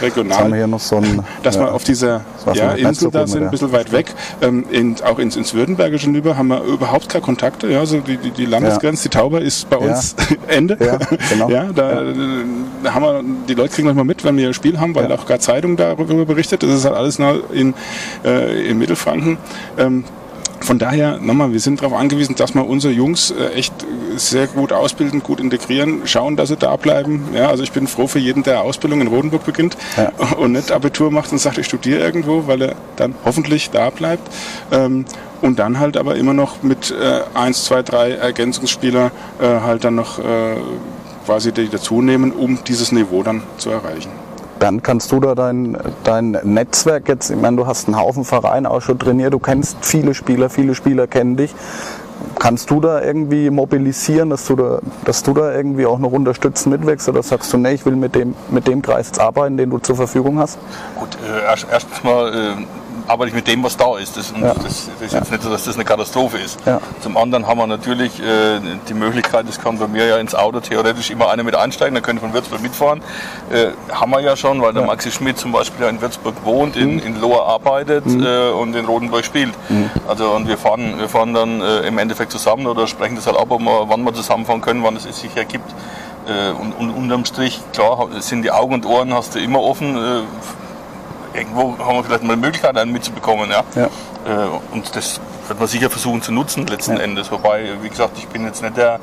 regional. 0.00 0.38
haben 0.38 0.50
wir 0.50 0.56
hier 0.56 0.66
noch 0.66 0.80
so 0.80 0.96
ein, 0.96 1.22
dass 1.42 1.56
ja, 1.56 1.62
wir 1.62 1.74
auf 1.74 1.84
dieser 1.84 2.22
ja, 2.54 2.72
Insel 2.72 3.10
da 3.10 3.26
sind, 3.26 3.44
ein 3.44 3.50
bisschen 3.50 3.72
weit 3.72 3.92
weg. 3.92 4.14
Ähm, 4.40 4.64
in, 4.70 4.96
auch 5.02 5.18
ins, 5.18 5.36
ins 5.36 5.54
Württembergische 5.54 6.08
rüber 6.08 6.36
haben 6.36 6.48
wir 6.48 6.62
überhaupt 6.62 7.08
keine 7.08 7.22
Kontakte. 7.22 7.70
Ja, 7.70 7.80
also 7.80 8.00
die, 8.00 8.16
die, 8.16 8.30
die 8.30 8.46
Landesgrenze, 8.46 9.08
die 9.08 9.16
Tauber 9.16 9.40
ist 9.40 9.68
bei 9.68 9.76
uns 9.76 10.14
Ende. 10.48 10.76
Ja, 10.80 10.98
genau. 11.30 11.50
ja, 11.56 11.72
da, 11.72 12.02
da, 12.82 12.94
haben 12.94 13.02
wir, 13.02 13.24
die 13.48 13.54
Leute 13.54 13.74
kriegen 13.74 13.86
manchmal 13.86 14.04
mit, 14.04 14.24
wenn 14.24 14.36
wir 14.36 14.48
ein 14.48 14.54
Spiel 14.54 14.78
haben, 14.78 14.94
weil 14.94 15.08
ja. 15.08 15.16
auch 15.16 15.26
gar 15.26 15.38
Zeitung 15.38 15.76
darüber 15.76 16.26
berichtet. 16.26 16.62
Das 16.62 16.70
ist 16.70 16.84
halt 16.84 16.94
alles 16.94 17.18
nur 17.18 17.50
in, 17.50 17.72
äh, 18.24 18.68
in 18.68 18.76
Mittelfranken. 18.78 19.38
Ähm, 19.78 20.04
von 20.60 20.78
daher, 20.78 21.18
nochmal, 21.18 21.52
wir 21.52 21.60
sind 21.60 21.80
darauf 21.80 21.96
angewiesen, 21.96 22.34
dass 22.34 22.54
wir 22.54 22.66
unsere 22.66 22.92
Jungs 22.92 23.30
äh, 23.30 23.54
echt 23.54 23.72
sehr 24.16 24.46
gut 24.46 24.72
ausbilden, 24.72 25.22
gut 25.22 25.40
integrieren, 25.40 26.02
schauen, 26.04 26.36
dass 26.36 26.48
sie 26.48 26.56
da 26.56 26.76
bleiben. 26.76 27.28
Ja, 27.34 27.48
also 27.48 27.62
ich 27.62 27.72
bin 27.72 27.86
froh 27.86 28.06
für 28.06 28.18
jeden, 28.18 28.42
der 28.42 28.62
Ausbildung 28.62 29.00
in 29.00 29.06
Rodenburg 29.06 29.44
beginnt 29.44 29.76
ja. 29.96 30.10
und 30.36 30.52
nicht 30.52 30.72
Abitur 30.72 31.10
macht 31.10 31.32
und 31.32 31.38
sagt, 31.38 31.56
ich 31.58 31.66
studiere 31.66 32.00
irgendwo, 32.00 32.46
weil 32.46 32.62
er 32.62 32.74
dann 32.96 33.14
hoffentlich 33.24 33.70
da 33.70 33.90
bleibt. 33.90 34.28
Ähm, 34.72 35.04
und 35.42 35.58
dann 35.58 35.78
halt 35.78 35.96
aber 35.96 36.16
immer 36.16 36.34
noch 36.34 36.62
mit 36.62 36.90
äh, 36.90 37.20
1, 37.38 37.64
2, 37.64 37.82
3 37.82 38.10
Ergänzungsspieler 38.12 39.10
äh, 39.40 39.46
halt 39.46 39.84
dann 39.84 39.94
noch 39.94 40.18
äh, 40.18 40.22
quasi 41.26 41.52
die 41.52 41.68
dazu 41.68 42.00
nehmen, 42.00 42.32
um 42.32 42.58
dieses 42.66 42.92
Niveau 42.92 43.22
dann 43.22 43.42
zu 43.58 43.70
erreichen. 43.70 44.10
Bernd, 44.58 44.82
kannst 44.82 45.12
du 45.12 45.20
da 45.20 45.34
dein, 45.34 45.76
dein 46.04 46.38
Netzwerk 46.44 47.08
jetzt, 47.08 47.30
ich 47.30 47.36
meine, 47.36 47.58
du 47.58 47.66
hast 47.66 47.88
einen 47.88 47.98
Haufen 47.98 48.24
Vereine 48.24 48.70
auch 48.70 48.80
schon 48.80 48.98
trainiert, 48.98 49.34
du 49.34 49.38
kennst 49.38 49.76
viele 49.82 50.14
Spieler, 50.14 50.48
viele 50.48 50.74
Spieler 50.74 51.06
kennen 51.06 51.36
dich. 51.36 51.54
kannst 52.38 52.70
du 52.70 52.80
da 52.80 53.02
irgendwie 53.02 53.50
mobilisieren, 53.50 54.30
dass 54.30 54.46
du 54.46 54.56
da, 54.56 54.78
dass 55.04 55.22
du 55.22 55.34
da 55.34 55.54
irgendwie 55.54 55.84
auch 55.84 55.98
noch 55.98 56.12
unterstützen 56.12 56.70
mitwächst 56.70 57.08
oder 57.08 57.22
sagst 57.22 57.52
du, 57.52 57.58
nee, 57.58 57.72
ich 57.72 57.84
will 57.84 57.96
mit 57.96 58.14
dem, 58.14 58.34
mit 58.50 58.66
dem 58.66 58.80
Kreis 58.82 59.08
jetzt 59.08 59.20
arbeiten, 59.20 59.56
den 59.56 59.68
du 59.70 59.78
zur 59.78 59.96
Verfügung 59.96 60.38
hast? 60.38 60.58
Gut, 60.98 61.18
äh, 61.26 61.44
erst, 61.44 61.66
erstens 61.70 62.02
mal 62.02 62.32
äh, 62.32 62.85
arbeite 63.06 63.28
ich 63.30 63.34
mit 63.34 63.46
dem, 63.46 63.62
was 63.62 63.76
da 63.76 63.96
ist. 63.98 64.16
Das, 64.16 64.32
ja. 64.32 64.54
das, 64.54 64.64
das 64.64 64.88
ist 65.00 65.12
jetzt 65.12 65.30
nicht 65.30 65.42
so, 65.42 65.50
dass 65.50 65.64
das 65.64 65.74
eine 65.74 65.84
Katastrophe 65.84 66.38
ist. 66.38 66.58
Ja. 66.66 66.80
Zum 67.00 67.16
anderen 67.16 67.46
haben 67.46 67.58
wir 67.58 67.66
natürlich 67.66 68.20
äh, 68.20 68.60
die 68.88 68.94
Möglichkeit, 68.94 69.48
das 69.48 69.60
kann 69.60 69.78
bei 69.78 69.86
mir 69.86 70.06
ja 70.06 70.18
ins 70.18 70.34
Auto 70.34 70.60
theoretisch 70.60 71.10
immer 71.10 71.30
einer 71.30 71.42
mit 71.42 71.54
einsteigen, 71.54 71.94
dann 71.94 72.02
können 72.02 72.18
von 72.18 72.32
Würzburg 72.32 72.62
mitfahren. 72.62 73.00
Äh, 73.50 73.68
haben 73.92 74.10
wir 74.10 74.20
ja 74.20 74.36
schon, 74.36 74.60
weil 74.60 74.72
der 74.72 74.84
Maxi 74.84 75.10
Schmidt 75.10 75.38
zum 75.38 75.52
Beispiel 75.52 75.84
ja 75.84 75.90
in 75.90 76.00
Würzburg 76.00 76.34
wohnt, 76.44 76.76
in, 76.76 76.94
mhm. 76.94 77.00
in 77.00 77.20
Lohr 77.20 77.46
arbeitet 77.46 78.06
mhm. 78.06 78.24
äh, 78.24 78.50
und 78.50 78.74
in 78.74 78.84
Rodenburg 78.84 79.24
spielt. 79.24 79.54
Mhm. 79.68 79.90
Also 80.08 80.30
und 80.30 80.48
wir 80.48 80.58
fahren, 80.58 80.98
wir 80.98 81.08
fahren 81.08 81.34
dann 81.34 81.60
äh, 81.60 81.80
im 81.86 81.98
Endeffekt 81.98 82.32
zusammen 82.32 82.66
oder 82.66 82.86
sprechen 82.86 83.16
das 83.16 83.26
halt 83.26 83.36
ab, 83.36 83.50
wir, 83.50 83.84
wann 83.88 84.02
wir 84.02 84.14
zusammenfahren 84.14 84.60
können, 84.60 84.82
wann 84.82 84.96
es 84.96 85.04
sich 85.04 85.36
ergibt. 85.36 85.74
Äh, 86.26 86.50
und, 86.60 86.72
und 86.72 86.90
unterm 86.90 87.24
Strich, 87.24 87.60
klar, 87.72 88.08
sind 88.18 88.42
die 88.42 88.50
Augen 88.50 88.74
und 88.74 88.86
Ohren 88.86 89.14
hast 89.14 89.34
du 89.36 89.38
immer 89.38 89.60
offen 89.62 89.96
äh, 89.96 90.22
irgendwo 91.36 91.78
haben 91.78 91.96
wir 91.96 92.04
vielleicht 92.04 92.22
mal 92.22 92.32
eine 92.32 92.42
Möglichkeit, 92.42 92.76
einen 92.76 92.92
mitzubekommen. 92.92 93.50
Ja? 93.50 93.62
ja. 93.74 93.84
Äh, 93.84 94.48
und 94.72 94.94
das 94.96 95.20
wird 95.46 95.58
man 95.58 95.68
sicher 95.68 95.90
versuchen 95.90 96.22
zu 96.22 96.32
nutzen 96.32 96.66
letzten 96.66 96.96
ja. 96.96 97.02
Endes. 97.02 97.30
Wobei, 97.30 97.68
wie 97.82 97.88
gesagt, 97.88 98.18
ich 98.18 98.26
bin 98.28 98.44
jetzt 98.44 98.62
nicht 98.62 98.76
der, 98.76 98.98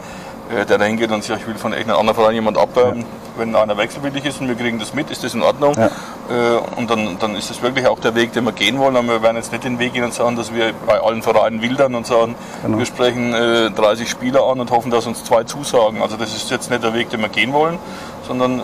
äh, 0.52 0.66
der 0.66 0.78
da 0.78 0.86
hingeht 0.86 1.12
und 1.12 1.24
sagt, 1.24 1.42
ich 1.42 1.48
will 1.48 1.56
von 1.56 1.72
irgendeinem 1.72 2.00
anderen 2.00 2.20
Verein 2.20 2.36
jemand 2.36 2.58
abwerben. 2.58 3.02
Ja. 3.02 3.08
Wenn 3.36 3.56
einer 3.56 3.78
wechselwillig 3.78 4.26
ist 4.26 4.42
und 4.42 4.48
wir 4.48 4.56
kriegen 4.56 4.78
das 4.78 4.94
mit, 4.94 5.10
ist 5.10 5.24
das 5.24 5.34
in 5.34 5.42
Ordnung. 5.42 5.74
Ja. 5.76 5.88
Äh, 6.30 6.60
und 6.78 6.90
dann, 6.90 7.18
dann 7.20 7.36
ist 7.36 7.50
das 7.50 7.62
wirklich 7.62 7.88
auch 7.88 8.00
der 8.00 8.14
Weg, 8.14 8.34
den 8.34 8.44
wir 8.44 8.52
gehen 8.52 8.78
wollen. 8.78 8.96
Aber 8.96 9.08
wir 9.08 9.24
werden 9.24 9.38
jetzt 9.38 9.52
nicht 9.52 9.64
den 9.64 9.80
Weg 9.80 9.94
gehen 9.94 10.04
und 10.04 10.14
sagen, 10.14 10.36
dass 10.36 10.54
wir 10.54 10.74
bei 10.86 11.00
allen 11.00 11.24
Vereinen 11.24 11.62
wildern 11.62 11.96
und 11.96 12.06
sagen, 12.06 12.36
genau. 12.62 12.78
wir 12.78 12.86
sprechen 12.86 13.34
30 13.76 14.08
Spieler 14.08 14.44
an 14.44 14.60
und 14.60 14.70
hoffen, 14.70 14.92
dass 14.92 15.08
uns 15.08 15.24
zwei 15.24 15.46
zusagen. 15.46 16.02
Also 16.02 16.16
das 16.16 16.36
ist 16.36 16.52
jetzt 16.52 16.70
nicht 16.70 16.84
der 16.84 16.94
Weg, 16.94 17.10
den 17.10 17.22
wir 17.22 17.30
gehen 17.30 17.54
wollen, 17.54 17.80
sondern 18.28 18.60
äh, 18.60 18.64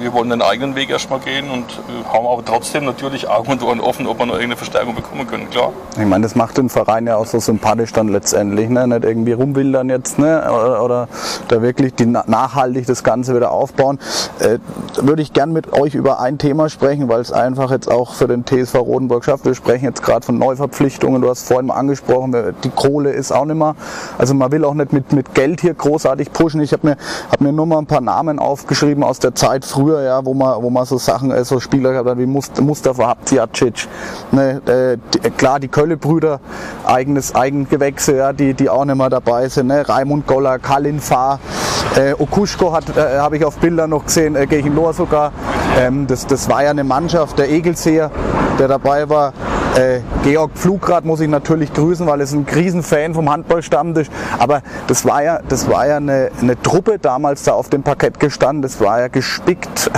wir 0.00 0.12
wollen 0.12 0.30
den 0.30 0.42
eigenen 0.42 0.74
Weg 0.74 0.90
erstmal 0.90 1.20
gehen 1.20 1.50
und 1.50 1.64
äh, 1.64 2.04
haben 2.12 2.26
aber 2.26 2.44
trotzdem 2.44 2.84
natürlich 2.84 3.28
Augen 3.28 3.52
und 3.52 3.62
Ohren 3.62 3.80
offen, 3.80 4.06
ob 4.06 4.18
wir 4.18 4.26
noch 4.26 4.34
irgendeine 4.34 4.56
Verstärkung 4.56 4.94
bekommen 4.94 5.26
können, 5.26 5.50
klar. 5.50 5.72
Ich 5.98 6.06
meine, 6.06 6.22
das 6.22 6.34
macht 6.34 6.58
den 6.58 6.68
Verein 6.68 7.06
ja 7.06 7.16
auch 7.16 7.26
so 7.26 7.38
sympathisch 7.38 7.92
dann 7.92 8.08
letztendlich, 8.08 8.68
ne? 8.68 8.86
nicht 8.86 9.04
irgendwie 9.04 9.32
rumwildern 9.32 9.88
jetzt 9.88 10.18
ne? 10.18 10.42
oder, 10.50 10.84
oder 10.84 11.08
da 11.48 11.62
wirklich 11.62 11.94
die, 11.94 12.06
nachhaltig 12.06 12.86
das 12.86 13.04
Ganze 13.04 13.34
wieder 13.34 13.50
aufbauen. 13.50 13.98
Äh, 14.38 14.58
würde 15.00 15.22
ich 15.22 15.32
gern 15.32 15.52
mit 15.52 15.72
euch 15.72 15.94
über 15.94 16.20
ein 16.20 16.38
Thema 16.38 16.68
sprechen, 16.68 17.08
weil 17.08 17.20
es 17.20 17.32
einfach 17.32 17.70
jetzt 17.70 17.90
auch 17.90 18.14
für 18.14 18.28
den 18.28 18.44
TSV 18.44 18.76
Rodenburg 18.76 19.24
schafft. 19.24 19.44
Wir 19.44 19.54
sprechen 19.54 19.84
jetzt 19.84 20.02
gerade 20.02 20.24
von 20.24 20.38
Neuverpflichtungen, 20.38 21.22
du 21.22 21.28
hast 21.28 21.46
vorhin 21.46 21.66
mal 21.66 21.74
angesprochen, 21.74 22.54
die 22.64 22.70
Kohle 22.70 23.10
ist 23.10 23.32
auch 23.32 23.44
nicht 23.44 23.56
mehr, 23.56 23.74
also 24.18 24.34
man 24.34 24.52
will 24.52 24.64
auch 24.64 24.74
nicht 24.74 24.92
mit, 24.92 25.12
mit 25.12 25.34
Geld 25.34 25.60
hier 25.60 25.74
großartig 25.74 26.32
pushen. 26.32 26.60
Ich 26.60 26.72
habe 26.72 26.86
mir, 26.86 26.96
hab 27.30 27.40
mir 27.40 27.52
nur 27.52 27.66
mal 27.66 27.78
ein 27.78 27.86
paar 27.86 28.00
Namen 28.00 28.38
aufgeschrieben, 28.38 28.68
aufgeschrieben 28.68 29.02
aus 29.02 29.18
der 29.18 29.34
Zeit 29.34 29.64
früher, 29.64 29.87
ja, 29.92 30.24
wo 30.24 30.34
man, 30.34 30.62
wo 30.62 30.70
man 30.70 30.84
so 30.84 30.98
Sachen, 30.98 31.30
äh, 31.30 31.44
so 31.44 31.60
Spieler 31.60 31.92
gehabt 31.92 32.08
hat 32.08 32.18
wie 32.18 32.26
Mustafa 32.26 33.08
Habziacic. 33.08 33.88
Ne, 34.32 34.60
äh, 34.66 34.98
die, 35.14 35.30
klar, 35.30 35.60
die 35.60 35.68
Kölle-Brüder, 35.68 36.40
eigenes 36.84 37.34
Eigengewächse, 37.34 38.16
ja, 38.16 38.32
die, 38.32 38.54
die 38.54 38.68
auch 38.68 38.84
nicht 38.84 38.96
mehr 38.96 39.10
dabei 39.10 39.48
sind. 39.48 39.68
Ne? 39.68 39.88
Raimund 39.88 40.26
Goller, 40.26 40.58
Kalin 40.58 41.00
Fahr, 41.00 41.40
äh, 41.96 42.12
Okuschko 42.12 42.72
hat, 42.72 42.96
äh, 42.96 43.18
habe 43.18 43.36
ich 43.36 43.44
auf 43.44 43.58
Bildern 43.58 43.90
noch 43.90 44.04
gesehen, 44.06 44.36
äh, 44.36 44.46
gegen 44.46 44.74
Lohr 44.74 44.92
sogar. 44.92 45.32
Ähm, 45.78 46.06
das, 46.06 46.26
das 46.26 46.48
war 46.48 46.62
ja 46.64 46.70
eine 46.70 46.84
Mannschaft, 46.84 47.38
der 47.38 47.50
Egelseher, 47.50 48.10
der 48.58 48.68
dabei 48.68 49.08
war. 49.08 49.32
Äh, 49.78 50.00
Georg 50.24 50.50
Pflugrad 50.54 51.04
muss 51.04 51.20
ich 51.20 51.28
natürlich 51.28 51.72
grüßen, 51.72 52.04
weil 52.04 52.18
er 52.18 52.24
ist 52.24 52.32
ein 52.32 52.44
Riesenfan 52.52 53.14
vom 53.14 53.30
Handballstammtisch. 53.30 54.08
Aber 54.40 54.62
das 54.88 55.04
war 55.04 55.22
ja, 55.22 55.40
das 55.48 55.68
war 55.68 55.86
ja 55.86 55.98
eine, 55.98 56.30
eine 56.40 56.60
Truppe 56.60 56.98
damals 56.98 57.44
da 57.44 57.52
auf 57.52 57.68
dem 57.68 57.84
Parkett 57.84 58.18
gestanden. 58.18 58.62
Das 58.62 58.80
war 58.80 58.98
ja 58.98 59.08
gespickt 59.08 59.88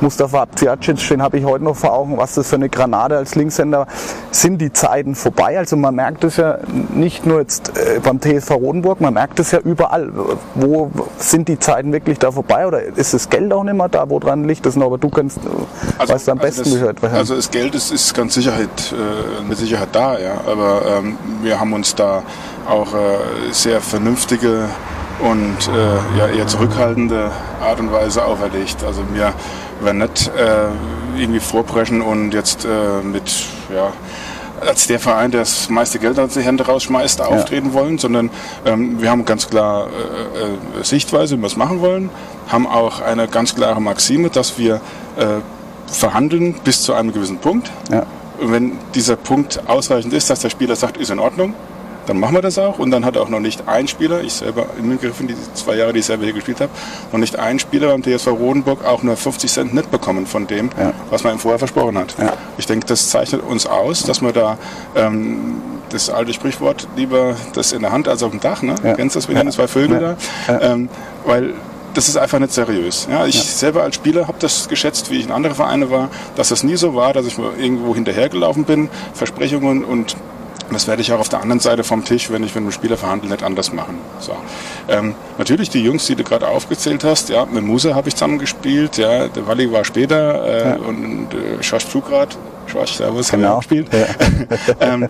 Mustafa 0.00 0.42
Abziacic, 0.42 1.08
den 1.08 1.22
habe 1.22 1.38
ich 1.38 1.44
heute 1.44 1.64
noch 1.64 1.76
vor 1.76 1.92
Augen, 1.92 2.16
was 2.16 2.34
das 2.34 2.48
für 2.48 2.56
eine 2.56 2.68
Granate 2.68 3.16
als 3.16 3.34
Linkshänder 3.34 3.86
sind 4.30 4.58
die 4.58 4.72
Zeiten 4.72 5.14
vorbei. 5.14 5.58
Also 5.58 5.76
man 5.76 5.94
merkt 5.94 6.24
es 6.24 6.36
ja 6.36 6.58
nicht 6.94 7.26
nur 7.26 7.40
jetzt 7.40 7.76
äh, 7.76 8.00
beim 8.00 8.20
TSV 8.20 8.52
Rodenburg, 8.52 9.00
man 9.00 9.14
merkt 9.14 9.40
es 9.40 9.50
ja 9.50 9.58
überall. 9.58 10.10
Wo 10.54 10.90
sind 11.18 11.48
die 11.48 11.58
Zeiten 11.58 11.92
wirklich 11.92 12.18
da 12.18 12.30
vorbei 12.30 12.66
oder 12.66 12.82
ist 12.82 13.14
das 13.14 13.28
Geld 13.28 13.52
auch 13.52 13.64
nicht 13.64 13.74
mehr 13.74 13.88
da, 13.88 14.08
woran 14.08 14.44
liegt 14.44 14.66
das 14.66 14.76
noch? 14.76 14.86
Aber 14.86 14.98
du 14.98 15.08
kannst, 15.08 15.38
also, 15.98 16.14
weißt 16.14 16.28
am 16.28 16.38
besten 16.38 16.60
also 16.60 16.92
das, 16.92 17.12
Also 17.12 17.36
das 17.36 17.50
Geld 17.50 17.74
ist, 17.74 17.90
ist 17.90 18.14
ganz 18.14 18.34
Sicherheit, 18.34 18.68
äh, 18.92 19.42
mit 19.42 19.58
Sicherheit 19.58 19.88
da, 19.92 20.18
ja. 20.18 20.40
Aber 20.46 20.82
ähm, 20.86 21.18
wir 21.42 21.58
haben 21.58 21.72
uns 21.72 21.94
da 21.94 22.22
auch 22.68 22.94
äh, 22.94 23.52
sehr 23.52 23.80
vernünftige 23.80 24.68
und 25.20 25.68
äh, 25.68 26.18
ja, 26.18 26.28
eher 26.28 26.46
zurückhaltende 26.46 27.30
Art 27.60 27.80
und 27.80 27.92
Weise 27.92 28.24
auferlegt. 28.24 28.84
Also 28.84 29.02
wir 29.12 29.32
werden 29.80 29.98
nicht 29.98 30.28
äh, 30.28 31.20
irgendwie 31.20 31.40
vorpreschen 31.40 32.02
und 32.02 32.32
jetzt 32.32 32.64
äh, 32.64 33.02
mit, 33.02 33.32
ja, 33.74 33.92
als 34.60 34.86
der 34.86 34.98
Verein, 34.98 35.30
der 35.30 35.40
das 35.40 35.68
meiste 35.68 35.98
Geld 35.98 36.18
aus 36.18 36.34
den 36.34 36.42
Hände 36.42 36.66
rausschmeißt, 36.66 37.20
auftreten 37.20 37.68
ja. 37.68 37.74
wollen, 37.74 37.98
sondern 37.98 38.30
ähm, 38.64 39.00
wir 39.00 39.10
haben 39.10 39.24
ganz 39.24 39.48
klar 39.48 39.86
äh, 39.86 40.80
äh, 40.80 40.84
Sichtweise, 40.84 41.36
wie 41.36 41.42
wir 41.42 41.46
es 41.46 41.56
machen 41.56 41.80
wollen, 41.80 42.10
haben 42.48 42.66
auch 42.66 43.00
eine 43.00 43.28
ganz 43.28 43.54
klare 43.54 43.80
Maxime, 43.80 44.30
dass 44.30 44.58
wir 44.58 44.80
äh, 45.16 45.26
verhandeln 45.86 46.54
bis 46.64 46.82
zu 46.82 46.94
einem 46.94 47.12
gewissen 47.12 47.38
Punkt. 47.38 47.70
Ja. 47.90 48.04
Und 48.40 48.52
wenn 48.52 48.78
dieser 48.94 49.16
Punkt 49.16 49.60
ausreichend 49.68 50.12
ist, 50.12 50.30
dass 50.30 50.40
der 50.40 50.50
Spieler 50.50 50.76
sagt, 50.76 50.96
ist 50.96 51.10
in 51.10 51.18
Ordnung, 51.18 51.54
dann 52.08 52.18
machen 52.18 52.34
wir 52.34 52.42
das 52.42 52.58
auch. 52.58 52.78
Und 52.78 52.90
dann 52.90 53.04
hat 53.04 53.16
auch 53.16 53.28
noch 53.28 53.40
nicht 53.40 53.68
ein 53.68 53.86
Spieler, 53.88 54.22
ich 54.22 54.32
selber 54.32 54.66
inbegriffen, 54.78 55.28
die 55.28 55.36
zwei 55.54 55.76
Jahre, 55.76 55.92
die 55.92 56.00
ich 56.00 56.06
selber 56.06 56.24
hier 56.24 56.32
gespielt 56.32 56.60
habe, 56.60 56.70
noch 57.12 57.18
nicht 57.18 57.38
ein 57.38 57.58
Spieler 57.58 57.88
beim 57.88 58.02
TSV 58.02 58.28
Rodenburg 58.28 58.84
auch 58.84 59.02
nur 59.02 59.16
50 59.16 59.50
Cent 59.50 59.74
nicht 59.74 59.90
bekommen 59.90 60.26
von 60.26 60.46
dem, 60.46 60.70
ja. 60.78 60.92
was 61.10 61.24
man 61.24 61.34
ihm 61.34 61.38
vorher 61.38 61.58
versprochen 61.58 61.98
hat. 61.98 62.14
Ja. 62.18 62.34
Ich 62.56 62.66
denke, 62.66 62.86
das 62.86 63.10
zeichnet 63.10 63.42
uns 63.42 63.66
aus, 63.66 64.02
dass 64.02 64.22
wir 64.22 64.32
da 64.32 64.58
ähm, 64.96 65.60
das 65.90 66.10
alte 66.10 66.32
Sprichwort 66.32 66.88
lieber 66.96 67.36
das 67.54 67.72
in 67.72 67.82
der 67.82 67.92
Hand 67.92 68.08
als 68.08 68.22
auf 68.22 68.30
dem 68.30 68.40
Dach, 68.40 68.62
ne? 68.62 68.74
Ja. 68.82 68.94
Kennst 68.94 69.16
du 69.16 69.20
das, 69.20 69.28
wir 69.28 69.36
ja. 69.36 69.50
zwei 69.50 69.68
Vögel 69.68 70.16
da? 70.48 70.58
Ähm, 70.60 70.88
weil 71.24 71.54
das 71.94 72.08
ist 72.08 72.16
einfach 72.16 72.38
nicht 72.38 72.52
seriös. 72.52 73.08
Ja, 73.10 73.26
ich 73.26 73.34
ja. 73.34 73.42
selber 73.42 73.82
als 73.82 73.96
Spieler 73.96 74.28
habe 74.28 74.38
das 74.38 74.68
geschätzt, 74.68 75.10
wie 75.10 75.18
ich 75.18 75.26
in 75.26 75.32
andere 75.32 75.54
Vereine 75.54 75.90
war, 75.90 76.10
dass 76.36 76.50
das 76.50 76.62
nie 76.62 76.76
so 76.76 76.94
war, 76.94 77.12
dass 77.12 77.26
ich 77.26 77.38
irgendwo 77.38 77.94
hinterhergelaufen 77.94 78.64
bin, 78.64 78.88
Versprechungen 79.14 79.84
und 79.84 80.16
das 80.70 80.86
werde 80.86 81.02
ich 81.02 81.12
auch 81.12 81.20
auf 81.20 81.28
der 81.28 81.40
anderen 81.40 81.60
Seite 81.60 81.84
vom 81.84 82.04
Tisch, 82.04 82.30
wenn 82.30 82.42
ich 82.42 82.54
mit 82.54 82.62
einem 82.62 82.72
Spieler 82.72 82.96
verhandle, 82.96 83.30
nicht 83.30 83.42
anders 83.42 83.72
machen. 83.72 83.98
So. 84.20 84.36
Ähm, 84.88 85.14
natürlich 85.38 85.70
die 85.70 85.82
Jungs, 85.82 86.06
die 86.06 86.14
du 86.14 86.24
gerade 86.24 86.48
aufgezählt 86.48 87.04
hast, 87.04 87.28
ja, 87.28 87.46
mit 87.46 87.64
Muse 87.64 87.94
habe 87.94 88.08
ich 88.08 88.14
zusammen 88.14 88.38
gespielt, 88.38 88.98
ja, 88.98 89.28
der 89.28 89.46
Walli 89.46 89.70
war 89.72 89.84
später 89.84 90.44
äh, 90.44 90.68
ja. 90.70 90.76
und 90.76 91.28
äh, 91.32 91.62
Schorsch 91.62 91.86
Flugrad, 91.86 92.36
Schorsch 92.66 92.92
Servus, 92.92 93.30
genau. 93.30 93.32
haben 93.32 93.50
wir 93.50 93.54
auch 93.54 93.58
gespielt. 93.60 93.88
Ja. 93.98 94.74
ähm, 94.80 95.08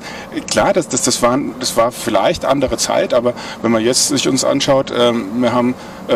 klar, 0.51 0.73
das, 0.73 0.89
das, 0.89 1.03
das, 1.03 1.23
war, 1.23 1.39
das 1.59 1.77
war 1.77 1.93
vielleicht 1.93 2.45
andere 2.45 2.77
Zeit, 2.77 3.15
aber 3.15 3.35
wenn 3.63 3.71
man 3.71 3.83
jetzt 3.83 4.09
sich 4.09 4.29
uns 4.29 4.45
anschaut, 4.45 4.93
ähm, 4.97 5.27
wir 5.41 5.53
haben 5.53 5.75
äh, 6.09 6.15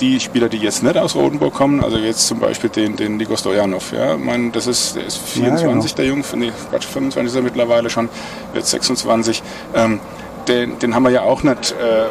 die 0.00 0.20
Spieler, 0.20 0.48
die 0.48 0.58
jetzt 0.58 0.82
nicht 0.82 0.96
aus 0.96 1.14
Rodenburg 1.14 1.54
kommen, 1.54 1.82
also 1.82 1.96
jetzt 1.96 2.26
zum 2.26 2.40
Beispiel 2.40 2.70
den, 2.70 2.96
den 2.96 3.16
Nico 3.16 3.36
Stojanov, 3.36 3.92
ja, 3.92 4.14
ich 4.14 4.24
meine, 4.24 4.50
das 4.50 4.66
ist, 4.66 4.96
der 4.96 5.06
ist 5.06 5.18
24, 5.18 5.62
ja, 5.62 5.68
genau. 5.72 5.94
der 5.96 6.06
Junge, 6.06 6.24
nee, 6.36 6.52
Quatsch, 6.70 6.86
25 6.86 7.32
ist 7.32 7.36
er 7.36 7.42
mittlerweile 7.42 7.90
schon, 7.90 8.08
jetzt 8.54 8.70
26, 8.70 9.42
ähm, 9.74 10.00
den, 10.48 10.78
den 10.78 10.94
haben 10.94 11.04
wir 11.04 11.10
ja 11.10 11.22
auch 11.22 11.42
nicht 11.42 11.72
äh, 11.72 12.06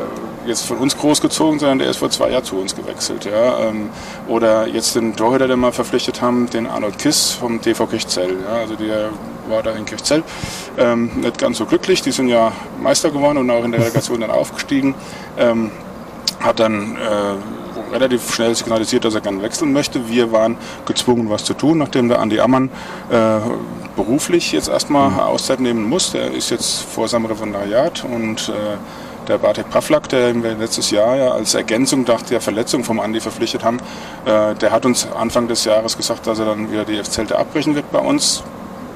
jetzt 0.48 0.65
von 0.65 0.78
uns 0.78 0.98
großgezogen, 0.98 1.60
sondern 1.60 1.80
der 1.80 1.89
ist 1.89 1.98
vor 1.98 2.10
zwei 2.10 2.32
Jahren 2.32 2.43
zu 2.43 2.58
uns 2.58 2.76
gewechselt. 2.76 3.26
Ja? 3.26 3.67
Ähm, 3.67 3.89
oder 4.28 4.67
jetzt 4.67 4.96
den 4.96 5.15
Torhüter, 5.15 5.48
den 5.48 5.60
wir 5.60 5.72
verpflichtet 5.72 6.22
haben, 6.22 6.50
den 6.50 6.67
Arnold 6.67 6.98
Kiss 6.98 7.32
vom 7.32 7.62
TV 7.62 7.86
Kirchzell. 7.86 8.38
Ja? 8.43 8.56
Also 8.58 8.76
der 8.76 9.10
war 9.48 9.63
da 9.63 9.72
in 9.72 9.86
Kirchzell 9.86 10.24
ähm, 10.78 11.12
nicht 11.22 11.38
ganz 11.38 11.58
so 11.58 11.65
glücklich. 11.65 12.02
Die 12.02 12.12
sind 12.12 12.28
ja 12.28 12.52
Meister 12.82 13.12
geworden 13.12 13.38
und 13.38 13.50
auch 13.50 13.63
in 13.63 13.72
der 13.72 13.82
Relegation 13.82 14.22
dann 14.22 14.32
aufgestiegen. 14.32 14.96
Ähm, 15.38 15.72
hat 16.39 16.60
dann 16.60 16.98
äh, 16.98 17.62
relativ 17.94 18.34
schnell 18.34 18.54
signalisiert, 18.56 19.06
dass 19.06 19.16
er 19.16 19.22
gerne 19.22 19.42
wechseln 19.42 19.72
möchte. 19.72 20.10
Wir 20.10 20.32
waren 20.32 20.58
gezwungen, 20.86 21.30
was 21.30 21.44
zu 21.44 21.54
tun, 21.54 21.78
nachdem 21.78 22.10
der 22.10 22.20
Andi 22.20 22.40
Ammann 22.40 22.70
äh, 23.10 23.40
beruflich 23.96 24.52
jetzt 24.52 24.70
erstmal 24.70 25.10
mhm. 25.10 25.20
Auszeit 25.20 25.60
nehmen 25.60 25.88
muss. 25.88 26.12
Der 26.12 26.32
ist 26.32 26.50
jetzt 26.50 26.82
vor 26.82 27.08
seinem 27.08 27.26
Referendariat 27.26 28.04
und 28.04 28.50
äh, 28.50 28.78
der 29.28 29.38
Bartek 29.38 29.70
Pavlak, 29.70 30.10
der 30.10 30.36
wir 30.44 30.56
letztes 30.56 30.92
Jahr 30.92 31.16
ja 31.16 31.32
als 31.32 31.54
Ergänzung 31.54 32.04
nach 32.04 32.22
der 32.24 32.42
Verletzung 32.42 32.84
vom 32.84 33.00
Andi 33.00 33.22
verpflichtet 33.22 33.64
haben, 33.64 33.78
äh, 34.26 34.56
der 34.56 34.72
hat 34.72 34.86
uns 34.86 35.08
Anfang 35.12 35.48
des 35.48 35.64
Jahres 35.64 35.96
gesagt, 35.96 36.28
dass 36.28 36.40
er 36.40 36.46
dann 36.46 36.72
wieder 36.72 36.84
die 36.84 36.98
F-Zelte 36.98 37.38
abbrechen 37.38 37.76
wird 37.76 37.89
bei 37.91 38.00
uns 38.00 38.44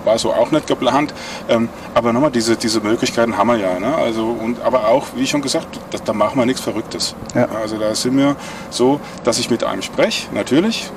war 0.07 0.17
so 0.17 0.33
auch 0.33 0.49
nicht 0.49 0.65
geplant. 0.65 1.13
Ähm, 1.47 1.69
aber 1.93 2.13
nochmal, 2.13 2.31
diese, 2.31 2.55
diese 2.55 2.81
Möglichkeiten 2.81 3.37
haben 3.37 3.47
wir 3.47 3.57
ja. 3.57 3.79
Ne? 3.79 3.93
Also, 3.95 4.25
und, 4.25 4.61
aber 4.61 4.87
auch, 4.87 5.05
wie 5.15 5.27
schon 5.27 5.41
gesagt, 5.41 5.79
das, 5.91 6.03
da 6.03 6.13
machen 6.13 6.39
wir 6.39 6.45
nichts 6.45 6.61
Verrücktes. 6.61 7.13
Ja. 7.35 7.47
Also 7.61 7.77
da 7.77 7.93
sind 7.93 8.17
wir 8.17 8.35
so, 8.71 8.99
dass 9.23 9.37
ich 9.37 9.51
mit 9.51 9.63
einem 9.63 9.83
spreche, 9.83 10.33
natürlich, 10.33 10.89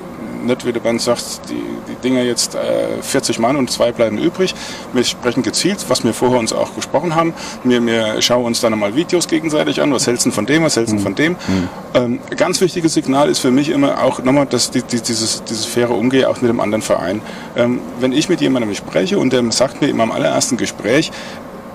nicht, 0.45 0.65
wie 0.65 0.73
der 0.73 0.79
Band 0.79 1.01
sagt, 1.01 1.49
die, 1.49 1.63
die 1.87 1.95
Dinger 2.03 2.21
jetzt 2.23 2.55
äh, 2.55 3.01
40 3.01 3.39
Mann 3.39 3.55
und 3.55 3.71
zwei 3.71 3.91
bleiben 3.91 4.17
übrig. 4.17 4.53
Wir 4.93 5.03
sprechen 5.03 5.43
gezielt, 5.43 5.85
was 5.87 6.03
wir 6.03 6.13
vorher 6.13 6.39
uns 6.39 6.53
auch 6.53 6.75
gesprochen 6.75 7.15
haben. 7.15 7.33
Wir, 7.63 7.85
wir 7.85 8.21
schauen 8.21 8.45
uns 8.45 8.61
dann 8.61 8.77
mal 8.77 8.95
Videos 8.95 9.27
gegenseitig 9.27 9.81
an. 9.81 9.93
Was 9.93 10.07
hältst 10.07 10.25
du 10.25 10.31
von 10.31 10.45
dem, 10.45 10.63
was 10.63 10.75
hältst 10.75 10.93
du 10.93 10.97
mhm. 10.97 11.01
von 11.01 11.15
dem? 11.15 11.33
Mhm. 11.33 11.69
Ähm, 11.93 12.19
ganz 12.35 12.61
wichtiges 12.61 12.93
Signal 12.93 13.29
ist 13.29 13.39
für 13.39 13.51
mich 13.51 13.69
immer 13.69 14.03
auch 14.03 14.23
nochmal, 14.23 14.45
dass 14.45 14.71
die, 14.71 14.81
die, 14.81 15.01
dieses, 15.01 15.43
dieses 15.43 15.65
faire 15.65 15.91
Umgehen 15.91 16.25
auch 16.25 16.41
mit 16.41 16.49
dem 16.49 16.59
anderen 16.59 16.81
Verein. 16.81 17.21
Ähm, 17.55 17.79
wenn 17.99 18.11
ich 18.11 18.29
mit 18.29 18.41
jemandem 18.41 18.73
spreche 18.75 19.19
und 19.19 19.33
der 19.33 19.51
sagt 19.51 19.81
mir 19.81 19.89
in 19.89 19.97
meinem 19.97 20.11
allerersten 20.11 20.57
Gespräch, 20.57 21.11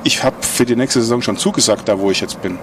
ich 0.04 0.22
habe 0.22 0.36
für 0.40 0.64
die 0.64 0.76
nächste 0.76 1.00
Saison 1.00 1.20
schon 1.20 1.36
zugesagt, 1.36 1.88
da 1.88 1.98
wo 1.98 2.10
ich 2.10 2.20
jetzt 2.20 2.40
bin 2.40 2.58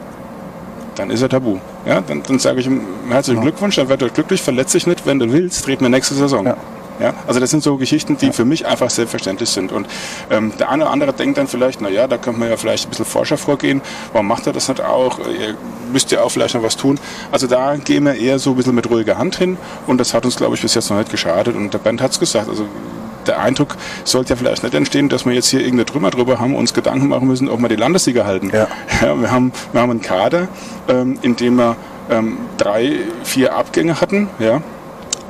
dann 0.96 1.10
ist 1.10 1.22
er 1.22 1.30
tabu. 1.30 1.58
Ja, 1.86 2.02
dann, 2.02 2.24
dann 2.24 2.40
sage 2.40 2.60
ich 2.60 2.68
ihm 2.68 2.82
herzlichen 3.10 3.40
ja. 3.40 3.44
Glückwunsch, 3.44 3.76
dann 3.76 3.90
wird 3.90 4.02
er 4.02 4.10
glücklich, 4.10 4.42
verletzt 4.42 4.72
sich 4.72 4.88
nicht, 4.88 5.06
wenn 5.06 5.20
du 5.20 5.32
willst, 5.32 5.66
treten 5.66 5.84
wir 5.84 5.90
nächste 5.90 6.16
Saison. 6.16 6.46
Ja. 6.46 6.58
Ja, 7.00 7.14
also 7.26 7.40
das 7.40 7.50
sind 7.50 7.64
so 7.64 7.78
Geschichten, 7.78 8.18
die 8.18 8.32
für 8.32 8.46
mich 8.46 8.68
einfach 8.68 8.90
selbstverständlich 8.90 9.50
sind. 9.50 9.72
Und 9.72 9.88
ähm, 10.30 10.54
der 10.60 10.70
eine 10.70 10.84
oder 10.84 10.94
andere 10.94 11.14
denkt 11.14 11.38
dann 11.38 11.48
vielleicht, 11.48 11.82
na 11.82 11.90
ja, 11.90 12.08
da 12.08 12.18
könnte 12.18 12.40
man 12.40 12.50
ja 12.50 12.58
vielleicht 12.58 12.86
ein 12.86 12.90
bisschen 12.90 13.06
forscher 13.06 13.38
vorgehen. 13.38 13.82
Warum 14.12 14.28
macht 14.28 14.46
er 14.46 14.54
das 14.54 14.70
nicht 14.70 14.80
auch? 14.80 15.20
Ihr 15.20 15.56
müsst 15.92 16.12
ja 16.12 16.22
auch 16.22 16.30
vielleicht 16.30 16.54
noch 16.54 16.64
was 16.64 16.78
tun. 16.78 17.00
Also 17.32 17.48
da 17.48 17.76
gehen 17.78 18.06
wir 18.06 18.14
eher 18.14 18.38
so 18.38 18.52
ein 18.52 18.58
bisschen 18.58 18.76
mit 18.76 18.90
ruhiger 18.90 19.18
Hand 19.18 19.38
hin. 19.38 19.58
Und 19.88 19.98
das 19.98 20.14
hat 20.14 20.24
uns, 20.26 20.36
glaube 20.36 20.56
ich, 20.56 20.62
bis 20.62 20.76
jetzt 20.76 20.90
noch 20.92 20.98
nicht 20.98 21.10
geschadet. 21.10 21.56
Und 21.56 21.74
der 21.74 21.80
Band 21.80 22.00
hat 22.02 22.12
es 22.12 22.20
gesagt. 22.20 22.48
Also 22.48 22.68
der 23.28 23.40
Eindruck 23.40 23.76
sollte 24.04 24.32
ja 24.32 24.36
vielleicht 24.36 24.64
nicht 24.64 24.74
entstehen, 24.74 25.10
dass 25.10 25.26
wir 25.26 25.34
jetzt 25.34 25.48
hier 25.48 25.60
irgendeine 25.60 25.86
Trümmer 25.86 26.10
drüber 26.10 26.40
haben 26.40 26.54
und 26.54 26.60
uns 26.60 26.74
Gedanken 26.74 27.08
machen 27.08 27.28
müssen, 27.28 27.50
ob 27.50 27.60
wir 27.60 27.70
die 27.70 27.76
Landessieger 27.76 28.26
halten. 28.26 28.52
Ja. 28.54 28.68
ja 29.02 29.20
wir, 29.20 29.32
haben, 29.32 29.52
wir 29.72 29.82
haben 29.82 29.92
einen 29.92 30.02
Kader, 30.02 30.48
ähm, 30.88 31.18
in 31.22 31.36
dem 31.36 31.56
wir 31.56 31.76
ähm, 32.10 32.38
drei, 32.58 33.00
vier 33.24 33.56
Abgänge 33.56 34.02
hatten. 34.02 34.30
Ja 34.40 34.62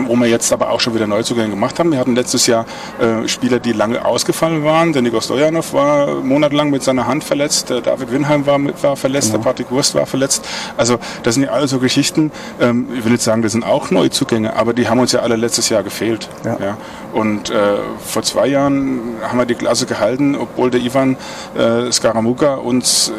wo 0.08 0.16
wir 0.16 0.28
jetzt 0.28 0.52
aber 0.54 0.70
auch 0.70 0.80
schon 0.80 0.94
wieder 0.94 1.08
Neuzugänge 1.08 1.50
gemacht 1.50 1.80
haben. 1.80 1.92
Wir 1.92 2.00
hatten 2.00 2.16
letztes 2.16 2.48
Jahr 2.48 2.66
äh, 3.00 3.28
Spieler, 3.28 3.60
die 3.60 3.74
lange 3.74 4.06
ausgefallen 4.06 4.64
waren. 4.64 4.94
Der 4.94 5.02
Nico 5.02 5.20
Stojanov 5.22 5.74
war 5.74 6.22
monatelang 6.22 6.70
mit 6.70 6.84
seiner 6.84 7.08
Hand 7.08 7.24
verletzt, 7.24 7.70
der 7.70 7.82
David 7.82 8.12
Winheim 8.12 8.46
war, 8.46 8.60
war 8.82 8.96
verletzt, 8.96 9.32
ja. 9.32 9.38
der 9.38 9.44
Patrick 9.44 9.72
Wurst 9.72 9.96
war 9.96 10.06
verletzt. 10.06 10.46
Also 10.78 10.98
das 11.24 11.36
sind 11.36 11.44
ja 11.44 11.52
alle 11.52 11.68
so 11.68 11.80
Geschichten, 11.80 12.32
ähm, 12.60 12.88
ich 12.98 13.04
will 13.04 13.12
nicht 13.12 13.24
sagen, 13.24 13.42
das 13.42 13.52
sind 13.52 13.64
auch 13.64 13.92
Neuzugänge, 13.92 14.56
aber 14.56 14.74
die 14.74 14.88
haben 14.88 15.00
uns 15.00 15.12
ja 15.12 15.22
alle 15.22 15.36
letztes 15.36 15.70
Jahr 15.70 15.84
gefehlt. 15.84 16.30
Ja. 16.44 16.58
ja. 16.60 16.78
Und 17.14 17.50
äh, 17.50 17.78
vor 18.06 18.24
zwei 18.24 18.48
Jahren 18.48 19.18
haben 19.22 19.38
wir 19.38 19.46
die 19.46 19.56
Klasse 19.56 19.86
gehalten, 19.86 20.36
obwohl 20.36 20.72
der 20.72 20.82
Ivan 20.82 21.18
äh, 21.56 21.92
Skaramuka 21.92 22.56
uns 22.56 23.12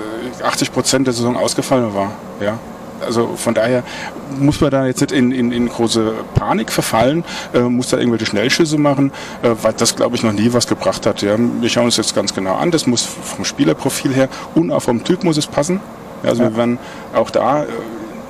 80 0.43 0.69
äh, 0.69 0.71
Prozent 0.73 1.07
der 1.07 1.15
Saison 1.15 1.37
ausgefallen 1.37 1.95
war. 1.95 2.13
Ja 2.41 2.59
also 3.05 3.35
von 3.37 3.55
daher 3.55 3.83
muss 4.39 4.61
man 4.61 4.71
da 4.71 4.87
jetzt 4.87 5.01
nicht 5.01 5.13
in, 5.13 5.33
in, 5.33 5.53
in 5.53 5.69
große 5.69 6.13
Panik 6.35 6.73
verfallen, 6.73 7.25
äh, 7.53 7.61
muss 7.61 7.89
da 7.89 7.99
irgendwelche 7.99 8.27
Schnellschüsse 8.27 8.79
machen, 8.79 9.13
äh, 9.43 9.51
weil 9.63 9.73
das, 9.75 9.97
glaube 9.97 10.17
ich, 10.17 10.23
noch 10.23 10.33
nie 10.33 10.53
was 10.53 10.67
gebracht 10.67 11.07
hat. 11.07 11.23
Ja. 11.23 11.37
Wir 11.39 11.69
schauen 11.69 11.87
uns 11.87 11.97
jetzt 11.97 12.15
ganz 12.15 12.35
genau 12.35 12.55
an, 12.55 12.71
das 12.71 12.87
muss 12.87 13.03
vom 13.03 13.45
Spielerprofil 13.45 14.15
her 14.15 14.29
und 14.55 14.71
auch 14.71 14.83
vom 14.83 15.05
Typ 15.05 15.25
muss 15.25 15.37
es 15.37 15.47
passen. 15.47 15.81
Also 16.23 16.43
ja. 16.43 16.51
wir 16.51 16.57
werden 16.57 16.79
auch 17.15 17.31
da 17.31 17.65
äh, 17.65 17.67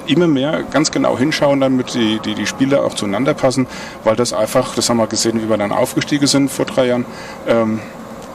immer 0.06 0.26
mehr 0.26 0.62
ganz 0.70 0.90
genau 0.90 1.18
hinschauen, 1.18 1.60
damit 1.60 1.94
die, 1.94 2.18
die, 2.20 2.34
die 2.34 2.46
Spieler 2.46 2.84
auch 2.84 2.94
zueinander 2.94 3.34
passen, 3.34 3.66
weil 4.04 4.16
das 4.16 4.32
einfach, 4.32 4.74
das 4.74 4.90
haben 4.90 4.98
wir 4.98 5.06
gesehen, 5.06 5.42
wie 5.42 5.48
wir 5.48 5.56
dann 5.56 5.72
aufgestiegen 5.72 6.26
sind 6.26 6.50
vor 6.50 6.66
drei 6.66 6.86
Jahren, 6.86 7.06
ähm, 7.46 7.80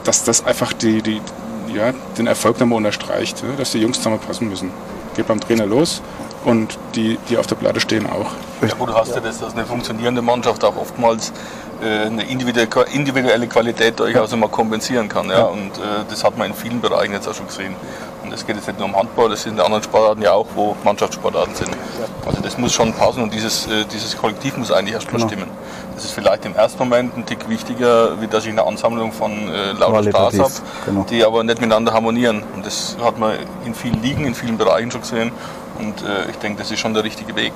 dass 0.04 0.24
das 0.24 0.44
einfach 0.44 0.72
die, 0.72 1.02
die, 1.02 1.20
ja, 1.72 1.92
den 2.18 2.26
Erfolg 2.26 2.58
nochmal 2.58 2.78
unterstreicht, 2.78 3.42
ja, 3.42 3.56
dass 3.56 3.72
die 3.72 3.78
Jungs 3.78 3.98
zusammenpassen 3.98 4.48
müssen. 4.48 4.70
Geht 5.14 5.28
beim 5.28 5.40
Trainer 5.40 5.66
los 5.66 6.02
und 6.44 6.78
die, 6.94 7.18
die 7.28 7.36
auf 7.36 7.46
der 7.46 7.56
Platte 7.56 7.80
stehen 7.80 8.06
auch. 8.06 8.30
Ja 8.66 8.74
gut, 8.74 8.88
du 8.88 8.94
hast 8.94 9.14
ja 9.14 9.20
das, 9.20 9.40
dass 9.40 9.54
eine 9.54 9.66
funktionierende 9.66 10.22
Mannschaft 10.22 10.64
auch 10.64 10.76
oftmals 10.76 11.32
äh, 11.82 12.06
eine 12.06 12.24
individuelle 12.24 13.46
Qualität 13.46 13.98
durchaus 13.98 14.32
immer 14.32 14.48
kompensieren 14.48 15.08
kann. 15.08 15.28
Ja? 15.28 15.44
Und 15.44 15.78
äh, 15.78 16.04
das 16.08 16.24
hat 16.24 16.36
man 16.36 16.48
in 16.48 16.54
vielen 16.54 16.80
Bereichen 16.80 17.12
jetzt 17.12 17.28
auch 17.28 17.34
schon 17.34 17.46
gesehen. 17.46 17.74
Und 18.22 18.32
es 18.32 18.46
geht 18.46 18.56
jetzt 18.56 18.66
nicht 18.66 18.78
nur 18.78 18.88
um 18.88 18.96
Handball, 18.96 19.28
das 19.28 19.42
sind 19.42 19.54
in 19.54 19.60
anderen 19.60 19.82
Sportarten 19.82 20.22
ja 20.22 20.32
auch, 20.32 20.46
wo 20.54 20.76
Mannschaftssportarten 20.84 21.54
sind. 21.54 21.70
Also 22.26 22.40
das 22.42 22.58
muss 22.58 22.72
schon 22.72 22.92
passen 22.92 23.22
und 23.22 23.32
dieses, 23.32 23.66
äh, 23.66 23.84
dieses 23.92 24.16
Kollektiv 24.16 24.56
muss 24.56 24.70
eigentlich 24.70 24.94
erstmal 24.94 25.16
genau. 25.16 25.28
stimmen. 25.28 25.50
Das 25.94 26.04
ist 26.04 26.12
vielleicht 26.12 26.44
im 26.46 26.54
ersten 26.54 26.78
Moment 26.78 27.16
ein 27.16 27.26
Tick 27.26 27.48
wichtiger, 27.48 28.20
wie 28.20 28.26
dass 28.26 28.44
ich 28.44 28.50
eine 28.50 28.66
Ansammlung 28.66 29.12
von 29.12 29.32
äh, 29.32 29.72
lauter 29.72 30.02
Stars 30.08 30.38
habe, 30.38 30.52
genau. 30.86 31.06
die 31.10 31.24
aber 31.24 31.42
nicht 31.44 31.60
miteinander 31.60 31.92
harmonieren. 31.92 32.42
Und 32.54 32.64
das 32.64 32.96
hat 33.02 33.18
man 33.18 33.34
in 33.64 33.74
vielen 33.74 34.02
Ligen, 34.02 34.24
in 34.24 34.34
vielen 34.34 34.56
Bereichen 34.56 34.90
schon 34.90 35.00
gesehen. 35.00 35.32
Und 35.80 36.02
äh, 36.02 36.30
ich 36.30 36.36
denke, 36.36 36.58
das 36.58 36.70
ist 36.70 36.78
schon 36.78 36.92
der 36.92 37.04
richtige 37.04 37.34
Weg. 37.36 37.52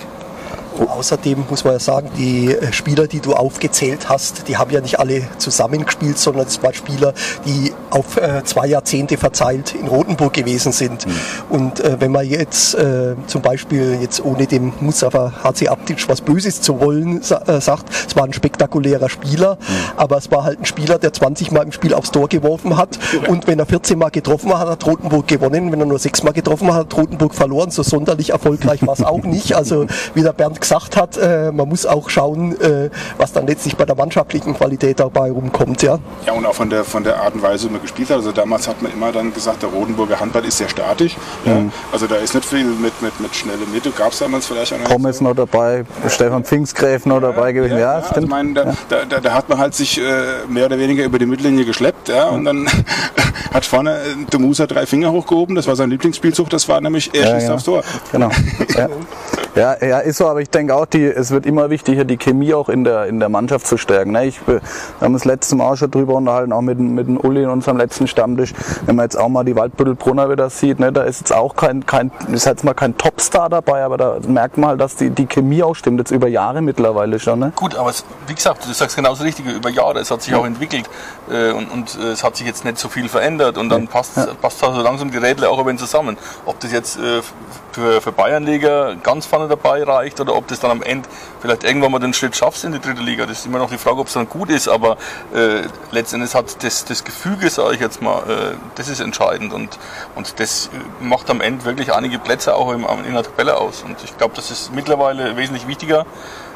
Außerdem 0.78 1.44
muss 1.48 1.64
man 1.64 1.74
ja 1.74 1.78
sagen, 1.78 2.10
die 2.16 2.52
äh, 2.52 2.72
Spieler, 2.72 3.06
die 3.06 3.20
du 3.20 3.34
aufgezählt 3.34 4.08
hast, 4.08 4.48
die 4.48 4.56
haben 4.56 4.70
ja 4.70 4.80
nicht 4.80 4.98
alle 4.98 5.22
zusammengespielt, 5.38 6.18
sondern 6.18 6.46
es 6.46 6.62
waren 6.62 6.74
Spieler, 6.74 7.14
die 7.46 7.72
auf 7.90 8.16
äh, 8.16 8.42
zwei 8.44 8.66
Jahrzehnte 8.66 9.16
verzeilt 9.16 9.74
in 9.74 9.86
Rothenburg 9.86 10.32
gewesen 10.32 10.72
sind. 10.72 11.06
Mhm. 11.06 11.12
Und 11.50 11.80
äh, 11.80 12.00
wenn 12.00 12.12
man 12.12 12.26
jetzt 12.26 12.74
äh, 12.74 13.14
zum 13.26 13.42
Beispiel 13.42 13.98
jetzt 14.00 14.24
ohne 14.24 14.46
dem 14.46 14.72
Mustafa 14.80 15.32
HC 15.42 15.68
Abdic 15.68 16.08
was 16.08 16.20
Böses 16.20 16.60
zu 16.60 16.80
wollen 16.80 17.22
sa 17.22 17.38
äh, 17.46 17.60
sagt, 17.60 17.86
es 18.08 18.16
war 18.16 18.24
ein 18.24 18.32
spektakulärer 18.32 19.08
Spieler, 19.08 19.54
mhm. 19.54 19.98
aber 19.98 20.16
es 20.16 20.30
war 20.30 20.44
halt 20.44 20.60
ein 20.60 20.64
Spieler, 20.64 20.98
der 20.98 21.12
20 21.12 21.52
Mal 21.52 21.62
im 21.62 21.72
Spiel 21.72 21.94
aufs 21.94 22.10
Tor 22.10 22.28
geworfen 22.28 22.76
hat 22.76 22.98
und 23.28 23.46
wenn 23.46 23.58
er 23.58 23.66
14 23.66 23.98
Mal 23.98 24.10
getroffen 24.10 24.56
hat, 24.58 24.68
hat 24.68 24.86
Rothenburg 24.86 25.26
gewonnen. 25.26 25.70
Wenn 25.72 25.80
er 25.80 25.86
nur 25.86 25.98
6 25.98 26.22
Mal 26.22 26.32
getroffen 26.32 26.72
hat, 26.72 26.86
hat 26.86 26.96
Rothenburg 26.96 27.34
verloren. 27.34 27.70
So 27.70 27.82
sonderlich 27.82 28.30
erfolgreich 28.30 28.86
war 28.86 28.94
es 28.94 29.02
auch 29.02 29.22
nicht. 29.22 29.54
Also 29.54 29.86
wie 30.14 30.22
der 30.22 30.32
Bernd 30.32 30.60
gesagt 30.64 30.96
hat, 30.96 31.18
äh, 31.18 31.52
man 31.52 31.68
muss 31.68 31.84
auch 31.84 32.08
schauen, 32.08 32.58
äh, 32.58 32.88
was 33.18 33.32
dann 33.32 33.46
letztlich 33.46 33.76
bei 33.76 33.84
der 33.84 33.94
mannschaftlichen 33.94 34.54
Qualität 34.54 34.98
dabei 34.98 35.30
rumkommt. 35.30 35.82
Ja, 35.82 35.98
ja 36.26 36.32
und 36.32 36.46
auch 36.46 36.54
von 36.54 36.70
der, 36.70 36.84
von 36.84 37.04
der 37.04 37.20
Art 37.20 37.34
und 37.34 37.42
Weise, 37.42 37.68
wie 37.68 37.72
man 37.72 37.82
gespielt 37.82 38.08
hat. 38.08 38.16
Also 38.16 38.32
damals 38.32 38.66
hat 38.66 38.80
man 38.80 38.90
immer 38.90 39.12
dann 39.12 39.32
gesagt, 39.34 39.62
der 39.62 39.68
Rodenburger 39.68 40.18
Handball 40.18 40.44
ist 40.44 40.56
sehr 40.56 40.68
statisch. 40.68 41.16
Mhm. 41.44 41.50
Ja. 41.50 41.62
Also 41.92 42.06
da 42.06 42.16
ist 42.16 42.34
nicht 42.34 42.46
viel 42.46 42.64
mit, 42.64 43.00
mit, 43.02 43.20
mit 43.20 43.34
schnelle 43.34 43.66
Mitte. 43.72 43.90
Gab 43.90 44.12
es 44.12 44.18
damals 44.20 44.46
vielleicht 44.46 44.72
auch 44.72 44.78
noch 44.78 44.88
Pommes 44.88 45.20
noch 45.20 45.34
dabei, 45.34 45.84
Stefan 46.08 46.44
Pfingstgräf 46.44 47.04
noch 47.04 47.20
dabei 47.20 47.52
gewesen. 47.52 47.78
Ja, 47.78 47.98
ja, 47.98 48.02
stimmt. 48.02 48.16
Also 48.16 48.28
mein, 48.28 48.54
da, 48.54 48.74
da, 48.88 49.04
da, 49.04 49.20
da, 49.20 49.34
hat 49.34 49.48
man 49.48 49.58
halt 49.58 49.74
sich 49.74 50.00
äh, 50.00 50.02
mehr 50.48 50.66
oder 50.66 50.78
weniger 50.78 51.04
über 51.04 51.18
die 51.18 51.26
Mittellinie 51.26 51.66
geschleppt. 51.66 52.08
Ja, 52.08 52.28
und 52.28 52.46
dann 52.46 52.66
hat 53.52 53.66
vorne 53.66 53.96
äh, 53.96 54.30
der 54.32 54.40
Musa 54.40 54.66
drei 54.66 54.86
Finger 54.86 55.12
hochgehoben. 55.12 55.56
Das 55.56 55.66
war 55.66 55.76
sein 55.76 55.90
Lieblingsspielzug. 55.90 56.48
Das 56.48 56.68
war 56.68 56.80
nämlich, 56.80 57.10
er 57.12 57.38
schießt 57.38 57.50
aufs 57.50 57.64
Tor. 57.64 57.82
Genau. 58.12 58.30
Ja, 59.56 59.76
ja, 59.84 60.00
ist 60.00 60.18
so, 60.18 60.28
aber 60.28 60.40
ich 60.40 60.50
denke 60.50 60.74
auch, 60.74 60.86
die, 60.86 61.04
es 61.04 61.30
wird 61.30 61.46
immer 61.46 61.70
wichtiger, 61.70 62.04
die 62.04 62.16
Chemie 62.16 62.54
auch 62.54 62.68
in 62.68 62.82
der, 62.82 63.06
in 63.06 63.20
der 63.20 63.28
Mannschaft 63.28 63.68
zu 63.68 63.76
stärken. 63.76 64.10
Ne? 64.10 64.26
Ich, 64.26 64.44
wir 64.48 64.60
haben 65.00 65.12
das 65.12 65.24
letzte 65.24 65.54
Mal 65.54 65.72
auch 65.72 65.76
schon 65.76 65.92
drüber 65.92 66.14
unterhalten, 66.14 66.52
auch 66.52 66.60
mit, 66.60 66.80
mit 66.80 67.06
dem 67.06 67.18
Uli 67.18 67.44
in 67.44 67.48
unserem 67.48 67.76
letzten 67.76 68.08
Stammtisch. 68.08 68.52
Wenn 68.84 68.96
man 68.96 69.04
jetzt 69.04 69.16
auch 69.16 69.28
mal 69.28 69.44
die 69.44 69.54
Waldbüttelbrunner 69.54 70.28
wieder 70.28 70.50
sieht, 70.50 70.80
ne, 70.80 70.90
da 70.92 71.04
ist 71.04 71.20
jetzt 71.20 71.32
auch 71.32 71.54
kein, 71.54 71.86
kein 71.86 72.10
ist 72.32 72.46
jetzt 72.46 72.64
mal 72.64 72.74
kein 72.74 72.96
Topstar 72.98 73.48
dabei, 73.48 73.84
aber 73.84 73.96
da 73.96 74.18
merkt 74.26 74.58
man 74.58 74.70
halt, 74.70 74.80
dass 74.80 74.96
die, 74.96 75.10
die 75.10 75.26
Chemie 75.26 75.62
auch 75.62 75.74
stimmt, 75.76 76.00
jetzt 76.00 76.10
über 76.10 76.26
Jahre 76.26 76.60
mittlerweile 76.60 77.20
schon. 77.20 77.38
Ne? 77.38 77.52
Gut, 77.54 77.76
aber 77.76 77.90
es, 77.90 78.04
wie 78.26 78.34
gesagt, 78.34 78.66
du 78.66 78.72
sagst 78.72 78.96
genauso 78.96 79.22
richtig, 79.22 79.46
über 79.46 79.70
Jahre, 79.70 80.00
es 80.00 80.10
hat 80.10 80.22
sich 80.22 80.32
ja. 80.32 80.38
auch 80.38 80.46
entwickelt 80.46 80.90
äh, 81.30 81.52
und, 81.52 81.70
und 81.70 81.96
äh, 82.02 82.10
es 82.10 82.24
hat 82.24 82.36
sich 82.36 82.46
jetzt 82.46 82.64
nicht 82.64 82.78
so 82.78 82.88
viel 82.88 83.08
verändert 83.08 83.56
und 83.56 83.68
dann 83.68 83.84
ja. 83.84 83.88
passt, 83.88 84.16
ja. 84.16 84.26
passt 84.42 84.58
so 84.58 84.66
langsam 84.82 85.12
die 85.12 85.18
Rädle 85.18 85.48
auch 85.48 85.60
ein 85.60 85.66
wenig 85.66 85.80
zusammen. 85.80 86.18
Ob 86.44 86.58
das 86.58 86.72
jetzt 86.72 86.96
äh, 86.96 87.22
für, 87.70 88.00
für 88.00 88.12
Bayernliga 88.12 88.94
ganz 89.02 89.26
vorne 89.26 89.43
dabei 89.48 89.82
reicht 89.82 90.20
oder 90.20 90.34
ob 90.34 90.48
das 90.48 90.60
dann 90.60 90.70
am 90.70 90.82
Ende 90.82 91.08
vielleicht 91.40 91.64
irgendwann 91.64 91.92
mal 91.92 91.98
den 91.98 92.14
Schritt 92.14 92.36
schaffst 92.36 92.64
in 92.64 92.72
die 92.72 92.80
dritte 92.80 93.02
Liga. 93.02 93.26
Das 93.26 93.40
ist 93.40 93.46
immer 93.46 93.58
noch 93.58 93.70
die 93.70 93.78
Frage, 93.78 93.98
ob 93.98 94.06
es 94.06 94.14
dann 94.14 94.28
gut 94.28 94.50
ist, 94.50 94.68
aber 94.68 94.96
äh, 95.34 95.62
letztendlich 95.90 96.34
hat 96.34 96.62
das, 96.62 96.84
das 96.84 97.04
Gefüge, 97.04 97.50
sage 97.50 97.74
ich 97.74 97.80
jetzt 97.80 98.02
mal, 98.02 98.18
äh, 98.20 98.56
das 98.74 98.88
ist 98.88 99.00
entscheidend 99.00 99.52
und, 99.52 99.78
und 100.14 100.40
das 100.40 100.70
macht 101.00 101.30
am 101.30 101.40
Ende 101.40 101.64
wirklich 101.64 101.92
einige 101.92 102.18
Plätze 102.18 102.54
auch 102.54 102.72
im, 102.72 102.86
in 103.06 103.14
der 103.14 103.22
Tabelle 103.22 103.56
aus. 103.56 103.82
Und 103.82 103.96
ich 104.04 104.16
glaube, 104.16 104.34
das 104.36 104.50
ist 104.50 104.74
mittlerweile 104.74 105.36
wesentlich 105.36 105.66
wichtiger, 105.66 106.06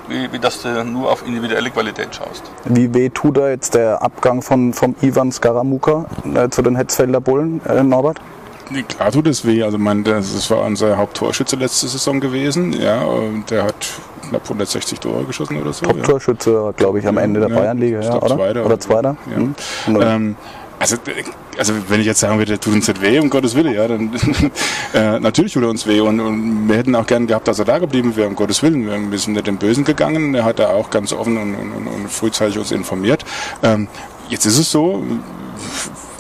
wie, 0.09 0.33
wie 0.33 0.39
dass 0.39 0.63
du 0.63 0.85
nur 0.85 1.11
auf 1.11 1.27
individuelle 1.27 1.71
Qualität 1.71 2.15
schaust. 2.15 2.43
Wie 2.65 2.93
weh 2.95 3.11
tut 3.11 3.37
da 3.37 3.49
jetzt 3.49 3.75
der 3.75 4.03
Abgang 4.03 4.43
von, 4.43 4.73
vom 4.73 4.95
Ivan 5.01 5.33
Skaramuka 5.33 6.07
äh, 6.35 6.49
zu 6.49 6.63
den 6.63 6.77
Hetzfelder 6.77 7.21
Bullen, 7.21 7.61
äh, 7.67 7.83
Norbert? 7.83 8.21
Nee, 8.71 8.83
klar 8.83 9.11
tut 9.11 9.27
es 9.27 9.45
weh. 9.47 9.63
Also 9.63 9.79
mein, 9.79 10.05
das 10.05 10.51
war 10.51 10.63
unser 10.65 10.97
Haupttorschütze 10.97 11.57
letzte 11.57 11.89
Saison 11.89 12.21
gewesen. 12.21 12.73
Ja, 12.73 13.03
und 13.03 13.51
der 13.51 13.65
hat 13.65 13.87
knapp 14.29 14.43
160 14.43 15.01
Tore 15.01 15.25
geschossen 15.25 15.61
oder 15.61 15.73
so. 15.73 15.87
Haupttorschütze, 15.87 16.53
ja. 16.53 16.71
glaube 16.73 16.99
ich, 16.99 17.07
am 17.07 17.19
Ende 17.19 17.41
der 17.41 17.49
ja, 17.49 17.57
Bayernliga, 17.57 18.01
ja, 18.01 18.17
oder? 18.17 18.37
Zweiter, 18.37 18.67
oder 18.67 18.81
Zweiter. 18.81 19.17
Ja. 19.31 19.39
Mhm. 19.39 19.57
Ähm, 20.01 20.37
also, 20.79 20.97
also 21.57 21.73
wenn 21.89 22.01
ich 22.01 22.07
jetzt 22.07 22.21
sagen 22.21 22.39
würde, 22.39 22.59
tut 22.59 22.73
uns 22.73 22.87
nicht 22.87 23.03
weh, 23.03 23.19
um 23.19 23.31
Gottes 23.31 23.57
Willen, 23.57 23.75
ja, 23.75 23.89
dann 23.89 24.13
äh, 24.95 25.19
natürlich 25.19 25.53
tut 25.53 25.65
er 25.65 25.71
uns 25.71 25.87
weh 25.87 26.01
und, 26.01 26.21
und, 26.21 26.69
wir 26.69 26.77
hätten 26.77 26.95
auch 26.95 27.07
gern 27.07 27.27
gehabt, 27.27 27.49
dass 27.49 27.59
er 27.59 27.65
da 27.65 27.79
geblieben 27.79 28.15
wäre, 28.15 28.29
um 28.29 28.37
Gottes 28.37 28.63
Willen. 28.63 29.11
Wir 29.11 29.19
sind 29.19 29.33
nicht 29.33 29.47
dem 29.49 29.57
Bösen 29.57 29.85
gegangen, 29.85 30.35
er 30.35 30.45
hat 30.45 30.61
da 30.61 30.69
auch 30.69 30.91
ganz 30.91 31.13
offen 31.13 31.37
und, 31.37 31.55
und, 31.55 31.87
und 31.89 32.09
frühzeitig 32.09 32.59
uns 32.59 32.71
informiert. 32.71 33.25
Ähm, 33.63 33.89
jetzt 34.29 34.47
ist 34.47 34.59
es 34.59 34.71
so, 34.71 35.03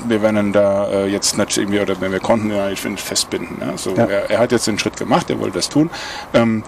wir 0.06 0.22
werden 0.22 0.52
da 0.52 0.88
äh, 0.88 1.06
jetzt 1.06 1.38
nicht 1.38 1.56
irgendwie, 1.56 1.80
oder 1.80 2.00
wenn 2.00 2.12
wir 2.12 2.20
konnten, 2.20 2.50
ja, 2.50 2.68
ich 2.70 2.80
finde, 2.80 3.00
festbinden. 3.00 3.58
Ja. 3.60 3.76
So, 3.76 3.94
ja. 3.94 4.04
Er, 4.04 4.30
er, 4.30 4.38
hat 4.38 4.52
jetzt 4.52 4.66
den 4.66 4.78
Schritt 4.78 4.96
gemacht, 4.96 5.30
er 5.30 5.38
wollte 5.40 5.54
das 5.54 5.68
tun. 5.68 5.90
Ähm, 6.34 6.62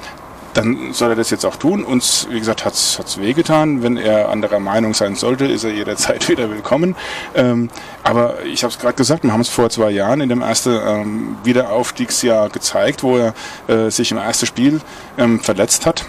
dann 0.54 0.92
soll 0.92 1.10
er 1.10 1.16
das 1.16 1.30
jetzt 1.30 1.44
auch 1.44 1.56
tun. 1.56 1.84
Uns, 1.84 2.26
wie 2.30 2.38
gesagt, 2.38 2.64
hat 2.64 2.74
es 2.74 3.20
wehgetan. 3.20 3.82
Wenn 3.82 3.96
er 3.96 4.30
anderer 4.30 4.58
Meinung 4.58 4.94
sein 4.94 5.14
sollte, 5.14 5.44
ist 5.46 5.64
er 5.64 5.70
jederzeit 5.70 6.28
wieder 6.28 6.50
willkommen. 6.50 6.96
Ähm, 7.34 7.70
aber 8.02 8.44
ich 8.44 8.64
habe 8.64 8.72
es 8.72 8.78
gerade 8.78 8.94
gesagt, 8.94 9.22
wir 9.22 9.32
haben 9.32 9.40
es 9.40 9.48
vor 9.48 9.70
zwei 9.70 9.90
Jahren 9.90 10.20
in 10.20 10.28
dem 10.28 10.42
ersten 10.42 10.78
ähm, 10.84 11.36
Wiederaufstiegsjahr 11.44 12.48
gezeigt, 12.48 13.02
wo 13.02 13.16
er 13.16 13.34
äh, 13.68 13.90
sich 13.90 14.10
im 14.10 14.18
ersten 14.18 14.46
Spiel 14.46 14.80
ähm, 15.18 15.40
verletzt 15.40 15.86
hat 15.86 16.04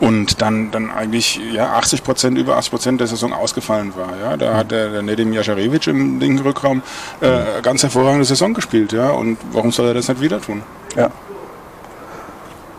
und 0.00 0.40
dann, 0.42 0.70
dann 0.70 0.90
eigentlich 0.90 1.40
ja, 1.52 1.74
80 1.74 2.04
Prozent, 2.04 2.38
über 2.38 2.56
80 2.56 2.70
Prozent 2.70 3.00
der 3.00 3.06
Saison 3.06 3.32
ausgefallen 3.32 3.92
war. 3.96 4.16
Ja. 4.18 4.36
Da 4.36 4.56
hat 4.56 4.70
der, 4.70 4.90
der 4.90 5.02
Nedim 5.02 5.32
Jascharewitsch 5.32 5.88
im 5.88 6.18
linken 6.18 6.42
Rückraum 6.42 6.82
äh, 7.20 7.62
ganz 7.62 7.82
hervorragende 7.82 8.24
Saison 8.24 8.54
gespielt. 8.54 8.92
Ja. 8.92 9.10
Und 9.10 9.38
warum 9.52 9.72
soll 9.72 9.88
er 9.88 9.94
das 9.94 10.08
nicht 10.08 10.20
wieder 10.20 10.40
tun? 10.40 10.62
Ja. 10.96 11.10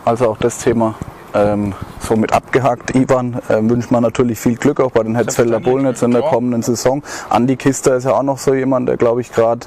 Also 0.04 0.28
auch 0.30 0.38
das 0.38 0.58
Thema 0.58 0.94
ähm, 1.36 1.74
somit 2.00 2.32
abgehakt. 2.32 2.94
Ivan 2.94 3.34
äh, 3.48 3.58
wünscht 3.60 3.90
man 3.90 4.02
natürlich 4.02 4.38
viel 4.38 4.56
Glück 4.56 4.80
auch 4.80 4.92
bei 4.92 5.02
den 5.02 5.16
Hetzfelder 5.16 5.60
Bullen 5.60 5.86
jetzt 5.86 6.02
in 6.02 6.12
der 6.12 6.22
kommenden 6.22 6.62
Saison. 6.62 7.02
Andi 7.28 7.56
Kister 7.56 7.96
ist 7.96 8.04
ja 8.04 8.12
auch 8.12 8.22
noch 8.22 8.38
so 8.38 8.54
jemand, 8.54 8.88
der 8.88 8.96
glaube 8.96 9.20
ich 9.20 9.32
gerade 9.32 9.66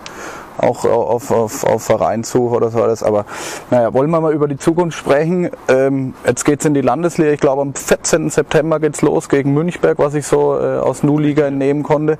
auch 0.59 0.85
auf, 0.85 1.31
auf, 1.31 1.63
auf 1.63 1.83
Vereinssuche 1.83 2.55
oder 2.55 2.69
so 2.69 2.81
alles. 2.81 3.03
Aber 3.03 3.25
naja, 3.71 3.93
wollen 3.93 4.09
wir 4.09 4.21
mal 4.21 4.33
über 4.33 4.47
die 4.47 4.57
Zukunft 4.57 4.97
sprechen. 4.97 5.49
Ähm, 5.67 6.13
jetzt 6.25 6.45
geht 6.45 6.59
es 6.59 6.65
in 6.65 6.73
die 6.73 6.81
Landesliga. 6.81 7.31
Ich 7.31 7.39
glaube, 7.39 7.61
am 7.61 7.73
14. 7.73 8.29
September 8.29 8.79
geht 8.79 8.95
es 8.95 9.01
los 9.01 9.29
gegen 9.29 9.53
Münchberg, 9.53 9.99
was 9.99 10.13
ich 10.13 10.25
so 10.25 10.57
äh, 10.59 10.77
aus 10.77 11.03
Nu-Liga 11.03 11.47
entnehmen 11.47 11.83
konnte. 11.83 12.17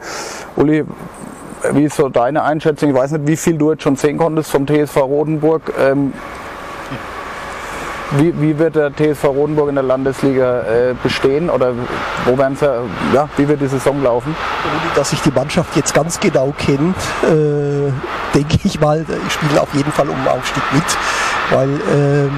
Uli, 0.56 0.86
wie 1.74 1.84
ist 1.84 1.98
so 1.98 2.10
deine 2.10 2.44
Einschätzung? 2.44 2.90
Ich 2.90 2.96
weiß 2.96 3.12
nicht, 3.12 3.28
wie 3.28 3.38
viel 3.38 3.58
du 3.58 3.72
jetzt 3.72 3.84
schon 3.84 3.96
sehen 3.96 4.18
konntest 4.18 4.52
vom 4.52 4.66
TSV 4.66 4.98
Rodenburg. 4.98 5.74
Ähm, 5.80 6.14
wie, 8.18 8.34
wie, 8.42 8.58
wird 8.58 8.76
der 8.76 8.92
TSV 8.92 9.26
Rodenburg 9.26 9.70
in 9.70 9.76
der 9.76 9.84
Landesliga 9.84 10.62
äh, 10.62 10.96
bestehen 11.02 11.50
oder 11.50 11.74
wo 12.26 12.38
werden 12.38 12.56
sie, 12.56 12.66
ja, 13.14 13.30
wie 13.38 13.48
wird 13.48 13.62
die 13.62 13.68
Saison 13.68 14.02
laufen? 14.04 14.36
Ohne 14.66 14.96
dass 14.96 15.14
ich 15.14 15.22
die 15.22 15.32
Mannschaft 15.32 15.76
jetzt 15.76 15.94
ganz 15.94 16.20
genau 16.20 16.54
kenne, 16.58 16.94
äh, 17.24 17.92
denke 18.36 18.60
ich 18.64 18.80
mal, 18.80 19.06
ich 19.28 19.34
spiele 19.34 19.62
auf 19.62 19.74
jeden 19.74 19.92
Fall 19.92 20.10
um 20.10 20.28
Aufstieg 20.28 20.64
mit, 20.74 20.84
weil 21.52 21.70
äh, 21.70 22.30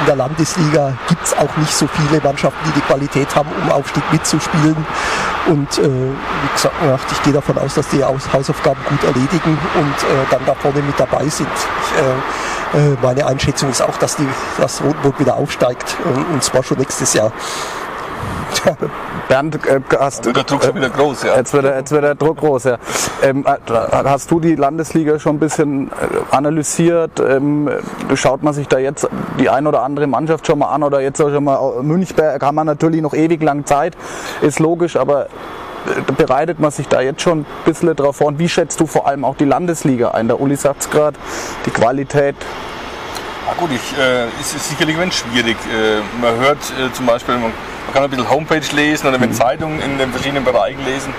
in 0.00 0.06
der 0.06 0.16
Landesliga 0.16 0.92
gibt 1.08 1.24
es 1.24 1.36
auch 1.36 1.56
nicht 1.56 1.72
so 1.72 1.86
viele 1.86 2.20
Mannschaften, 2.22 2.58
die 2.66 2.72
die 2.72 2.80
Qualität 2.80 3.34
haben, 3.34 3.48
um 3.62 3.70
Aufstieg 3.70 4.02
mitzuspielen. 4.12 4.76
Und 5.46 5.78
äh, 5.78 5.82
wie 5.82 6.52
gesagt, 6.54 7.12
ich 7.12 7.22
gehe 7.22 7.32
davon 7.32 7.58
aus, 7.58 7.74
dass 7.74 7.88
die 7.88 8.04
Hausaufgaben 8.04 8.80
gut 8.88 9.02
erledigen 9.04 9.58
und 9.74 9.94
äh, 10.04 10.26
dann 10.30 10.44
da 10.46 10.54
vorne 10.54 10.82
mit 10.82 10.98
dabei 10.98 11.26
sind. 11.28 11.48
Ich, 11.82 12.78
äh, 12.78 12.92
äh, 12.92 12.96
meine 13.02 13.26
Einschätzung 13.26 13.70
ist 13.70 13.82
auch, 13.82 13.96
dass, 13.96 14.16
die, 14.16 14.28
das 14.58 14.82
Rotenburg 14.82 15.18
wieder 15.18 15.36
aufsteigt 15.36 15.96
und 16.32 16.42
zwar 16.42 16.62
schon 16.62 16.78
nächstes 16.78 17.14
Jahr. 17.14 17.32
Bernd, 19.28 19.66
äh, 19.66 19.80
hast, 19.98 20.24
der 20.24 20.32
Druck 20.32 20.64
schon 20.64 20.74
wieder 20.74 20.90
groß, 20.90 21.22
ja. 21.24 21.36
Jetzt 21.36 21.52
wird 21.52 21.64
der, 21.64 21.76
jetzt 21.76 21.90
wird 21.90 22.04
der 22.04 22.14
Druck 22.14 22.38
groß, 22.38 22.64
ja. 22.64 22.78
Ähm, 23.22 23.44
äh, 23.46 23.72
hast 24.04 24.30
du 24.30 24.40
die 24.40 24.54
Landesliga 24.54 25.18
schon 25.18 25.36
ein 25.36 25.38
bisschen 25.38 25.88
äh, 25.88 26.34
analysiert? 26.34 27.20
Ähm, 27.20 27.70
schaut 28.14 28.42
man 28.42 28.54
sich 28.54 28.68
da 28.68 28.78
jetzt 28.78 29.08
die 29.38 29.48
ein 29.48 29.66
oder 29.66 29.82
andere 29.82 30.06
Mannschaft 30.06 30.46
schon 30.46 30.58
mal 30.58 30.68
an 30.68 30.82
oder 30.82 31.00
jetzt 31.00 31.20
auch 31.20 31.30
schon 31.30 31.44
mal 31.44 31.82
Münchberg 31.82 32.42
haben 32.42 32.54
wir 32.56 32.64
natürlich 32.64 33.02
noch 33.02 33.14
ewig 33.14 33.42
lang 33.42 33.64
Zeit, 33.66 33.96
ist 34.40 34.58
logisch, 34.58 34.96
aber 34.96 35.28
bereitet 36.16 36.58
man 36.58 36.70
sich 36.70 36.88
da 36.88 37.00
jetzt 37.00 37.22
schon 37.22 37.40
ein 37.40 37.46
bisschen 37.64 37.94
drauf 37.94 38.16
vor? 38.16 38.26
Und 38.26 38.38
wie 38.38 38.48
schätzt 38.48 38.80
du 38.80 38.86
vor 38.86 39.06
allem 39.06 39.24
auch 39.24 39.36
die 39.36 39.44
Landesliga 39.44 40.10
ein? 40.10 40.28
Der 40.28 40.40
Uli 40.40 40.56
sagt 40.56 40.82
es 40.82 40.90
gerade, 40.90 41.18
die 41.66 41.70
Qualität. 41.70 42.36
Na 43.46 43.54
gut, 43.54 43.70
ich, 43.72 43.98
äh, 43.98 44.26
es 44.40 44.54
ist 44.54 44.68
sicherlich 44.68 44.98
ein 44.98 45.12
schwierig. 45.12 45.56
Äh, 45.72 46.00
man 46.20 46.36
hört 46.38 46.58
äh, 46.58 46.92
zum 46.92 47.06
Beispiel, 47.06 47.36
man, 47.38 47.52
man, 47.88 47.94
kann 47.94 48.04
ein 48.04 48.10
bisschen 48.10 48.30
Homepage 48.30 48.76
lesen 48.76 49.08
oder 49.08 49.18
mit 49.18 49.30
mhm. 49.30 49.34
Zeitungen 49.34 49.80
in 49.80 49.98
den 49.98 50.10
verschiedenen 50.10 50.44
Bereichen 50.44 50.84
lesen. 50.84 51.12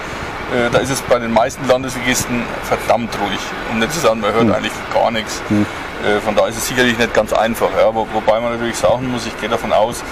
Äh, 0.54 0.70
da 0.72 0.80
ist 0.80 0.90
es 0.90 1.02
bei 1.02 1.20
den 1.20 1.32
meisten 1.32 1.68
Landesligisten 1.68 2.44
verdammt 2.64 3.18
ruhig. 3.20 3.40
Um 3.72 3.80
nicht 3.80 3.94
zu 3.94 4.00
sagen, 4.00 4.20
man 4.20 4.34
hört 4.34 4.46
mhm. 4.46 4.54
eigentlich 4.54 4.74
gar 4.94 5.12
nichts. 5.12 5.42
Mhm. 5.50 5.66
Äh, 6.06 6.20
von 6.22 6.36
daher 6.36 6.50
ist 6.50 6.58
es 6.58 6.68
sicherlich 6.68 6.98
nicht 6.98 7.14
ganz 7.14 7.34
einfach. 7.34 7.70
Ja. 7.78 7.94
Wo, 7.94 8.08
wobei 8.14 8.40
man 8.40 8.54
natürlich 8.54 8.78
sagen 8.78 9.12
muss, 9.12 9.26
ich 9.26 9.40
gehe 9.40 9.50
davon 9.50 9.74
aus, 9.74 10.04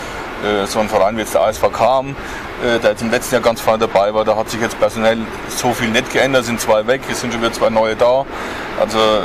äh, 0.43 0.65
so 0.65 0.79
ein 0.79 0.89
Verein 0.89 1.15
wie 1.15 1.21
jetzt 1.21 1.33
der 1.33 1.41
ASV 1.41 1.71
Kam, 1.71 2.15
der 2.63 2.91
jetzt 2.91 3.01
im 3.01 3.11
letzten 3.11 3.35
Jahr 3.35 3.41
ganz 3.41 3.61
vorne 3.61 3.79
dabei 3.79 4.13
war, 4.13 4.25
da 4.25 4.35
hat 4.35 4.49
sich 4.49 4.61
jetzt 4.61 4.79
personell 4.79 5.19
so 5.49 5.73
viel 5.73 5.89
nicht 5.89 6.11
geändert, 6.11 6.45
sind 6.45 6.59
zwei 6.59 6.85
weg, 6.87 7.01
es 7.09 7.21
sind 7.21 7.33
schon 7.33 7.41
wieder 7.41 7.53
zwei 7.53 7.69
neue 7.69 7.95
da. 7.95 8.25
Also 8.79 8.97
äh, 8.97 9.21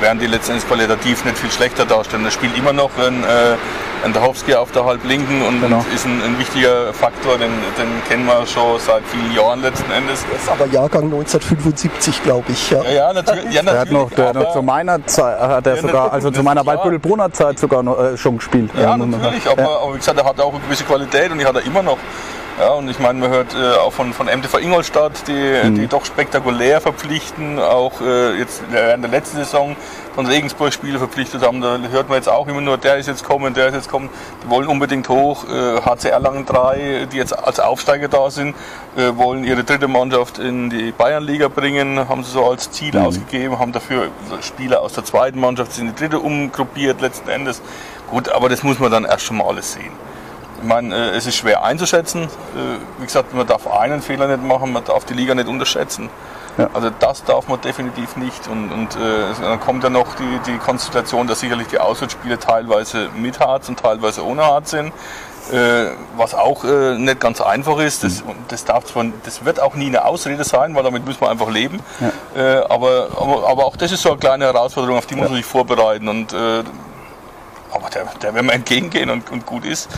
während 0.00 0.22
die 0.22 0.26
letztendlich 0.26 0.66
qualitativ 0.66 1.24
nicht 1.24 1.38
viel 1.38 1.50
schlechter 1.50 1.84
darstellen. 1.84 2.24
Das 2.24 2.34
spielt 2.34 2.56
immer 2.56 2.72
noch 2.72 2.90
ein, 2.98 3.24
äh, 3.24 3.56
ein 4.04 4.12
Dachowski 4.12 4.54
auf 4.54 4.70
der 4.70 4.84
Halblinken 4.84 5.42
und, 5.42 5.60
genau. 5.60 5.84
ist 5.94 6.04
ein, 6.04 6.22
ein, 6.22 6.38
wichtiger 6.38 6.92
Faktor, 6.92 7.38
den, 7.38 7.50
den, 7.78 7.88
kennen 8.08 8.26
wir 8.26 8.46
schon 8.46 8.78
seit 8.78 9.02
vielen 9.06 9.34
Jahren 9.34 9.60
letzten 9.60 9.90
Endes. 9.90 10.24
Das 10.30 10.42
ist 10.42 10.48
aber 10.48 10.66
Jahrgang 10.66 11.04
1975, 11.04 12.22
glaube 12.22 12.52
ich. 12.52 12.70
Ja, 12.70 12.82
ja, 12.84 12.90
ja, 12.90 13.12
natürlich, 13.12 13.52
ja, 13.52 13.62
natürlich. 13.62 13.72
Der 13.72 13.80
hat 13.80 13.90
noch, 13.90 14.10
der 14.10 14.28
hat 14.28 14.34
noch 14.34 14.52
zu 14.52 14.62
meiner 14.62 15.06
Zeit, 15.06 15.40
hat 15.40 15.66
er 15.66 15.76
sogar, 15.76 16.12
also 16.12 16.30
zu 16.30 16.42
meiner 16.42 16.64
Waldbüttel-Brunner 16.64 17.32
Zeit 17.32 17.58
sogar 17.58 17.82
noch, 17.82 17.98
äh, 17.98 18.16
schon 18.16 18.36
gespielt. 18.36 18.70
Ja, 18.78 18.96
natürlich, 18.96 19.48
aber, 19.48 19.82
aber, 19.82 19.94
wie 19.94 19.98
gesagt, 19.98 20.18
er 20.18 20.24
hat 20.24 20.40
auch 20.40 20.52
eine 20.52 20.60
gewisse 20.60 20.84
Qualität 20.84 21.30
und 21.30 21.38
die 21.38 21.46
hat 21.46 21.54
er 21.54 21.64
immer 21.64 21.82
noch. 21.82 21.98
Ja, 22.62 22.74
und 22.74 22.88
ich 22.88 23.00
meine, 23.00 23.18
man 23.18 23.28
hört 23.28 23.56
äh, 23.56 23.74
auch 23.78 23.92
von, 23.92 24.12
von 24.12 24.28
MTV 24.28 24.58
Ingolstadt, 24.58 25.26
die, 25.26 25.32
mhm. 25.32 25.74
die 25.74 25.88
doch 25.88 26.04
spektakulär 26.04 26.80
verpflichten, 26.80 27.58
auch 27.58 28.00
äh, 28.00 28.38
jetzt 28.38 28.62
während 28.70 29.02
der 29.02 29.10
letzten 29.10 29.38
Saison 29.38 29.74
von 30.14 30.26
Regensburg 30.26 30.72
Spiele 30.72 30.98
verpflichtet 30.98 31.42
haben. 31.42 31.60
Da 31.60 31.78
hört 31.90 32.08
man 32.08 32.18
jetzt 32.18 32.28
auch 32.28 32.46
immer 32.46 32.60
nur, 32.60 32.78
der 32.78 32.98
ist 32.98 33.08
jetzt 33.08 33.24
kommen, 33.24 33.52
der 33.52 33.66
ist 33.66 33.74
jetzt 33.74 33.90
kommen. 33.90 34.10
Die 34.44 34.48
wollen 34.48 34.68
unbedingt 34.68 35.08
hoch. 35.08 35.44
Äh, 35.48 35.80
HCR 35.80 36.20
Langen 36.20 36.46
3, 36.46 37.08
die 37.10 37.16
jetzt 37.16 37.36
als 37.36 37.58
Aufsteiger 37.58 38.06
da 38.06 38.30
sind, 38.30 38.54
äh, 38.96 39.16
wollen 39.16 39.42
ihre 39.42 39.64
dritte 39.64 39.88
Mannschaft 39.88 40.38
in 40.38 40.70
die 40.70 40.92
Bayernliga 40.92 41.48
bringen, 41.48 42.08
haben 42.08 42.22
sie 42.22 42.30
so 42.30 42.48
als 42.48 42.70
Ziel 42.70 42.94
mhm. 42.94 43.06
ausgegeben, 43.06 43.58
haben 43.58 43.72
dafür 43.72 44.06
Spieler 44.40 44.82
aus 44.82 44.92
der 44.92 45.04
zweiten 45.04 45.40
Mannschaft 45.40 45.76
in 45.78 45.88
die 45.88 45.94
dritte 45.96 46.20
umgruppiert 46.20 47.00
letzten 47.00 47.28
Endes. 47.28 47.60
Gut, 48.08 48.28
aber 48.28 48.48
das 48.48 48.62
muss 48.62 48.78
man 48.78 48.92
dann 48.92 49.04
erst 49.04 49.24
schon 49.24 49.38
mal 49.38 49.48
alles 49.48 49.72
sehen. 49.72 50.11
Ich 50.62 50.68
meine, 50.68 50.94
äh, 50.94 51.16
es 51.16 51.26
ist 51.26 51.34
schwer 51.34 51.64
einzuschätzen. 51.64 52.22
Äh, 52.22 53.00
wie 53.00 53.04
gesagt, 53.04 53.34
man 53.34 53.46
darf 53.46 53.66
einen 53.66 54.00
Fehler 54.00 54.28
nicht 54.28 54.44
machen, 54.44 54.72
man 54.72 54.84
darf 54.84 55.04
die 55.04 55.14
Liga 55.14 55.34
nicht 55.34 55.48
unterschätzen. 55.48 56.08
Ja. 56.56 56.70
Also 56.72 56.90
das 57.00 57.24
darf 57.24 57.48
man 57.48 57.60
definitiv 57.60 58.16
nicht. 58.16 58.46
Und, 58.46 58.70
und 58.70 58.94
äh, 58.94 59.24
dann 59.40 59.58
kommt 59.58 59.82
ja 59.82 59.90
noch 59.90 60.14
die, 60.14 60.40
die 60.46 60.58
Konstellation, 60.58 61.26
dass 61.26 61.40
sicherlich 61.40 61.66
die 61.66 61.80
Auswärtsspiele 61.80 62.38
teilweise 62.38 63.08
mit 63.16 63.40
Harz 63.40 63.68
und 63.68 63.80
teilweise 63.80 64.24
ohne 64.24 64.44
Harz 64.44 64.70
sind. 64.70 64.92
Äh, 65.50 65.90
was 66.16 66.34
auch 66.34 66.62
äh, 66.62 66.96
nicht 66.96 67.18
ganz 67.18 67.40
einfach 67.40 67.78
ist. 67.80 68.04
Das, 68.04 68.24
mhm. 68.24 68.34
das, 68.46 68.64
darf 68.64 68.84
zwar, 68.84 69.06
das 69.24 69.44
wird 69.44 69.60
auch 69.60 69.74
nie 69.74 69.86
eine 69.86 70.04
Ausrede 70.04 70.44
sein, 70.44 70.76
weil 70.76 70.84
damit 70.84 71.04
muss 71.04 71.20
man 71.20 71.30
einfach 71.30 71.50
leben. 71.50 71.80
Ja. 71.98 72.40
Äh, 72.40 72.64
aber, 72.68 73.08
aber, 73.16 73.48
aber, 73.48 73.64
auch 73.64 73.76
das 73.76 73.90
ist 73.90 74.02
so 74.02 74.10
eine 74.10 74.18
kleine 74.18 74.44
Herausforderung, 74.44 74.98
auf 74.98 75.06
die 75.06 75.16
muss 75.16 75.28
man 75.28 75.36
sich 75.36 75.44
vorbereiten. 75.44 76.06
Und, 76.06 76.32
äh, 76.32 76.62
aber 77.72 77.90
der, 77.92 78.04
der 78.22 78.34
werden 78.34 78.46
wir 78.46 78.54
entgegengehen 78.54 79.10
und, 79.10 79.32
und 79.32 79.44
gut 79.44 79.64
ist. 79.64 79.88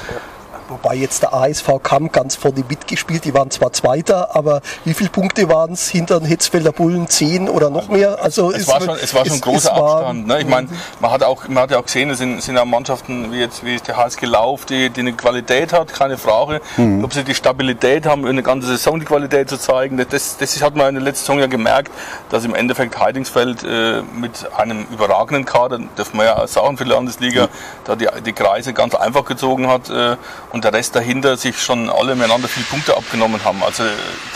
Wobei 0.68 0.94
jetzt 0.94 1.22
der 1.22 1.34
ASV 1.34 1.82
Kamm 1.82 2.10
ganz 2.10 2.36
vorne 2.36 2.64
mitgespielt, 2.66 3.24
die 3.24 3.34
waren 3.34 3.50
zwar 3.50 3.72
Zweiter, 3.72 4.34
aber 4.34 4.62
wie 4.84 4.94
viele 4.94 5.10
Punkte 5.10 5.48
waren 5.48 5.72
es 5.72 5.90
hinter 5.90 6.20
den 6.20 6.26
Hetzfelder 6.26 6.72
Bullen? 6.72 7.06
Zehn 7.08 7.50
oder 7.50 7.68
noch 7.68 7.88
mehr? 7.88 8.22
Also 8.22 8.50
es, 8.50 8.66
war 8.66 8.80
schon, 8.80 8.96
es 8.96 9.14
war 9.14 9.26
schon 9.26 9.36
ein 9.36 9.40
großer 9.42 9.74
Abstand. 9.74 10.26
Ne? 10.26 10.40
Ich 10.40 10.46
meine, 10.46 10.68
man 11.00 11.10
hat, 11.10 11.22
auch, 11.22 11.46
man 11.48 11.64
hat 11.64 11.70
ja 11.70 11.78
auch 11.78 11.84
gesehen, 11.84 12.08
es 12.10 12.18
sind, 12.18 12.42
sind 12.42 12.56
ja 12.56 12.64
Mannschaften 12.64 13.30
wie 13.30 13.40
jetzt 13.40 13.62
wie 13.62 13.76
der 13.76 13.96
HSG 13.96 14.24
Lauf, 14.24 14.64
die, 14.64 14.88
die 14.88 15.00
eine 15.00 15.12
Qualität 15.12 15.72
hat, 15.74 15.92
keine 15.92 16.16
Frage. 16.16 16.62
Mhm. 16.78 17.04
Ob 17.04 17.12
sie 17.12 17.24
die 17.24 17.34
Stabilität 17.34 18.06
haben, 18.06 18.26
eine 18.26 18.42
ganze 18.42 18.68
Saison 18.68 18.98
die 18.98 19.06
Qualität 19.06 19.50
zu 19.50 19.58
zeigen, 19.58 20.02
das, 20.08 20.38
das 20.38 20.62
hat 20.62 20.76
man 20.76 20.88
in 20.88 20.94
der 20.94 21.04
letzten 21.04 21.26
Saison 21.26 21.40
ja 21.40 21.46
gemerkt, 21.46 21.92
dass 22.30 22.44
im 22.44 22.54
Endeffekt 22.54 22.98
Heidingsfeld 22.98 23.64
äh, 23.64 24.02
mit 24.18 24.50
einem 24.56 24.86
überragenden 24.90 25.44
Kader, 25.44 25.78
dürfen 25.98 26.16
wir 26.16 26.24
ja 26.24 26.46
sagen 26.46 26.78
für 26.78 26.84
die 26.84 26.90
Landesliga, 26.90 27.44
mhm. 27.44 27.48
da 27.84 27.96
die, 27.96 28.08
die 28.24 28.32
Kreise 28.32 28.72
ganz 28.72 28.94
einfach 28.94 29.26
gezogen 29.26 29.68
hat. 29.68 29.90
Äh, 29.90 30.16
und 30.54 30.62
der 30.62 30.72
Rest 30.72 30.94
dahinter 30.94 31.36
sich 31.36 31.60
schon 31.60 31.90
alle 31.90 32.14
miteinander 32.14 32.46
viele 32.46 32.64
Punkte 32.66 32.96
abgenommen 32.96 33.44
haben. 33.44 33.64
Also 33.64 33.82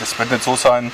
das 0.01 0.19
wird 0.19 0.33
nicht 0.33 0.43
so 0.43 0.57
sein, 0.57 0.91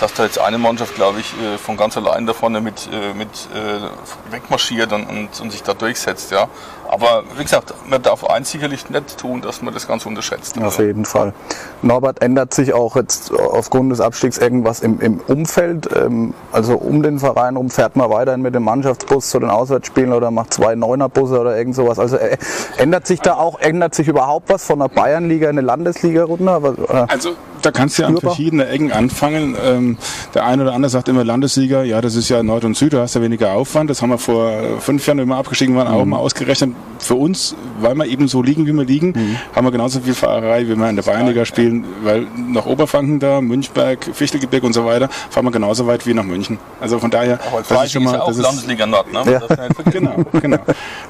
dass 0.00 0.14
da 0.14 0.24
jetzt 0.24 0.38
eine 0.38 0.56
Mannschaft, 0.56 0.94
glaube 0.94 1.20
ich, 1.20 1.26
äh, 1.42 1.58
von 1.58 1.76
ganz 1.76 1.94
allein 1.98 2.24
da 2.24 2.32
vorne 2.32 2.62
mit, 2.62 2.88
äh, 2.90 3.12
mit 3.12 3.28
äh, 3.54 4.32
wegmarschiert 4.32 4.90
und, 4.94 5.04
und, 5.04 5.40
und, 5.42 5.50
sich 5.50 5.62
da 5.62 5.74
durchsetzt. 5.74 6.30
Ja. 6.30 6.48
Aber 6.92 7.24
wie 7.38 7.42
gesagt, 7.42 7.72
man 7.88 8.02
darf 8.02 8.22
eins 8.22 8.50
sicherlich 8.50 8.90
nicht 8.90 9.16
tun, 9.16 9.40
dass 9.40 9.62
man 9.62 9.72
das 9.72 9.88
Ganze 9.88 10.10
unterschätzt. 10.10 10.58
Auf 10.58 10.64
also. 10.64 10.82
jeden 10.82 11.06
Fall. 11.06 11.32
Norbert, 11.80 12.20
ändert 12.20 12.52
sich 12.52 12.74
auch 12.74 12.96
jetzt 12.96 13.32
aufgrund 13.32 13.92
des 13.92 14.02
Abstiegs 14.02 14.36
irgendwas 14.36 14.80
im, 14.80 15.00
im 15.00 15.18
Umfeld? 15.20 15.88
Ähm, 15.96 16.34
also 16.52 16.74
um 16.74 17.02
den 17.02 17.18
Verein 17.18 17.56
rum 17.56 17.70
fährt 17.70 17.96
man 17.96 18.10
weiterhin 18.10 18.42
mit 18.42 18.54
dem 18.54 18.64
Mannschaftsbus 18.64 19.30
zu 19.30 19.40
den 19.40 19.48
Auswärtsspielen 19.48 20.12
oder 20.12 20.30
macht 20.30 20.52
zwei 20.52 20.74
Neunerbusse 20.74 21.40
oder 21.40 21.56
irgend 21.56 21.76
sowas. 21.76 21.98
Also 21.98 22.16
äh, 22.16 22.36
ändert 22.76 23.06
sich 23.06 23.20
da 23.20 23.36
auch, 23.36 23.58
ändert 23.58 23.94
sich 23.94 24.08
überhaupt 24.08 24.50
was 24.50 24.66
von 24.66 24.80
der 24.80 24.88
Bayernliga 24.88 25.48
in 25.48 25.56
eine 25.56 25.66
Landesliga 25.66 26.24
runter? 26.24 26.60
Also 27.08 27.36
da 27.62 27.70
kannst 27.70 27.96
du 27.96 28.02
ja 28.02 28.08
an 28.08 28.18
verschiedene 28.18 28.66
Ecken 28.68 28.92
anfangen. 28.92 29.56
Ähm, 29.64 29.96
der 30.34 30.44
eine 30.44 30.62
oder 30.64 30.74
andere 30.74 30.90
sagt 30.90 31.08
immer 31.08 31.24
Landessieger, 31.24 31.84
ja, 31.84 32.00
das 32.00 32.16
ist 32.16 32.28
ja 32.28 32.42
Nord 32.42 32.64
und 32.64 32.76
Süd, 32.76 32.92
du 32.92 33.00
hast 33.00 33.14
ja 33.14 33.22
weniger 33.22 33.52
Aufwand. 33.52 33.88
Das 33.88 34.02
haben 34.02 34.10
wir 34.10 34.18
vor 34.18 34.52
fünf 34.80 35.06
Jahren, 35.06 35.18
wenn 35.18 35.28
wir 35.28 35.36
abgestiegen 35.36 35.76
waren, 35.76 35.88
mhm. 35.88 35.94
auch 35.94 36.04
mal 36.04 36.18
ausgerechnet. 36.18 36.74
Für 36.98 37.14
uns, 37.14 37.56
weil 37.80 37.96
wir 37.96 38.06
eben 38.06 38.28
so 38.28 38.42
liegen, 38.42 38.64
wie 38.66 38.72
wir 38.72 38.84
liegen, 38.84 39.08
mhm. 39.08 39.36
haben 39.56 39.66
wir 39.66 39.72
genauso 39.72 40.00
viel 40.00 40.14
Fahrerei, 40.14 40.68
wie 40.68 40.76
wir 40.76 40.88
in 40.88 40.94
der 40.94 41.02
Bayernliga 41.02 41.44
spielen, 41.44 41.84
weil 42.04 42.26
nach 42.48 42.64
Oberfranken 42.64 43.18
da, 43.18 43.40
Münchberg, 43.40 44.08
Fichtelgebirge 44.12 44.64
und 44.64 44.72
so 44.72 44.84
weiter, 44.84 45.08
fahren 45.30 45.44
wir 45.44 45.50
genauso 45.50 45.86
weit 45.88 46.06
wie 46.06 46.14
nach 46.14 46.22
München. 46.22 46.58
Also 46.80 47.00
von 47.00 47.10
daher, 47.10 47.40
Aber 47.48 47.62
das 47.62 47.84
ist 47.84 47.92
schon 47.92 48.04
mal, 48.04 48.10
ist 48.10 48.16
ja 48.16 48.22
auch 48.22 48.36
Landesliga 48.36 48.86
Nord, 48.86 49.12
ne? 49.12 49.22
Ja. 49.32 49.40
genau, 49.90 50.16
genau. 50.40 50.58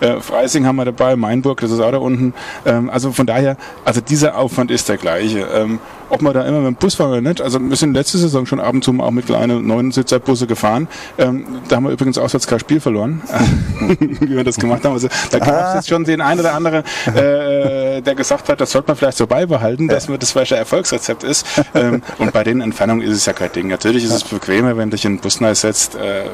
Äh, 0.00 0.20
Freising 0.20 0.66
haben 0.66 0.76
wir 0.76 0.86
dabei, 0.86 1.14
Mainburg, 1.14 1.60
das 1.60 1.70
ist 1.70 1.80
auch 1.80 1.90
da 1.90 1.98
unten. 1.98 2.32
Ähm, 2.64 2.88
also 2.88 3.12
von 3.12 3.26
daher, 3.26 3.56
also 3.84 4.00
dieser 4.00 4.38
Aufwand 4.38 4.70
ist 4.70 4.88
der 4.88 4.96
gleiche. 4.96 5.40
Ähm, 5.40 5.78
ob 6.12 6.20
man 6.20 6.34
da 6.34 6.42
immer 6.44 6.58
mit 6.58 6.66
dem 6.66 6.74
Bus 6.74 6.94
fahren 6.94 7.10
oder 7.10 7.20
nicht. 7.22 7.40
Also 7.40 7.58
wir 7.58 7.76
sind 7.76 7.94
letzte 7.94 8.18
Saison 8.18 8.44
schon 8.44 8.60
ab 8.60 8.74
und 8.74 8.84
zu 8.84 8.92
auch 9.00 9.10
mit 9.10 9.24
kleinen 9.26 9.66
Neunsitzerbusse 9.66 10.46
gefahren. 10.46 10.86
Ähm, 11.16 11.46
da 11.68 11.76
haben 11.76 11.84
wir 11.84 11.90
übrigens 11.90 12.18
auswärts 12.18 12.46
kein 12.46 12.60
Spiel 12.60 12.80
verloren, 12.80 13.22
wie 13.88 14.36
wir 14.36 14.44
das 14.44 14.56
gemacht 14.56 14.84
haben. 14.84 14.92
Also 14.92 15.08
da 15.30 15.38
gab 15.38 15.68
es 15.68 15.74
jetzt 15.74 15.88
schon 15.88 16.04
den 16.04 16.20
einen 16.20 16.40
oder 16.40 16.52
anderen, 16.52 16.84
äh, 17.06 18.02
der 18.02 18.14
gesagt 18.14 18.50
hat, 18.50 18.60
das 18.60 18.72
sollte 18.72 18.88
man 18.88 18.96
vielleicht 18.98 19.16
so 19.16 19.26
beibehalten, 19.26 19.88
dass 19.88 20.06
ja. 20.06 20.16
das 20.18 20.32
vielleicht 20.32 20.52
ein 20.52 20.58
Erfolgsrezept 20.58 21.24
ist. 21.24 21.46
Ähm, 21.74 22.02
und 22.18 22.32
bei 22.32 22.44
den 22.44 22.60
Entfernungen 22.60 23.06
ist 23.06 23.16
es 23.16 23.24
ja 23.24 23.32
kein 23.32 23.50
Ding. 23.52 23.68
Natürlich 23.68 24.04
ist 24.04 24.12
es 24.12 24.24
bequemer, 24.24 24.76
wenn 24.76 24.90
dich 24.90 25.06
in 25.06 25.16
den 25.16 25.20
Bus 25.20 25.40
setzt. 25.58 25.94
Äh, 25.94 26.24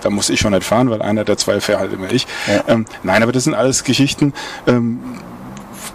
da 0.00 0.08
muss 0.08 0.30
ich 0.30 0.40
schon 0.40 0.52
nicht 0.52 0.64
fahren, 0.64 0.88
weil 0.88 1.02
einer 1.02 1.24
der 1.24 1.36
zwei 1.36 1.60
fährt 1.60 1.80
halt 1.80 1.92
immer 1.92 2.10
ich. 2.10 2.26
Ja. 2.46 2.64
Ähm, 2.68 2.86
nein, 3.02 3.22
aber 3.22 3.32
das 3.32 3.44
sind 3.44 3.54
alles 3.54 3.84
Geschichten. 3.84 4.32
Ähm, 4.66 5.00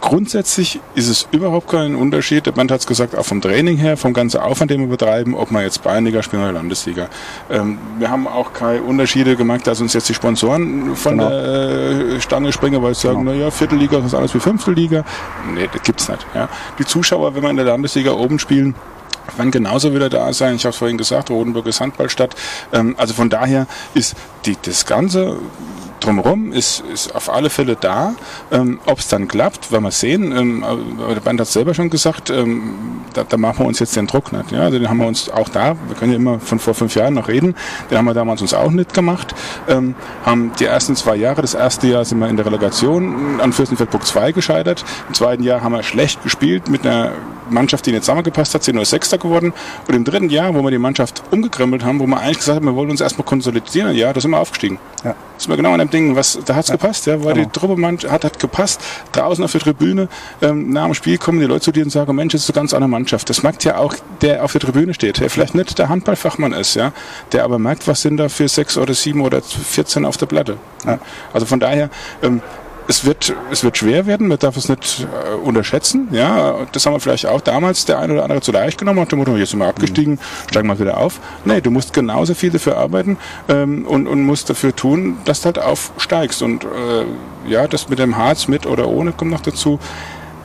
grundsätzlich 0.01 0.79
ist 0.95 1.07
es 1.07 1.27
überhaupt 1.31 1.69
kein 1.69 1.95
Unterschied. 1.95 2.45
Der 2.45 2.51
Band 2.51 2.71
hat 2.71 2.81
es 2.81 2.87
gesagt, 2.87 3.15
auch 3.15 3.25
vom 3.25 3.39
Training 3.39 3.77
her, 3.77 3.95
vom 3.95 4.13
ganzen 4.13 4.41
Aufwand, 4.41 4.71
den 4.71 4.81
wir 4.81 4.87
betreiben, 4.87 5.35
ob 5.35 5.51
man 5.51 5.63
jetzt 5.63 5.83
Bayernliga 5.83 6.21
spielen 6.23 6.41
oder 6.41 6.51
Landesliga. 6.51 7.07
Ähm, 7.49 7.77
wir 7.99 8.09
haben 8.09 8.27
auch 8.27 8.51
keine 8.51 8.81
Unterschiede 8.81 9.35
gemacht, 9.35 9.65
dass 9.67 9.79
uns 9.79 9.93
jetzt 9.93 10.09
die 10.09 10.13
Sponsoren 10.13 10.95
von 10.95 11.17
genau. 11.17 11.29
der 11.29 12.15
äh, 12.15 12.21
Stange 12.21 12.51
springen, 12.51 12.81
weil 12.81 12.95
sie 12.95 13.01
sagen, 13.01 13.19
genau. 13.19 13.31
naja, 13.31 13.51
Viertelliga 13.51 13.99
ist 13.99 14.13
alles 14.13 14.33
wie 14.33 14.39
Fünftelliga. 14.39 15.05
Nee, 15.53 15.69
das 15.71 15.83
gibt's 15.83 16.09
nicht. 16.09 16.25
Ja. 16.33 16.49
Die 16.79 16.85
Zuschauer, 16.85 17.35
wenn 17.35 17.43
wir 17.43 17.49
in 17.49 17.57
der 17.57 17.65
Landesliga 17.65 18.11
oben 18.11 18.39
spielen, 18.39 18.75
werden 19.37 19.51
genauso 19.51 19.93
wieder 19.93 20.09
da 20.09 20.33
sein. 20.33 20.55
Ich 20.55 20.65
habe 20.65 20.71
es 20.71 20.77
vorhin 20.77 20.97
gesagt, 20.97 21.29
Rodenburg 21.29 21.67
ist 21.67 21.79
Handballstadt. 21.79 22.35
Ähm, 22.73 22.95
also 22.97 23.13
von 23.13 23.29
daher 23.29 23.67
ist 23.93 24.15
die, 24.45 24.57
das 24.61 24.85
Ganze 24.85 25.37
drumherum 26.03 26.51
ist, 26.51 26.83
ist 26.93 27.15
auf 27.15 27.29
alle 27.29 27.49
Fälle 27.49 27.77
da. 27.79 28.13
Ähm, 28.51 28.79
Ob 28.85 28.99
es 28.99 29.07
dann 29.07 29.27
klappt, 29.27 29.71
werden 29.71 29.83
wir 29.83 29.91
sehen. 29.91 30.35
Ähm, 30.35 30.63
der 31.09 31.21
Band 31.21 31.39
hat 31.39 31.47
es 31.47 31.53
selber 31.53 31.73
schon 31.73 31.89
gesagt, 31.89 32.29
ähm, 32.29 33.01
da, 33.13 33.23
da, 33.23 33.37
machen 33.37 33.59
wir 33.59 33.67
uns 33.67 33.79
jetzt 33.79 33.95
den 33.95 34.07
Druck 34.07 34.31
nicht. 34.33 34.51
Ja? 34.51 34.61
Also 34.61 34.79
den 34.79 34.89
haben 34.89 34.97
wir 34.97 35.07
uns 35.07 35.29
auch 35.29 35.49
da, 35.49 35.75
wir 35.87 35.95
können 35.95 36.11
ja 36.11 36.17
immer 36.17 36.39
von 36.39 36.59
vor 36.59 36.73
fünf 36.73 36.95
Jahren 36.95 37.13
noch 37.13 37.27
reden, 37.27 37.55
den 37.89 37.97
haben 37.97 38.05
wir 38.05 38.13
damals 38.13 38.41
uns 38.41 38.53
auch 38.53 38.71
nicht 38.71 38.93
gemacht. 38.93 39.33
Ähm, 39.67 39.95
haben 40.25 40.51
die 40.59 40.65
ersten 40.65 40.95
zwei 40.95 41.15
Jahre, 41.15 41.41
das 41.41 41.53
erste 41.53 41.87
Jahr 41.87 42.05
sind 42.05 42.19
wir 42.19 42.27
in 42.27 42.37
der 42.37 42.45
Relegation 42.45 43.39
an 43.39 43.53
Fürstenfeldburg 43.53 44.05
2 44.05 44.31
gescheitert. 44.31 44.83
Im 45.07 45.13
zweiten 45.13 45.43
Jahr 45.43 45.61
haben 45.61 45.73
wir 45.73 45.83
schlecht 45.83 46.23
gespielt 46.23 46.69
mit 46.69 46.85
einer 46.85 47.11
Mannschaft, 47.51 47.85
die 47.85 47.91
nicht 47.91 48.03
zusammengepasst 48.03 48.53
hat, 48.55 48.63
sind 48.63 48.75
nur 48.75 48.85
Sechster 48.85 49.17
geworden. 49.17 49.53
Und 49.87 49.93
im 49.93 50.03
dritten 50.03 50.29
Jahr, 50.29 50.55
wo 50.55 50.63
wir 50.63 50.71
die 50.71 50.77
Mannschaft 50.77 51.21
umgekrempelt 51.31 51.83
haben, 51.83 51.99
wo 51.99 52.07
wir 52.07 52.19
eigentlich 52.19 52.39
gesagt 52.39 52.57
haben, 52.57 52.65
wir 52.65 52.75
wollen 52.75 52.89
uns 52.89 53.01
erstmal 53.01 53.25
konsolidieren, 53.25 53.95
ja, 53.95 54.11
da 54.13 54.19
sind 54.19 54.31
wir 54.31 54.39
aufgestiegen. 54.39 54.79
Ja. 55.03 55.15
Das 55.35 55.45
ist 55.45 55.47
mir 55.47 55.57
genau 55.57 55.73
an 55.73 55.79
dem 55.79 55.89
Ding, 55.91 56.15
was, 56.15 56.39
da 56.45 56.55
hat 56.55 56.63
es 56.63 56.69
ja. 56.69 56.75
gepasst, 56.75 57.05
ja, 57.05 57.23
weil 57.23 57.33
genau. 57.35 57.47
die 57.47 57.59
Truppe 57.59 58.11
hat, 58.11 58.23
hat 58.23 58.39
gepasst. 58.39 58.81
Draußen 59.11 59.43
auf 59.43 59.51
der 59.51 59.61
Tribüne, 59.61 60.07
ähm, 60.41 60.71
nach 60.71 60.85
dem 60.85 60.93
Spiel 60.93 61.17
kommen 61.17 61.39
die 61.39 61.45
Leute 61.45 61.61
zu 61.61 61.71
dir 61.71 61.83
und 61.83 61.89
sagen, 61.89 62.15
Mensch, 62.15 62.33
das 62.33 62.43
ist 62.43 62.49
eine 62.49 62.55
ganz 62.55 62.73
andere 62.73 62.89
Mannschaft. 62.89 63.29
Das 63.29 63.43
merkt 63.43 63.63
ja 63.63 63.77
auch, 63.77 63.95
der 64.21 64.43
auf 64.43 64.51
der 64.51 64.61
Tribüne 64.61 64.93
steht, 64.93 65.19
der 65.19 65.29
vielleicht 65.29 65.55
nicht 65.55 65.77
der 65.77 65.89
Handballfachmann 65.89 66.53
ist, 66.53 66.75
ja, 66.75 66.93
der 67.31 67.43
aber 67.43 67.59
merkt, 67.59 67.87
was 67.87 68.01
sind 68.01 68.17
da 68.17 68.29
für 68.29 68.47
sechs 68.47 68.77
oder 68.77 68.93
sieben 68.93 69.21
oder 69.21 69.41
14 69.41 70.05
auf 70.05 70.17
der 70.17 70.25
Platte. 70.25 70.57
Ja. 70.85 70.99
Also 71.33 71.45
von 71.45 71.59
daher, 71.59 71.89
ähm, 72.23 72.41
es 72.87 73.05
wird, 73.05 73.33
es 73.51 73.63
wird 73.63 73.77
schwer 73.77 74.05
werden, 74.05 74.27
man 74.27 74.39
darf 74.39 74.57
es 74.57 74.69
nicht 74.69 75.07
äh, 75.11 75.35
unterschätzen. 75.35 76.07
Ja, 76.11 76.65
das 76.71 76.85
haben 76.85 76.93
wir 76.93 76.99
vielleicht 76.99 77.25
auch 77.25 77.41
damals 77.41 77.85
der 77.85 77.99
eine 77.99 78.13
oder 78.13 78.23
andere 78.23 78.41
zu 78.41 78.51
leicht 78.51 78.77
genommen, 78.77 78.99
hat 78.99 79.11
der 79.11 79.17
Motto, 79.17 79.35
jetzt 79.37 79.51
sind 79.51 79.59
wir 79.59 79.67
abgestiegen, 79.67 80.13
mhm. 80.13 80.49
steigen 80.49 80.67
wir 80.67 80.79
wieder 80.79 80.97
auf. 80.97 81.19
Nee, 81.45 81.61
du 81.61 81.71
musst 81.71 81.93
genauso 81.93 82.33
viel 82.33 82.49
dafür 82.49 82.77
arbeiten 82.77 83.17
ähm, 83.47 83.85
und, 83.85 84.07
und 84.07 84.23
musst 84.23 84.49
dafür 84.49 84.75
tun, 84.75 85.17
dass 85.25 85.41
du 85.41 85.45
halt 85.45 85.59
aufsteigst. 85.59 86.41
Und 86.41 86.63
äh, 86.63 87.49
ja, 87.49 87.67
das 87.67 87.89
mit 87.89 87.99
dem 87.99 88.17
Harz 88.17 88.47
mit 88.47 88.65
oder 88.65 88.87
ohne 88.87 89.11
kommt 89.11 89.31
noch 89.31 89.41
dazu. 89.41 89.79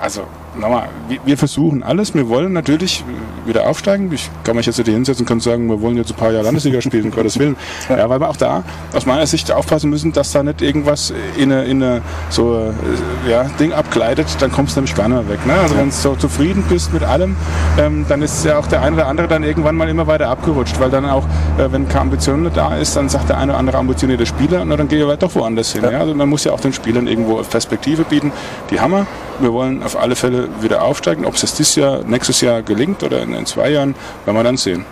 Also 0.01 0.23
nochmal, 0.59 0.89
wir 1.25 1.39
versuchen 1.39 1.83
alles. 1.83 2.15
Wir 2.15 2.29
wollen 2.29 2.53
natürlich 2.53 3.05
wieder 3.45 3.69
aufsteigen. 3.69 4.11
Ich 4.13 4.31
kann 4.45 4.57
mich 4.57 4.67
jetzt 4.67 4.77
hier 4.77 4.85
hinsetzen 4.85 5.27
und 5.27 5.43
sagen, 5.43 5.69
wir 5.69 5.81
wollen 5.81 5.97
jetzt 5.97 6.11
ein 6.11 6.17
paar 6.17 6.33
Jahre 6.33 6.45
Landesliga 6.45 6.81
spielen, 6.81 7.11
Gottes 7.15 7.39
Willen. 7.39 7.57
Ja, 7.89 8.09
weil 8.09 8.21
wir 8.21 8.29
auch 8.29 8.37
da 8.37 8.65
aus 8.95 9.07
meiner 9.07 9.27
Sicht 9.27 9.53
aufpassen 9.53 9.91
müssen, 9.91 10.13
dass 10.13 10.33
da 10.33 10.43
nicht 10.43 10.63
irgendwas 10.63 11.13
in 11.37 11.53
eine, 11.53 11.65
in 11.65 11.83
eine 11.83 12.03
so 12.31 12.57
äh, 12.57 13.31
ja, 13.31 13.45
Ding 13.61 13.73
abgleitet, 13.73 14.27
dann 14.41 14.51
kommst 14.51 14.77
du 14.77 14.81
nämlich 14.81 14.95
gar 14.95 15.09
nicht 15.09 15.19
mehr 15.19 15.29
weg. 15.29 15.47
Ne? 15.47 15.55
Also 15.55 15.75
ja. 15.75 15.81
wenn 15.81 15.89
du 15.89 15.95
so 15.95 16.15
zufrieden 16.17 16.65
bist 16.69 16.93
mit 16.93 17.03
allem, 17.03 17.37
ähm, 17.79 18.05
dann 18.09 18.23
ist 18.23 18.45
ja 18.45 18.59
auch 18.59 18.67
der 18.67 18.83
eine 18.83 18.97
oder 18.97 19.07
andere 19.07 19.29
dann 19.29 19.43
irgendwann 19.43 19.77
mal 19.77 19.89
immer 19.89 20.07
weiter 20.07 20.29
abgerutscht, 20.29 20.79
weil 20.81 20.91
dann 20.91 21.05
auch, 21.05 21.25
äh, 21.59 21.71
wenn 21.71 21.89
keine 21.89 22.03
Ambition 22.03 22.51
da 22.55 22.77
ist, 22.77 22.97
dann 22.97 23.09
sagt 23.09 23.29
der 23.29 23.39
eine 23.39 23.53
oder 23.53 23.59
andere 23.59 23.79
ambitionierte 23.79 24.27
Spieler, 24.27 24.65
na, 24.65 24.77
dann 24.77 24.89
gehe 24.89 25.11
ich 25.11 25.19
doch 25.19 25.35
woanders 25.35 25.73
hin. 25.73 25.83
Ja. 25.85 26.01
Also 26.01 26.15
man 26.15 26.29
muss 26.29 26.45
ja 26.45 26.53
auch 26.53 26.61
den 26.61 26.73
Spielern 26.73 27.07
irgendwo 27.07 27.37
Perspektive 27.43 28.05
bieten. 28.05 28.33
Die 28.71 28.81
Hammer. 28.81 29.07
Wir 29.39 29.53
wollen 29.53 29.83
auf 29.83 30.01
alle 30.01 30.17
Fälle 30.17 30.46
wieder 30.61 30.83
aufsteigen. 30.83 31.25
Ob 31.25 31.35
es 31.35 31.55
dieses 31.55 31.75
Jahr, 31.77 32.03
nächstes 32.05 32.41
Jahr 32.41 32.63
gelingt 32.63 33.03
oder 33.03 33.23
in, 33.23 33.35
in 33.35 33.47
zwei 33.47 33.71
Jahren, 33.71 33.95
werden 34.25 34.37
wir 34.37 34.45
dann 34.45 34.57
sehen. 34.57 34.85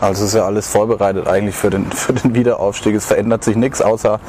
Also 0.00 0.26
ist 0.26 0.34
ja 0.34 0.44
alles 0.44 0.68
vorbereitet 0.68 1.26
eigentlich 1.26 1.54
für 1.54 1.70
den, 1.70 1.86
für 1.90 2.12
den 2.12 2.34
Wiederaufstieg. 2.34 2.94
Es 2.94 3.06
verändert 3.06 3.44
sich 3.44 3.56
nichts, 3.56 3.80
außer 3.80 4.20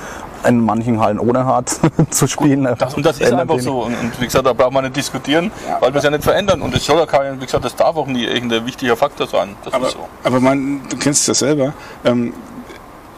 in 0.47 0.59
manchen 0.59 0.99
Hallen 0.99 1.19
ohne 1.19 1.45
Harz 1.45 1.81
zu 2.09 2.27
spielen. 2.27 2.67
Das, 2.77 2.93
und 2.93 3.05
das 3.05 3.19
ist 3.19 3.33
einfach 3.33 3.59
so. 3.59 3.83
Und, 3.83 3.95
und, 3.95 4.21
wie 4.21 4.25
gesagt, 4.25 4.45
da 4.45 4.53
braucht 4.53 4.71
man 4.71 4.85
nicht 4.85 4.95
diskutieren, 4.95 5.51
ja. 5.67 5.81
weil 5.81 5.93
wir 5.93 5.97
es 5.97 6.03
ja 6.03 6.09
nicht 6.09 6.23
verändern. 6.23 6.61
Und 6.61 6.73
das 6.73 6.85
soll 6.85 6.97
ja 6.97 7.05
kein, 7.05 7.41
wie 7.41 7.45
gesagt, 7.45 7.65
das 7.65 7.75
darf 7.75 7.97
auch 7.97 8.07
nie 8.07 8.23
irgendein 8.23 8.65
wichtiger 8.65 8.95
Faktor 8.95 9.27
sein. 9.27 9.55
Das 9.63 9.73
aber, 9.73 9.89
so. 9.89 10.07
aber 10.23 10.39
man, 10.39 10.81
du 10.89 10.97
kennst 10.97 11.21
es 11.21 11.27
ja 11.27 11.33
selber. 11.33 11.73
Ähm, 12.05 12.33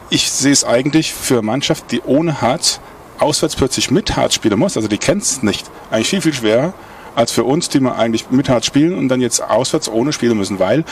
ich 0.10 0.32
sehe 0.32 0.52
es 0.52 0.64
eigentlich 0.64 1.14
für 1.14 1.36
eine 1.36 1.44
Mannschaft, 1.44 1.92
die 1.92 2.02
ohne 2.02 2.42
Harz 2.42 2.80
auswärts 3.20 3.56
plötzlich 3.56 3.92
mit 3.92 4.16
Harz 4.16 4.34
spielen 4.34 4.58
muss. 4.58 4.76
Also 4.76 4.88
die 4.88 4.98
kennt 4.98 5.22
es 5.22 5.44
nicht. 5.44 5.70
Eigentlich 5.92 6.10
viel, 6.10 6.22
viel 6.22 6.34
schwerer 6.34 6.74
als 7.16 7.32
für 7.32 7.44
uns, 7.44 7.70
die 7.70 7.80
wir 7.80 7.96
eigentlich 7.96 8.30
mit 8.32 8.50
Harz 8.50 8.66
spielen 8.66 8.98
und 8.98 9.10
dann 9.10 9.22
jetzt 9.22 9.42
auswärts 9.42 9.90
ohne 9.90 10.14
spielen 10.14 10.38
müssen, 10.38 10.60
weil 10.60 10.84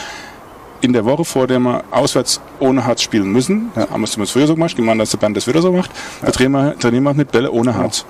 in 0.80 0.92
der 0.92 1.04
Woche, 1.04 1.24
vor 1.24 1.46
der 1.46 1.58
wir 1.58 1.84
auswärts 1.90 2.40
ohne 2.60 2.84
Harz 2.84 3.02
spielen 3.02 3.30
müssen, 3.32 3.70
ja. 3.74 3.90
haben 3.90 4.00
wir 4.02 4.22
es 4.22 4.30
früher 4.30 4.46
so 4.46 4.54
gemacht, 4.54 4.76
gemeint, 4.76 5.00
dass 5.00 5.10
der 5.10 5.18
Band 5.18 5.36
das 5.36 5.46
wieder 5.46 5.62
so 5.62 5.72
macht, 5.72 5.90
ja. 6.22 6.30
trainieren, 6.30 6.52
wir, 6.52 6.78
trainieren 6.78 7.04
wir 7.04 7.14
mit 7.14 7.32
Bälle 7.32 7.50
ohne 7.50 7.74
Harz. 7.74 8.04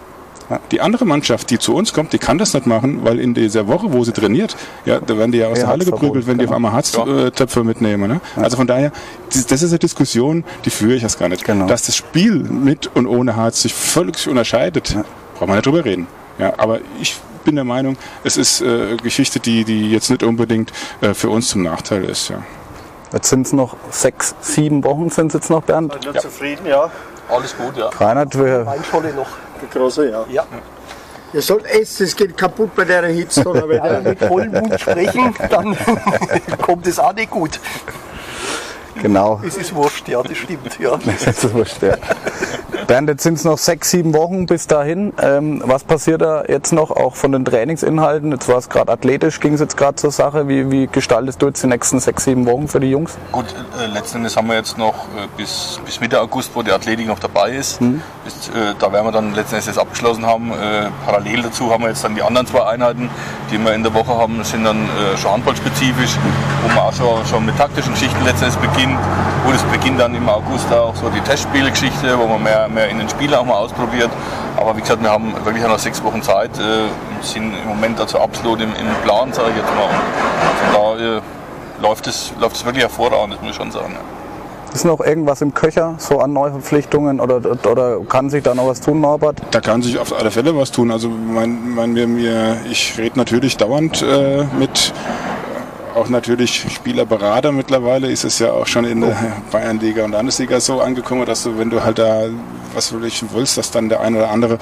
Ja. 0.50 0.60
Die 0.70 0.80
andere 0.80 1.04
Mannschaft, 1.04 1.50
die 1.50 1.58
zu 1.58 1.74
uns 1.74 1.92
kommt, 1.92 2.14
die 2.14 2.18
kann 2.18 2.38
das 2.38 2.54
nicht 2.54 2.66
machen, 2.66 3.04
weil 3.04 3.18
in 3.18 3.34
dieser 3.34 3.68
Woche, 3.68 3.92
wo 3.92 4.02
sie 4.04 4.12
trainiert, 4.12 4.56
ja, 4.86 4.98
da 4.98 5.18
werden 5.18 5.30
die 5.30 5.38
ja 5.38 5.48
aus 5.48 5.58
der 5.58 5.68
Halle 5.68 5.84
geprügelt, 5.84 6.26
wenn 6.26 6.38
die 6.38 6.44
auf 6.44 6.54
genau. 6.54 6.68
einmal 6.68 6.72
Harztöpfe 6.72 7.64
mitnehmen. 7.64 8.10
Ne? 8.10 8.20
Also 8.36 8.56
von 8.56 8.66
daher, 8.66 8.92
das 9.30 9.62
ist 9.62 9.70
eine 9.70 9.78
Diskussion, 9.78 10.44
die 10.64 10.70
führe 10.70 10.94
ich 10.94 11.02
erst 11.02 11.18
gar 11.18 11.28
nicht. 11.28 11.44
Genau. 11.44 11.66
Dass 11.66 11.84
das 11.84 11.96
Spiel 11.96 12.44
mit 12.44 12.90
und 12.94 13.06
ohne 13.06 13.36
Harz 13.36 13.60
sich 13.62 13.74
völlig 13.74 14.26
unterscheidet, 14.26 14.96
braucht 15.34 15.48
man 15.48 15.56
nicht 15.56 15.66
drüber 15.66 15.84
reden. 15.84 16.06
Ja, 16.38 16.54
aber 16.56 16.80
ich 17.00 17.16
bin 17.48 17.56
der 17.56 17.64
Meinung, 17.64 17.96
es 18.24 18.36
ist 18.36 18.60
äh, 18.60 18.98
Geschichte, 18.98 19.40
die, 19.40 19.64
die 19.64 19.90
jetzt 19.90 20.10
nicht 20.10 20.22
unbedingt 20.22 20.70
äh, 21.00 21.14
für 21.14 21.30
uns 21.30 21.48
zum 21.48 21.62
Nachteil 21.62 22.04
ist. 22.04 22.28
Ja. 22.28 22.42
Jetzt 23.10 23.30
sind 23.30 23.46
es 23.46 23.54
noch 23.54 23.74
sechs, 23.90 24.34
sieben 24.42 24.84
Wochen 24.84 25.08
sind 25.08 25.28
es 25.28 25.34
jetzt 25.34 25.48
noch, 25.48 25.62
Bernd. 25.62 25.94
Ich 25.94 26.04
bin 26.04 26.12
ja. 26.12 26.20
zufrieden, 26.20 26.66
ja. 26.66 26.90
Alles 27.26 27.56
gut, 27.56 27.74
ja. 27.78 27.88
Reinhard, 27.88 28.38
wir... 28.38 28.66
Weinscholle 28.66 29.14
noch. 29.14 29.28
Die 29.62 29.78
große, 29.78 30.10
ja. 30.10 30.26
ja. 30.28 30.44
Ihr 31.32 31.40
sollt 31.40 31.64
essen, 31.64 32.04
es 32.04 32.14
geht 32.14 32.36
kaputt 32.36 32.74
bei 32.76 32.84
der 32.84 33.06
Hitze. 33.06 33.42
Oder 33.46 33.66
wenn 33.66 33.82
wir 33.82 34.00
mit 34.02 34.18
Vollmut 34.18 34.78
sprechen, 34.78 35.34
dann 35.48 35.74
kommt 36.62 36.86
es 36.86 36.98
auch 36.98 37.14
nicht 37.14 37.30
gut. 37.30 37.58
Genau. 39.00 39.40
Es 39.46 39.56
ist 39.56 39.74
wurscht, 39.74 40.06
ja, 40.06 40.22
das 40.22 40.36
stimmt. 40.36 40.78
Ja. 40.78 40.98
Es 41.06 41.26
ist 41.26 41.54
wurscht, 41.54 41.82
ja. 41.82 41.96
Bernd, 42.88 43.06
jetzt 43.10 43.22
sind 43.22 43.34
es 43.34 43.44
noch 43.44 43.58
sechs, 43.58 43.90
sieben 43.90 44.14
Wochen 44.14 44.46
bis 44.46 44.66
dahin. 44.66 45.12
Ähm, 45.20 45.62
was 45.62 45.84
passiert 45.84 46.22
da 46.22 46.44
jetzt 46.48 46.72
noch, 46.72 46.90
auch 46.90 47.16
von 47.16 47.32
den 47.32 47.44
Trainingsinhalten? 47.44 48.32
Jetzt 48.32 48.48
war 48.48 48.56
es 48.56 48.70
gerade 48.70 48.90
athletisch, 48.90 49.40
ging 49.40 49.52
es 49.52 49.60
jetzt 49.60 49.76
gerade 49.76 49.96
zur 49.96 50.10
Sache. 50.10 50.48
Wie, 50.48 50.70
wie 50.70 50.86
gestaltest 50.86 51.42
du 51.42 51.48
jetzt 51.48 51.62
die 51.62 51.66
nächsten 51.66 52.00
sechs, 52.00 52.24
sieben 52.24 52.46
Wochen 52.46 52.66
für 52.66 52.80
die 52.80 52.90
Jungs? 52.90 53.18
Gut, 53.30 53.44
äh, 53.78 53.84
letzten 53.92 54.16
Endes 54.18 54.38
haben 54.38 54.48
wir 54.48 54.56
jetzt 54.56 54.78
noch 54.78 54.94
äh, 54.94 55.28
bis, 55.36 55.78
bis 55.84 56.00
Mitte 56.00 56.18
August, 56.18 56.52
wo 56.54 56.62
die 56.62 56.72
Athletik 56.72 57.06
noch 57.06 57.18
dabei 57.18 57.50
ist. 57.50 57.78
Mhm. 57.78 58.00
Bis, 58.24 58.48
äh, 58.48 58.74
da 58.78 58.90
werden 58.90 59.04
wir 59.04 59.12
dann 59.12 59.34
letzten 59.34 59.56
Endes 59.56 59.66
das 59.66 59.76
abgeschlossen 59.76 60.24
haben. 60.24 60.50
Äh, 60.50 60.88
parallel 61.04 61.42
dazu 61.42 61.70
haben 61.70 61.82
wir 61.82 61.90
jetzt 61.90 62.02
dann 62.02 62.14
die 62.14 62.22
anderen 62.22 62.46
zwei 62.46 62.64
Einheiten, 62.64 63.10
die 63.50 63.58
wir 63.58 63.74
in 63.74 63.82
der 63.82 63.92
Woche 63.92 64.16
haben, 64.16 64.42
sind 64.44 64.64
dann 64.64 64.78
äh, 64.78 65.14
schon 65.18 65.32
handballspezifisch, 65.32 66.16
wo 66.62 66.68
man 66.68 66.78
auch 66.78 66.94
schon, 66.94 67.26
schon 67.26 67.44
mit 67.44 67.58
taktischen 67.58 67.92
Geschichten 67.92 68.24
letzten 68.24 68.44
Endes 68.44 68.58
beginnt. 68.58 68.96
Gut, 69.44 69.54
es 69.54 69.62
beginnt 69.64 70.00
dann 70.00 70.14
im 70.14 70.26
August 70.28 70.72
auch 70.72 70.96
so 70.96 71.10
die 71.10 71.20
Testspielgeschichte, 71.20 72.18
wo 72.18 72.26
man 72.26 72.42
mehr, 72.42 72.68
mehr 72.68 72.77
mehr 72.78 72.88
in 72.88 72.98
den 72.98 73.08
Spielen 73.08 73.34
auch 73.34 73.44
mal 73.44 73.54
ausprobiert. 73.54 74.10
Aber 74.56 74.76
wie 74.76 74.80
gesagt, 74.80 75.02
wir 75.02 75.10
haben 75.10 75.34
wirklich 75.44 75.64
noch 75.64 75.78
sechs 75.78 76.02
Wochen 76.02 76.22
Zeit. 76.22 76.50
Äh, 76.58 76.86
sind 77.22 77.52
im 77.62 77.68
Moment 77.68 78.00
also 78.00 78.18
absolut 78.20 78.60
im, 78.60 78.70
im 78.70 79.02
Plan, 79.04 79.32
sage 79.32 79.50
ich 79.50 79.56
jetzt 79.56 79.74
mal. 79.74 79.88
Von 80.60 80.96
daher 80.98 81.22
läuft 81.82 82.06
es, 82.06 82.32
läuft 82.40 82.56
es 82.56 82.64
wirklich 82.64 82.82
hervorragend, 82.84 83.34
das 83.34 83.40
muss 83.40 83.50
ich 83.50 83.56
schon 83.56 83.70
sagen. 83.70 83.94
Ja. 83.94 84.74
Ist 84.74 84.84
noch 84.84 85.00
irgendwas 85.00 85.40
im 85.40 85.54
Köcher, 85.54 85.94
so 85.96 86.20
an 86.20 86.32
Neuverpflichtungen 86.34 87.20
oder, 87.20 87.36
oder 87.66 88.00
kann 88.06 88.28
sich 88.28 88.42
da 88.42 88.54
noch 88.54 88.66
was 88.66 88.80
tun, 88.80 89.00
Norbert? 89.00 89.40
Da 89.50 89.60
kann 89.60 89.80
sich 89.80 89.98
auf 89.98 90.14
alle 90.16 90.30
Fälle 90.30 90.54
was 90.56 90.70
tun. 90.70 90.90
Also 90.90 91.08
mein, 91.08 91.74
mein, 91.74 91.94
mir, 91.94 92.58
ich 92.70 92.96
rede 92.98 93.18
natürlich 93.18 93.56
dauernd 93.56 94.02
äh, 94.02 94.44
mit 94.58 94.92
auch 95.94 96.08
natürlich 96.08 96.66
Spielerberater 96.70 97.52
mittlerweile 97.52 98.10
ist 98.10 98.24
es 98.24 98.38
ja 98.38 98.52
auch 98.52 98.66
schon 98.66 98.84
in 98.84 99.00
der 99.00 99.16
Bayernliga 99.50 100.04
und 100.04 100.12
Landesliga 100.12 100.60
so 100.60 100.80
angekommen, 100.80 101.26
dass 101.26 101.42
du, 101.42 101.58
wenn 101.58 101.70
du 101.70 101.82
halt 101.82 101.98
da 101.98 102.28
was 102.74 102.90
du 102.90 103.00
willst, 103.00 103.58
dass 103.58 103.70
dann 103.70 103.88
der 103.88 104.00
ein 104.00 104.14
oder 104.14 104.30
andere 104.30 104.58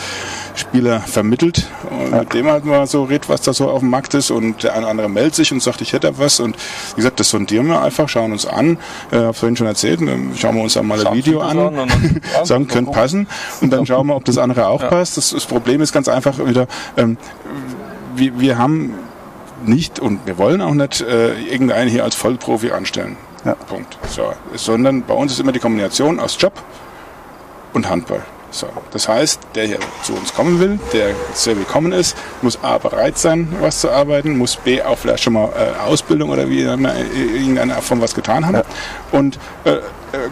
Spieler 0.55 1.01
vermittelt. 1.01 1.67
Und 1.91 2.13
ja. 2.13 2.21
mit 2.21 2.35
dem 2.35 2.47
halt 2.47 2.65
mal 2.65 2.87
so 2.87 3.05
redet, 3.05 3.29
was 3.29 3.43
da 3.43 3.53
so 3.53 3.69
auf 3.69 3.81
dem 3.81 3.91
Markt 3.91 4.15
ist. 4.15 4.31
Und 4.31 4.63
der 4.63 4.73
eine 4.73 4.83
oder 4.83 4.91
andere 4.91 5.09
meldet 5.09 5.35
sich 5.35 5.53
und 5.53 5.63
sagt, 5.63 5.81
ich 5.81 5.93
hätte 5.93 6.19
was. 6.19 6.41
Und 6.41 6.57
wie 6.95 6.97
gesagt, 6.97 7.21
das 7.21 7.31
sondieren 7.31 7.67
wir 7.67 7.83
einfach, 7.83 8.09
schauen 8.09 8.33
uns 8.33 8.47
an, 8.47 8.79
äh, 9.11 9.17
habe 9.17 9.35
vorhin 9.35 9.57
schon 9.57 9.67
erzählt, 9.67 10.01
schauen 10.37 10.57
wir 10.57 10.63
uns 10.63 10.75
dann 10.75 10.87
mal 10.87 11.05
ein 11.07 11.15
Video 11.15 11.41
an, 11.41 11.91
sagen, 12.45 12.67
könnte 12.67 12.91
passen. 12.91 13.27
Und 13.61 13.73
dann 13.73 13.87
schauen 13.87 14.07
wir, 14.07 14.17
ob 14.17 14.25
das 14.25 14.39
andere 14.39 14.69
auch 14.69 14.83
ja. 14.83 14.89
passt. 14.89 15.17
Das, 15.17 15.31
das, 15.31 15.47
Problem 15.47 15.81
ist 15.81 15.93
ganz 15.93 16.09
einfach 16.09 16.39
wieder, 16.45 16.67
ähm, 16.97 17.17
wir, 18.15 18.39
wir 18.41 18.59
haben 18.59 18.95
nicht 19.65 19.99
und 19.99 20.27
wir 20.27 20.39
wollen 20.39 20.61
auch 20.61 20.75
nicht 20.75 21.01
äh, 21.01 21.35
irgendeinen 21.43 21.89
hier 21.89 22.05
als 22.05 22.15
Vollprofi 22.15 22.71
anstellen. 22.71 23.17
Ja. 23.45 23.55
Punkt. 23.55 23.97
So. 24.09 24.33
Sondern 24.55 25.03
bei 25.03 25.15
uns 25.15 25.33
ist 25.33 25.41
immer 25.41 25.53
die 25.53 25.61
Kombination 25.61 26.19
aus 26.21 26.37
Job 26.39 26.53
und 27.73 27.89
Handball. 27.89 28.23
So. 28.51 28.69
Das 28.91 29.09
heißt, 29.09 29.41
der 29.55 29.67
hier 29.67 29.79
zu 30.03 30.15
uns 30.15 30.33
kommen 30.33 30.61
will, 30.61 30.79
der 30.93 31.15
sehr 31.35 31.57
willkommen 31.57 31.93
ist, 31.93 32.17
muss 32.43 32.59
A 32.63 32.79
bereit 32.79 33.19
sein, 33.19 33.49
was 33.61 33.81
zu 33.81 33.91
arbeiten, 33.91 34.39
muss 34.39 34.57
B 34.57 34.83
auch 34.83 34.99
vielleicht 34.99 35.25
schon 35.25 35.35
mal 35.35 35.49
äh, 35.49 35.79
Ausbildung 35.87 36.31
oder 36.31 36.49
wie 36.49 36.63
irgendeine 36.63 37.75
Form 37.83 38.01
was 38.01 38.15
getan 38.15 38.47
haben. 38.47 38.57
Ja. 38.57 38.65
Und 39.13 39.39
äh, 39.65 39.71
äh, 39.73 39.81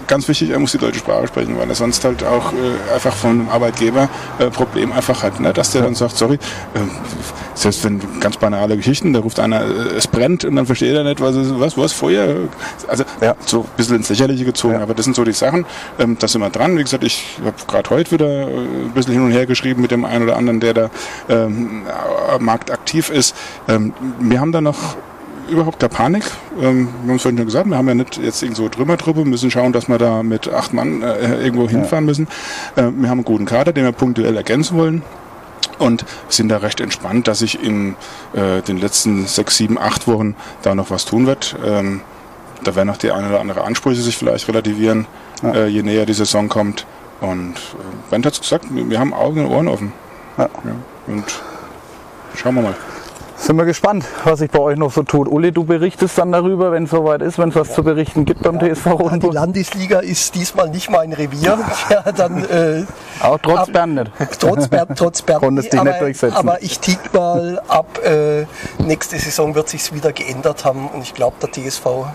ganz 0.07 0.28
wichtig, 0.28 0.51
er 0.51 0.59
muss 0.59 0.72
die 0.72 0.78
deutsche 0.78 0.99
Sprache 0.99 1.26
sprechen, 1.26 1.59
weil 1.59 1.68
er 1.68 1.74
sonst 1.74 2.05
halt 2.05 2.24
auch 2.24 2.53
äh, 2.53 2.95
einfach 2.95 3.14
von 3.14 3.30
einem 3.30 3.49
Arbeitgeber 3.49 4.09
äh, 4.39 4.51
Problem 4.51 4.93
einfach 4.93 5.22
hat, 5.22 5.41
ne? 5.41 5.53
dass 5.53 5.72
der 5.72 5.82
dann 5.82 5.95
sagt, 5.95 6.16
sorry, 6.16 6.35
äh, 6.35 6.78
selbst 7.55 7.85
wenn 7.85 8.01
ganz 8.20 8.37
banale 8.37 8.76
Geschichten, 8.76 9.12
da 9.12 9.20
ruft 9.20 9.41
einer, 9.41 9.62
äh, 9.62 9.97
es 9.97 10.07
brennt 10.07 10.45
und 10.45 10.57
dann 10.57 10.66
versteht 10.66 10.95
er 10.95 11.05
nicht, 11.05 11.20
was, 11.20 11.37
was, 11.59 11.76
was, 11.76 11.93
Feuer, 11.93 12.49
also 12.89 13.05
ja. 13.20 13.35
so 13.47 13.61
ein 13.61 13.68
bisschen 13.76 13.97
ins 13.97 14.09
Lächerliche 14.09 14.45
gezogen, 14.45 14.74
ja. 14.74 14.80
aber 14.80 14.95
das 14.95 15.05
sind 15.05 15.16
so 15.16 15.24
die 15.24 15.32
Sachen, 15.32 15.64
ähm, 15.99 16.16
da 16.18 16.28
sind 16.28 16.41
wir 16.41 16.51
dran, 16.51 16.76
wie 16.78 16.82
gesagt, 16.82 17.05
ich 17.05 17.39
habe 17.45 17.57
gerade 17.66 17.91
heute 17.91 18.11
wieder 18.11 18.26
äh, 18.26 18.47
ein 18.47 18.93
bisschen 18.95 19.12
hin 19.12 19.24
und 19.24 19.32
her 19.32 19.47
geschrieben 19.47 19.82
mit 19.82 19.91
dem 19.91 20.05
einen 20.05 20.24
oder 20.24 20.37
anderen, 20.37 20.61
der 20.61 20.74
da 20.74 20.91
ähm, 21.28 21.82
marktaktiv 22.39 23.11
ist. 23.11 23.35
Ähm, 23.68 23.93
wir 24.20 24.41
haben 24.41 24.53
da 24.53 24.61
noch 24.61 24.97
überhaupt 25.49 25.80
keine 25.80 25.90
Panik. 25.90 26.24
Ähm, 26.61 26.88
wir 27.03 27.09
haben 27.09 27.16
es 27.16 27.22
vorhin 27.22 27.38
schon 27.38 27.47
gesagt, 27.47 27.68
wir 27.68 27.76
haben 27.76 27.88
ja 27.88 27.95
nicht 27.95 28.18
jetzt 28.18 28.42
irgendwo 28.42 28.68
Trümmertruppe, 28.68 29.24
müssen 29.24 29.51
schauen, 29.51 29.72
dass 29.72 29.88
wir 29.88 29.99
da 29.99 30.22
mit 30.22 30.49
acht 30.49 30.72
Mann 30.72 31.03
äh, 31.03 31.42
irgendwo 31.42 31.68
hinfahren 31.68 32.05
müssen. 32.05 32.28
Äh, 32.76 32.82
wir 32.82 33.09
haben 33.09 33.18
einen 33.18 33.24
guten 33.24 33.47
Kader, 33.47 33.72
den 33.72 33.84
wir 33.84 33.92
punktuell 33.92 34.36
ergänzen 34.36 34.76
wollen 34.76 35.03
und 35.78 36.05
sind 36.28 36.49
da 36.49 36.59
recht 36.59 36.80
entspannt, 36.80 37.28
dass 37.28 37.40
sich 37.40 37.62
in 37.62 37.97
äh, 38.32 38.62
den 38.62 38.78
letzten 38.78 39.26
sechs, 39.26 39.57
sieben, 39.57 39.78
acht 39.78 40.07
Wochen 40.07 40.34
da 40.62 40.74
noch 40.74 40.90
was 40.90 41.05
tun 41.05 41.26
wird. 41.26 41.57
Ähm, 41.64 42.01
da 42.62 42.74
werden 42.74 42.90
auch 42.90 42.97
die 42.97 43.12
eine 43.12 43.28
oder 43.28 43.40
andere 43.40 43.64
Ansprüche 43.64 44.01
sich 44.01 44.16
vielleicht 44.16 44.49
relativieren, 44.49 45.07
ja. 45.42 45.53
äh, 45.53 45.66
je 45.66 45.82
näher 45.82 46.07
die 46.07 46.14
Saison 46.14 46.49
kommt. 46.49 46.86
Und 47.20 47.55
äh, 47.55 48.11
Bent 48.11 48.26
hat 48.26 48.34
es 48.34 48.40
gesagt, 48.40 48.66
wir 48.70 48.99
haben 48.99 49.12
Augen 49.14 49.45
und 49.45 49.53
Ohren 49.53 49.68
offen. 49.68 49.92
Ja. 50.38 50.45
Ja. 50.64 50.76
Und 51.07 51.24
schauen 52.34 52.55
wir 52.55 52.62
mal. 52.62 52.74
Sind 53.45 53.57
wir 53.57 53.66
gespannt, 53.66 54.07
was 54.24 54.38
sich 54.38 54.51
bei 54.51 54.59
euch 54.59 54.78
noch 54.78 54.90
so 54.90 55.03
tut. 55.03 55.28
Uli, 55.28 55.53
du 55.53 55.64
berichtest 55.64 56.16
dann 56.16 56.32
darüber, 56.32 56.72
wenn 56.72 56.84
es 56.84 56.90
soweit 56.90 57.20
ist, 57.20 57.38
wenn 57.38 57.51
es 57.51 57.55
was 57.55 57.68
ja. 57.68 57.74
zu 57.74 57.84
berichten 57.84 58.24
gibt 58.24 58.42
beim 58.42 58.59
TSV 58.59 58.86
Rotenburg. 58.86 59.32
Die 59.32 59.36
Landesliga 59.36 59.99
ist 59.99 60.34
diesmal 60.34 60.70
nicht 60.70 60.90
mein 60.90 61.12
Revier. 61.12 61.59
Ja, 61.90 62.11
dann, 62.11 62.42
äh, 62.45 62.84
Auch 63.20 63.38
trotz 63.42 63.59
ab, 63.59 63.72
Bern 63.74 63.95
nicht. 63.97 64.11
Trotz 64.40 64.68
Bern, 64.68 64.88
trotz 64.97 65.20
Bern 65.20 65.40
Konntest 65.40 65.74
dich 65.74 65.82
nicht 65.82 66.01
durchsetzen. 66.01 66.34
Aber 66.34 66.62
ich 66.62 66.80
tick 66.80 67.12
mal 67.12 67.61
ab, 67.68 68.01
äh, 68.03 68.47
nächste 68.78 69.18
Saison 69.18 69.55
wird 69.55 69.68
sich 69.68 69.92
wieder 69.92 70.12
geändert 70.12 70.64
haben 70.64 70.88
und 70.88 71.03
ich 71.03 71.12
glaube, 71.12 71.36
der 71.42 71.53
TSV 71.53 72.07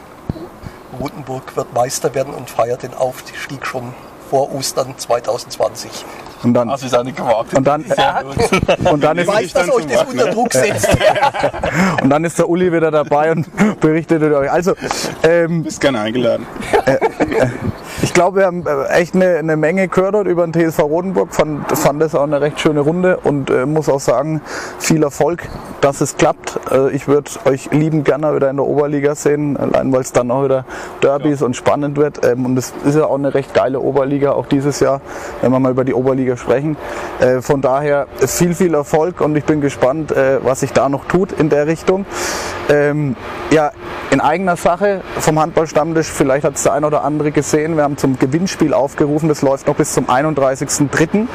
Rotenburg 0.99 1.55
wird 1.55 1.75
Meister 1.75 2.15
werden 2.15 2.33
und 2.33 2.49
feiert 2.49 2.81
den 2.81 2.95
Aufstieg 2.95 3.67
schon 3.67 3.93
vor 4.31 4.51
Ostern 4.51 4.95
2020. 4.97 5.91
Und 6.43 6.53
dann, 6.53 6.69
also 6.69 6.85
ist 6.85 6.95
auch 6.95 7.03
nicht 7.03 7.17
gewagt. 7.17 7.53
Und 7.53 7.67
dann, 7.67 7.85
ja. 7.97 8.21
und 8.91 9.03
dann 9.03 9.17
ich 9.17 9.23
ist 9.23 9.27
weiß, 9.27 9.53
dass 9.53 9.71
euch 9.71 9.87
das 9.87 10.03
unter 10.05 10.31
Druck 10.31 10.53
setzt. 10.53 10.89
und 12.01 12.09
dann 12.09 12.23
ist 12.23 12.39
der 12.39 12.49
Uli 12.49 12.71
wieder 12.71 12.91
dabei 12.91 13.31
und 13.31 13.47
berichtet 13.79 14.23
euch. 14.23 14.51
Also, 14.51 14.73
ähm, 15.23 15.63
bist 15.63 15.81
gerne 15.81 15.99
eingeladen. 16.01 16.45
Äh, 16.85 16.93
äh, 16.93 16.99
ich 18.01 18.13
glaube, 18.13 18.39
wir 18.39 18.45
haben 18.45 18.65
äh, 18.65 18.87
echt 18.93 19.15
eine, 19.15 19.37
eine 19.37 19.57
Menge 19.57 19.87
gehört 19.89 20.15
dort 20.15 20.27
über 20.27 20.47
den 20.47 20.53
TSV 20.53 20.79
Rodenburg. 20.79 21.33
Fand, 21.33 21.69
fand 21.77 22.01
das 22.01 22.15
auch 22.15 22.23
eine 22.23 22.39
recht 22.39 22.59
schöne 22.59 22.79
Runde 22.79 23.17
und 23.17 23.49
äh, 23.49 23.65
muss 23.65 23.89
auch 23.89 23.99
sagen, 23.99 24.41
viel 24.79 25.03
Erfolg, 25.03 25.43
dass 25.81 25.99
es 25.99 26.15
klappt. 26.15 26.59
Äh, 26.71 26.91
ich 26.91 27.07
würde 27.07 27.29
euch 27.45 27.69
lieben 27.71 28.05
gerne 28.05 28.33
wieder 28.35 28.49
in 28.49 28.55
der 28.55 28.65
Oberliga 28.65 29.15
sehen, 29.15 29.57
allein 29.57 29.91
weil 29.91 30.01
es 30.01 30.13
dann 30.13 30.31
auch 30.31 30.45
wieder 30.45 30.63
Derbys 31.03 31.41
ja. 31.41 31.45
und 31.45 31.55
spannend 31.55 31.97
wird. 31.97 32.25
Ähm, 32.25 32.45
und 32.45 32.57
es 32.57 32.73
ist 32.85 32.95
ja 32.95 33.05
auch 33.05 33.17
eine 33.17 33.33
recht 33.33 33.53
geile 33.53 33.81
Oberliga, 33.81 34.31
auch 34.31 34.45
dieses 34.45 34.79
Jahr, 34.79 35.01
wenn 35.41 35.51
wir 35.51 35.59
mal 35.59 35.71
über 35.71 35.83
die 35.83 35.93
Oberliga 35.93 36.28
sprechen. 36.37 36.77
Äh, 37.19 37.41
von 37.41 37.61
daher 37.61 38.07
viel, 38.25 38.55
viel 38.55 38.73
Erfolg 38.73 39.21
und 39.21 39.35
ich 39.35 39.43
bin 39.43 39.61
gespannt, 39.61 40.11
äh, 40.11 40.39
was 40.43 40.61
sich 40.61 40.73
da 40.73 40.89
noch 40.89 41.05
tut 41.05 41.31
in 41.31 41.49
der 41.49 41.67
Richtung. 41.67 42.05
Ähm, 42.69 43.15
ja, 43.51 43.71
in 44.11 44.21
eigener 44.21 44.57
Sache 44.57 45.01
vom 45.19 45.39
Handballstammtisch, 45.39 46.07
vielleicht 46.07 46.43
hat 46.43 46.55
es 46.55 46.63
der 46.63 46.73
ein 46.73 46.83
oder 46.83 47.03
andere 47.03 47.31
gesehen, 47.31 47.75
wir 47.75 47.83
haben 47.83 47.97
zum 47.97 48.17
Gewinnspiel 48.17 48.73
aufgerufen, 48.73 49.29
das 49.29 49.41
läuft 49.41 49.67
noch 49.67 49.75
bis 49.75 49.93
zum 49.93 50.05
31.03. 50.09 51.27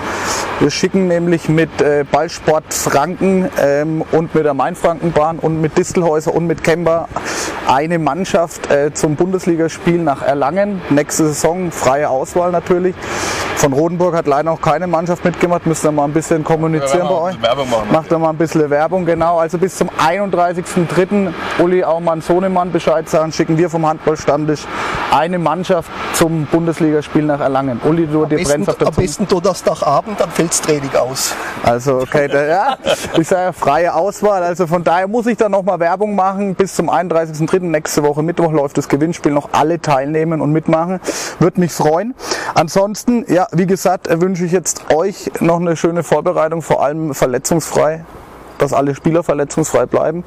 Wir 0.61 0.70
schicken 0.70 1.09
nämlich 1.09 1.49
mit 1.49 1.80
äh, 1.80 2.05
Ballsport 2.11 2.72
Franken 2.72 3.49
ähm, 3.61 4.03
und 4.12 4.34
mit 4.34 4.45
der 4.45 4.55
Mainfrankenbahn 4.55 5.38
und 5.38 5.61
mit 5.61 5.76
Distelhäuser 5.76 6.34
und 6.34 6.47
mit 6.47 6.62
Kemper 6.64 7.09
eine 7.66 7.99
Mannschaft 7.99 8.70
äh, 8.70 8.92
zum 8.92 9.16
Bundesligaspiel 9.16 9.99
nach 9.99 10.22
Erlangen. 10.22 10.82
Nächste 10.90 11.28
Saison, 11.28 11.70
freie 11.70 12.09
Auswahl 12.09 12.51
natürlich. 12.51 12.95
Von 13.57 13.72
Rodenburg 13.72 14.14
hat 14.14 14.26
leider 14.26 14.51
noch 14.51 14.61
keine 14.61 14.84
Mannschaft 14.87 15.24
mitgemacht, 15.24 15.66
müsst 15.66 15.85
ihr 15.85 15.93
mal 15.93 16.05
ein 16.05 16.12
bisschen 16.12 16.45
kommunizieren 16.45 17.09
bei 17.09 17.14
euch. 17.14 17.37
Macht 17.91 18.11
ihr 18.11 18.18
mal 18.18 18.30
ein 18.30 18.37
bisschen 18.37 18.68
Werbung, 18.70 19.05
genau. 19.05 19.39
Also 19.39 19.59
bis 19.59 19.76
zum 19.76 19.91
31.03. 19.91 21.32
Uli 21.59 21.85
Aumann 21.85 22.20
Sohnemann 22.20 22.72
Bescheid 22.72 23.09
sagen, 23.09 23.32
schicken 23.32 23.59
wir 23.59 23.70
vom 23.70 23.87
Handballstammtisch 23.87 24.66
eine 25.11 25.39
Mannschaft 25.39 25.91
zum 26.14 26.47
Bundesligaspiel 26.47 27.22
nach 27.22 27.41
Erlangen. 27.41 27.80
Uli, 27.85 28.07
du 28.07 28.26
dir 28.26 28.43
brennst 28.43 28.68
auf 28.68 28.78
der 28.78 28.89
Am 28.89 28.95
besten 28.95 29.28
Donnerstagabend, 29.28 30.20
dann 30.20 30.30
fällt 30.30 30.51
das 30.51 30.61
Training 30.61 30.95
aus. 30.95 31.35
Also, 31.62 31.99
okay, 31.99 32.28
da, 32.28 32.45
ja, 32.45 32.78
ich 33.18 33.28
sage 33.28 33.53
freie 33.53 33.95
Auswahl. 33.95 34.43
Also 34.43 34.66
von 34.66 34.85
daher 34.85 35.09
muss 35.09 35.26
ich 35.26 35.37
da 35.37 35.49
nochmal 35.49 35.80
Werbung 35.80 36.14
machen. 36.14 36.55
Bis 36.55 36.74
zum 36.74 36.91
31.03. 36.91 37.61
nächste 37.61 38.03
Woche 38.03 38.22
Mittwoch 38.22 38.53
läuft 38.53 38.76
das 38.76 38.89
Gewinnspiel 38.89 39.32
noch 39.32 39.51
alle 39.53 39.80
teilnehmen 39.80 40.41
und 40.41 40.53
mitmachen. 40.53 41.01
Würde 41.39 41.61
mich 41.61 41.72
freuen. 41.72 42.14
Ansonsten, 42.55 43.24
ja, 43.32 43.47
wie 43.53 43.66
gesagt, 43.66 44.09
wünsche 44.20 44.45
ich 44.45 44.53
jetzt 44.53 44.74
euch 44.93 45.31
noch 45.41 45.61
eine 45.61 45.77
schöne 45.77 46.03
Vorbereitung, 46.03 46.62
vor 46.62 46.83
allem 46.83 47.14
verletzungsfrei 47.14 48.05
dass 48.59 48.72
alle 48.72 48.95
Spieler 48.95 49.22
verletzungsfrei 49.22 49.87
bleiben 49.87 50.25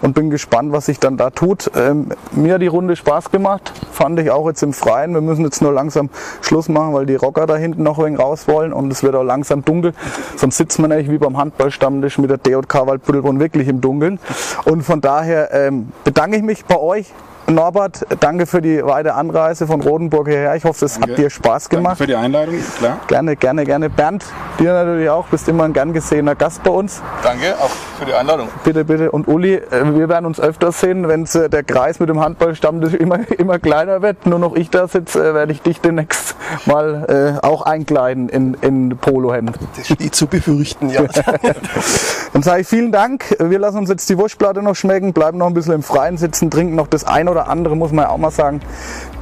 und 0.00 0.14
bin 0.14 0.30
gespannt, 0.30 0.72
was 0.72 0.86
sich 0.86 0.98
dann 0.98 1.16
da 1.16 1.30
tut. 1.30 1.70
Ähm, 1.76 2.10
mir 2.32 2.54
hat 2.54 2.62
die 2.62 2.66
Runde 2.66 2.96
Spaß 2.96 3.30
gemacht, 3.30 3.72
fand 3.90 4.18
ich 4.20 4.30
auch 4.30 4.46
jetzt 4.46 4.62
im 4.62 4.72
Freien. 4.72 5.14
Wir 5.14 5.20
müssen 5.20 5.44
jetzt 5.44 5.62
nur 5.62 5.72
langsam 5.72 6.10
Schluss 6.40 6.68
machen, 6.68 6.94
weil 6.94 7.06
die 7.06 7.16
Rocker 7.16 7.46
da 7.46 7.56
hinten 7.56 7.82
noch 7.82 7.98
ein 7.98 8.04
wenig 8.04 8.20
raus 8.20 8.48
wollen 8.48 8.72
und 8.72 8.92
es 8.92 9.02
wird 9.02 9.14
auch 9.14 9.22
langsam 9.22 9.64
dunkel. 9.64 9.92
Sonst 10.36 10.56
sitzt 10.56 10.78
man 10.78 10.90
nämlich 10.90 11.10
wie 11.10 11.18
beim 11.18 11.36
Handballstammtisch 11.36 12.18
mit 12.18 12.30
der 12.30 12.38
DJK 12.38 12.86
Waldbüttelbrunn 12.86 13.40
wirklich 13.40 13.68
im 13.68 13.80
Dunkeln. 13.80 14.18
Und 14.64 14.82
von 14.82 15.00
daher 15.00 15.52
ähm, 15.52 15.88
bedanke 16.04 16.36
ich 16.36 16.42
mich 16.42 16.64
bei 16.64 16.78
euch 16.78 17.12
Norbert, 17.50 18.06
danke 18.20 18.46
für 18.46 18.62
die 18.62 18.84
weite 18.84 19.14
Anreise 19.14 19.66
von 19.66 19.80
Rodenburg 19.80 20.28
hierher. 20.28 20.54
Ich 20.54 20.64
hoffe, 20.64 20.84
es 20.84 20.94
danke. 20.94 21.10
hat 21.10 21.18
dir 21.18 21.30
Spaß 21.30 21.68
gemacht. 21.68 21.98
Danke 22.00 22.04
für 22.04 22.06
die 22.06 22.14
Einladung, 22.14 22.54
klar. 22.78 23.00
Gerne, 23.08 23.34
gerne, 23.34 23.64
gerne. 23.64 23.90
Bernd, 23.90 24.24
dir 24.60 24.72
natürlich 24.72 25.10
auch. 25.10 25.26
Bist 25.26 25.48
immer 25.48 25.64
ein 25.64 25.72
gern 25.72 25.92
gesehener 25.92 26.36
Gast 26.36 26.62
bei 26.62 26.70
uns. 26.70 27.02
Danke, 27.24 27.56
auch 27.58 27.70
für 27.98 28.04
die 28.04 28.14
Einladung. 28.14 28.48
Bitte, 28.62 28.84
bitte. 28.84 29.10
Und 29.10 29.26
Uli, 29.26 29.54
äh, 29.54 29.94
wir 29.94 30.08
werden 30.08 30.26
uns 30.26 30.38
öfter 30.38 30.70
sehen, 30.70 31.08
wenn 31.08 31.24
äh, 31.24 31.48
der 31.48 31.64
Kreis 31.64 31.98
mit 31.98 32.08
dem 32.08 32.20
Handballstammtisch 32.20 32.94
immer, 33.00 33.18
immer 33.32 33.58
kleiner 33.58 34.00
wird. 34.00 34.26
Nur 34.26 34.38
noch 34.38 34.54
ich 34.54 34.70
da 34.70 34.86
sitze, 34.86 35.30
äh, 35.30 35.34
werde 35.34 35.52
ich 35.52 35.60
dich 35.60 35.80
demnächst 35.80 36.36
mal 36.66 37.38
äh, 37.42 37.46
auch 37.46 37.62
einkleiden 37.62 38.28
in, 38.28 38.54
in 38.60 38.96
Polohemd. 38.96 39.58
Das 39.76 39.86
steht 39.86 40.14
zu 40.14 40.28
befürchten, 40.28 40.88
ja. 40.90 41.02
Dann 42.32 42.42
sage 42.42 42.60
ich 42.60 42.68
vielen 42.68 42.92
Dank. 42.92 43.36
Wir 43.40 43.58
lassen 43.58 43.78
uns 43.78 43.90
jetzt 43.90 44.08
die 44.08 44.18
Wurstplatte 44.18 44.62
noch 44.62 44.76
schmecken, 44.76 45.12
bleiben 45.12 45.38
noch 45.38 45.48
ein 45.48 45.54
bisschen 45.54 45.74
im 45.74 45.82
Freien 45.82 46.16
sitzen, 46.16 46.48
trinken 46.48 46.76
noch 46.76 46.86
das 46.86 47.04
ein 47.04 47.28
oder 47.28 47.39
andere, 47.48 47.76
muss 47.76 47.92
man 47.92 48.04
ja 48.04 48.10
auch 48.10 48.18
mal 48.18 48.30
sagen. 48.30 48.60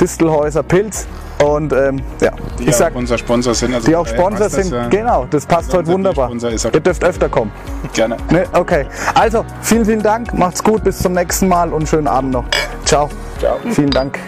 Distelhäuser 0.00 0.62
Pilz. 0.62 1.06
Und 1.42 1.72
ähm, 1.72 2.02
ja, 2.20 2.32
die 2.58 2.64
ich 2.68 2.74
sag, 2.74 2.92
auch 2.92 2.98
unser 2.98 3.16
Sponsor 3.16 3.54
sind. 3.54 3.72
Also 3.74 3.86
die 3.86 3.94
auch 3.94 4.06
Sponsor 4.06 4.48
sind, 4.48 4.72
das, 4.72 4.90
genau, 4.90 5.26
das 5.30 5.46
passt 5.46 5.72
heute 5.72 5.86
wunderbar. 5.88 6.32
Ihr 6.32 6.80
dürft 6.80 7.04
öfter 7.04 7.28
kommen. 7.28 7.52
Gerne. 7.92 8.16
Ne? 8.30 8.44
Okay, 8.52 8.86
also 9.14 9.44
vielen, 9.62 9.84
vielen 9.84 10.02
Dank, 10.02 10.34
macht's 10.34 10.62
gut, 10.64 10.82
bis 10.82 10.98
zum 10.98 11.12
nächsten 11.12 11.46
Mal 11.46 11.72
und 11.72 11.88
schönen 11.88 12.08
Abend 12.08 12.32
noch. 12.32 12.44
Ciao. 12.84 13.08
Ciao. 13.38 13.58
Vielen 13.70 13.90
Dank. 13.90 14.18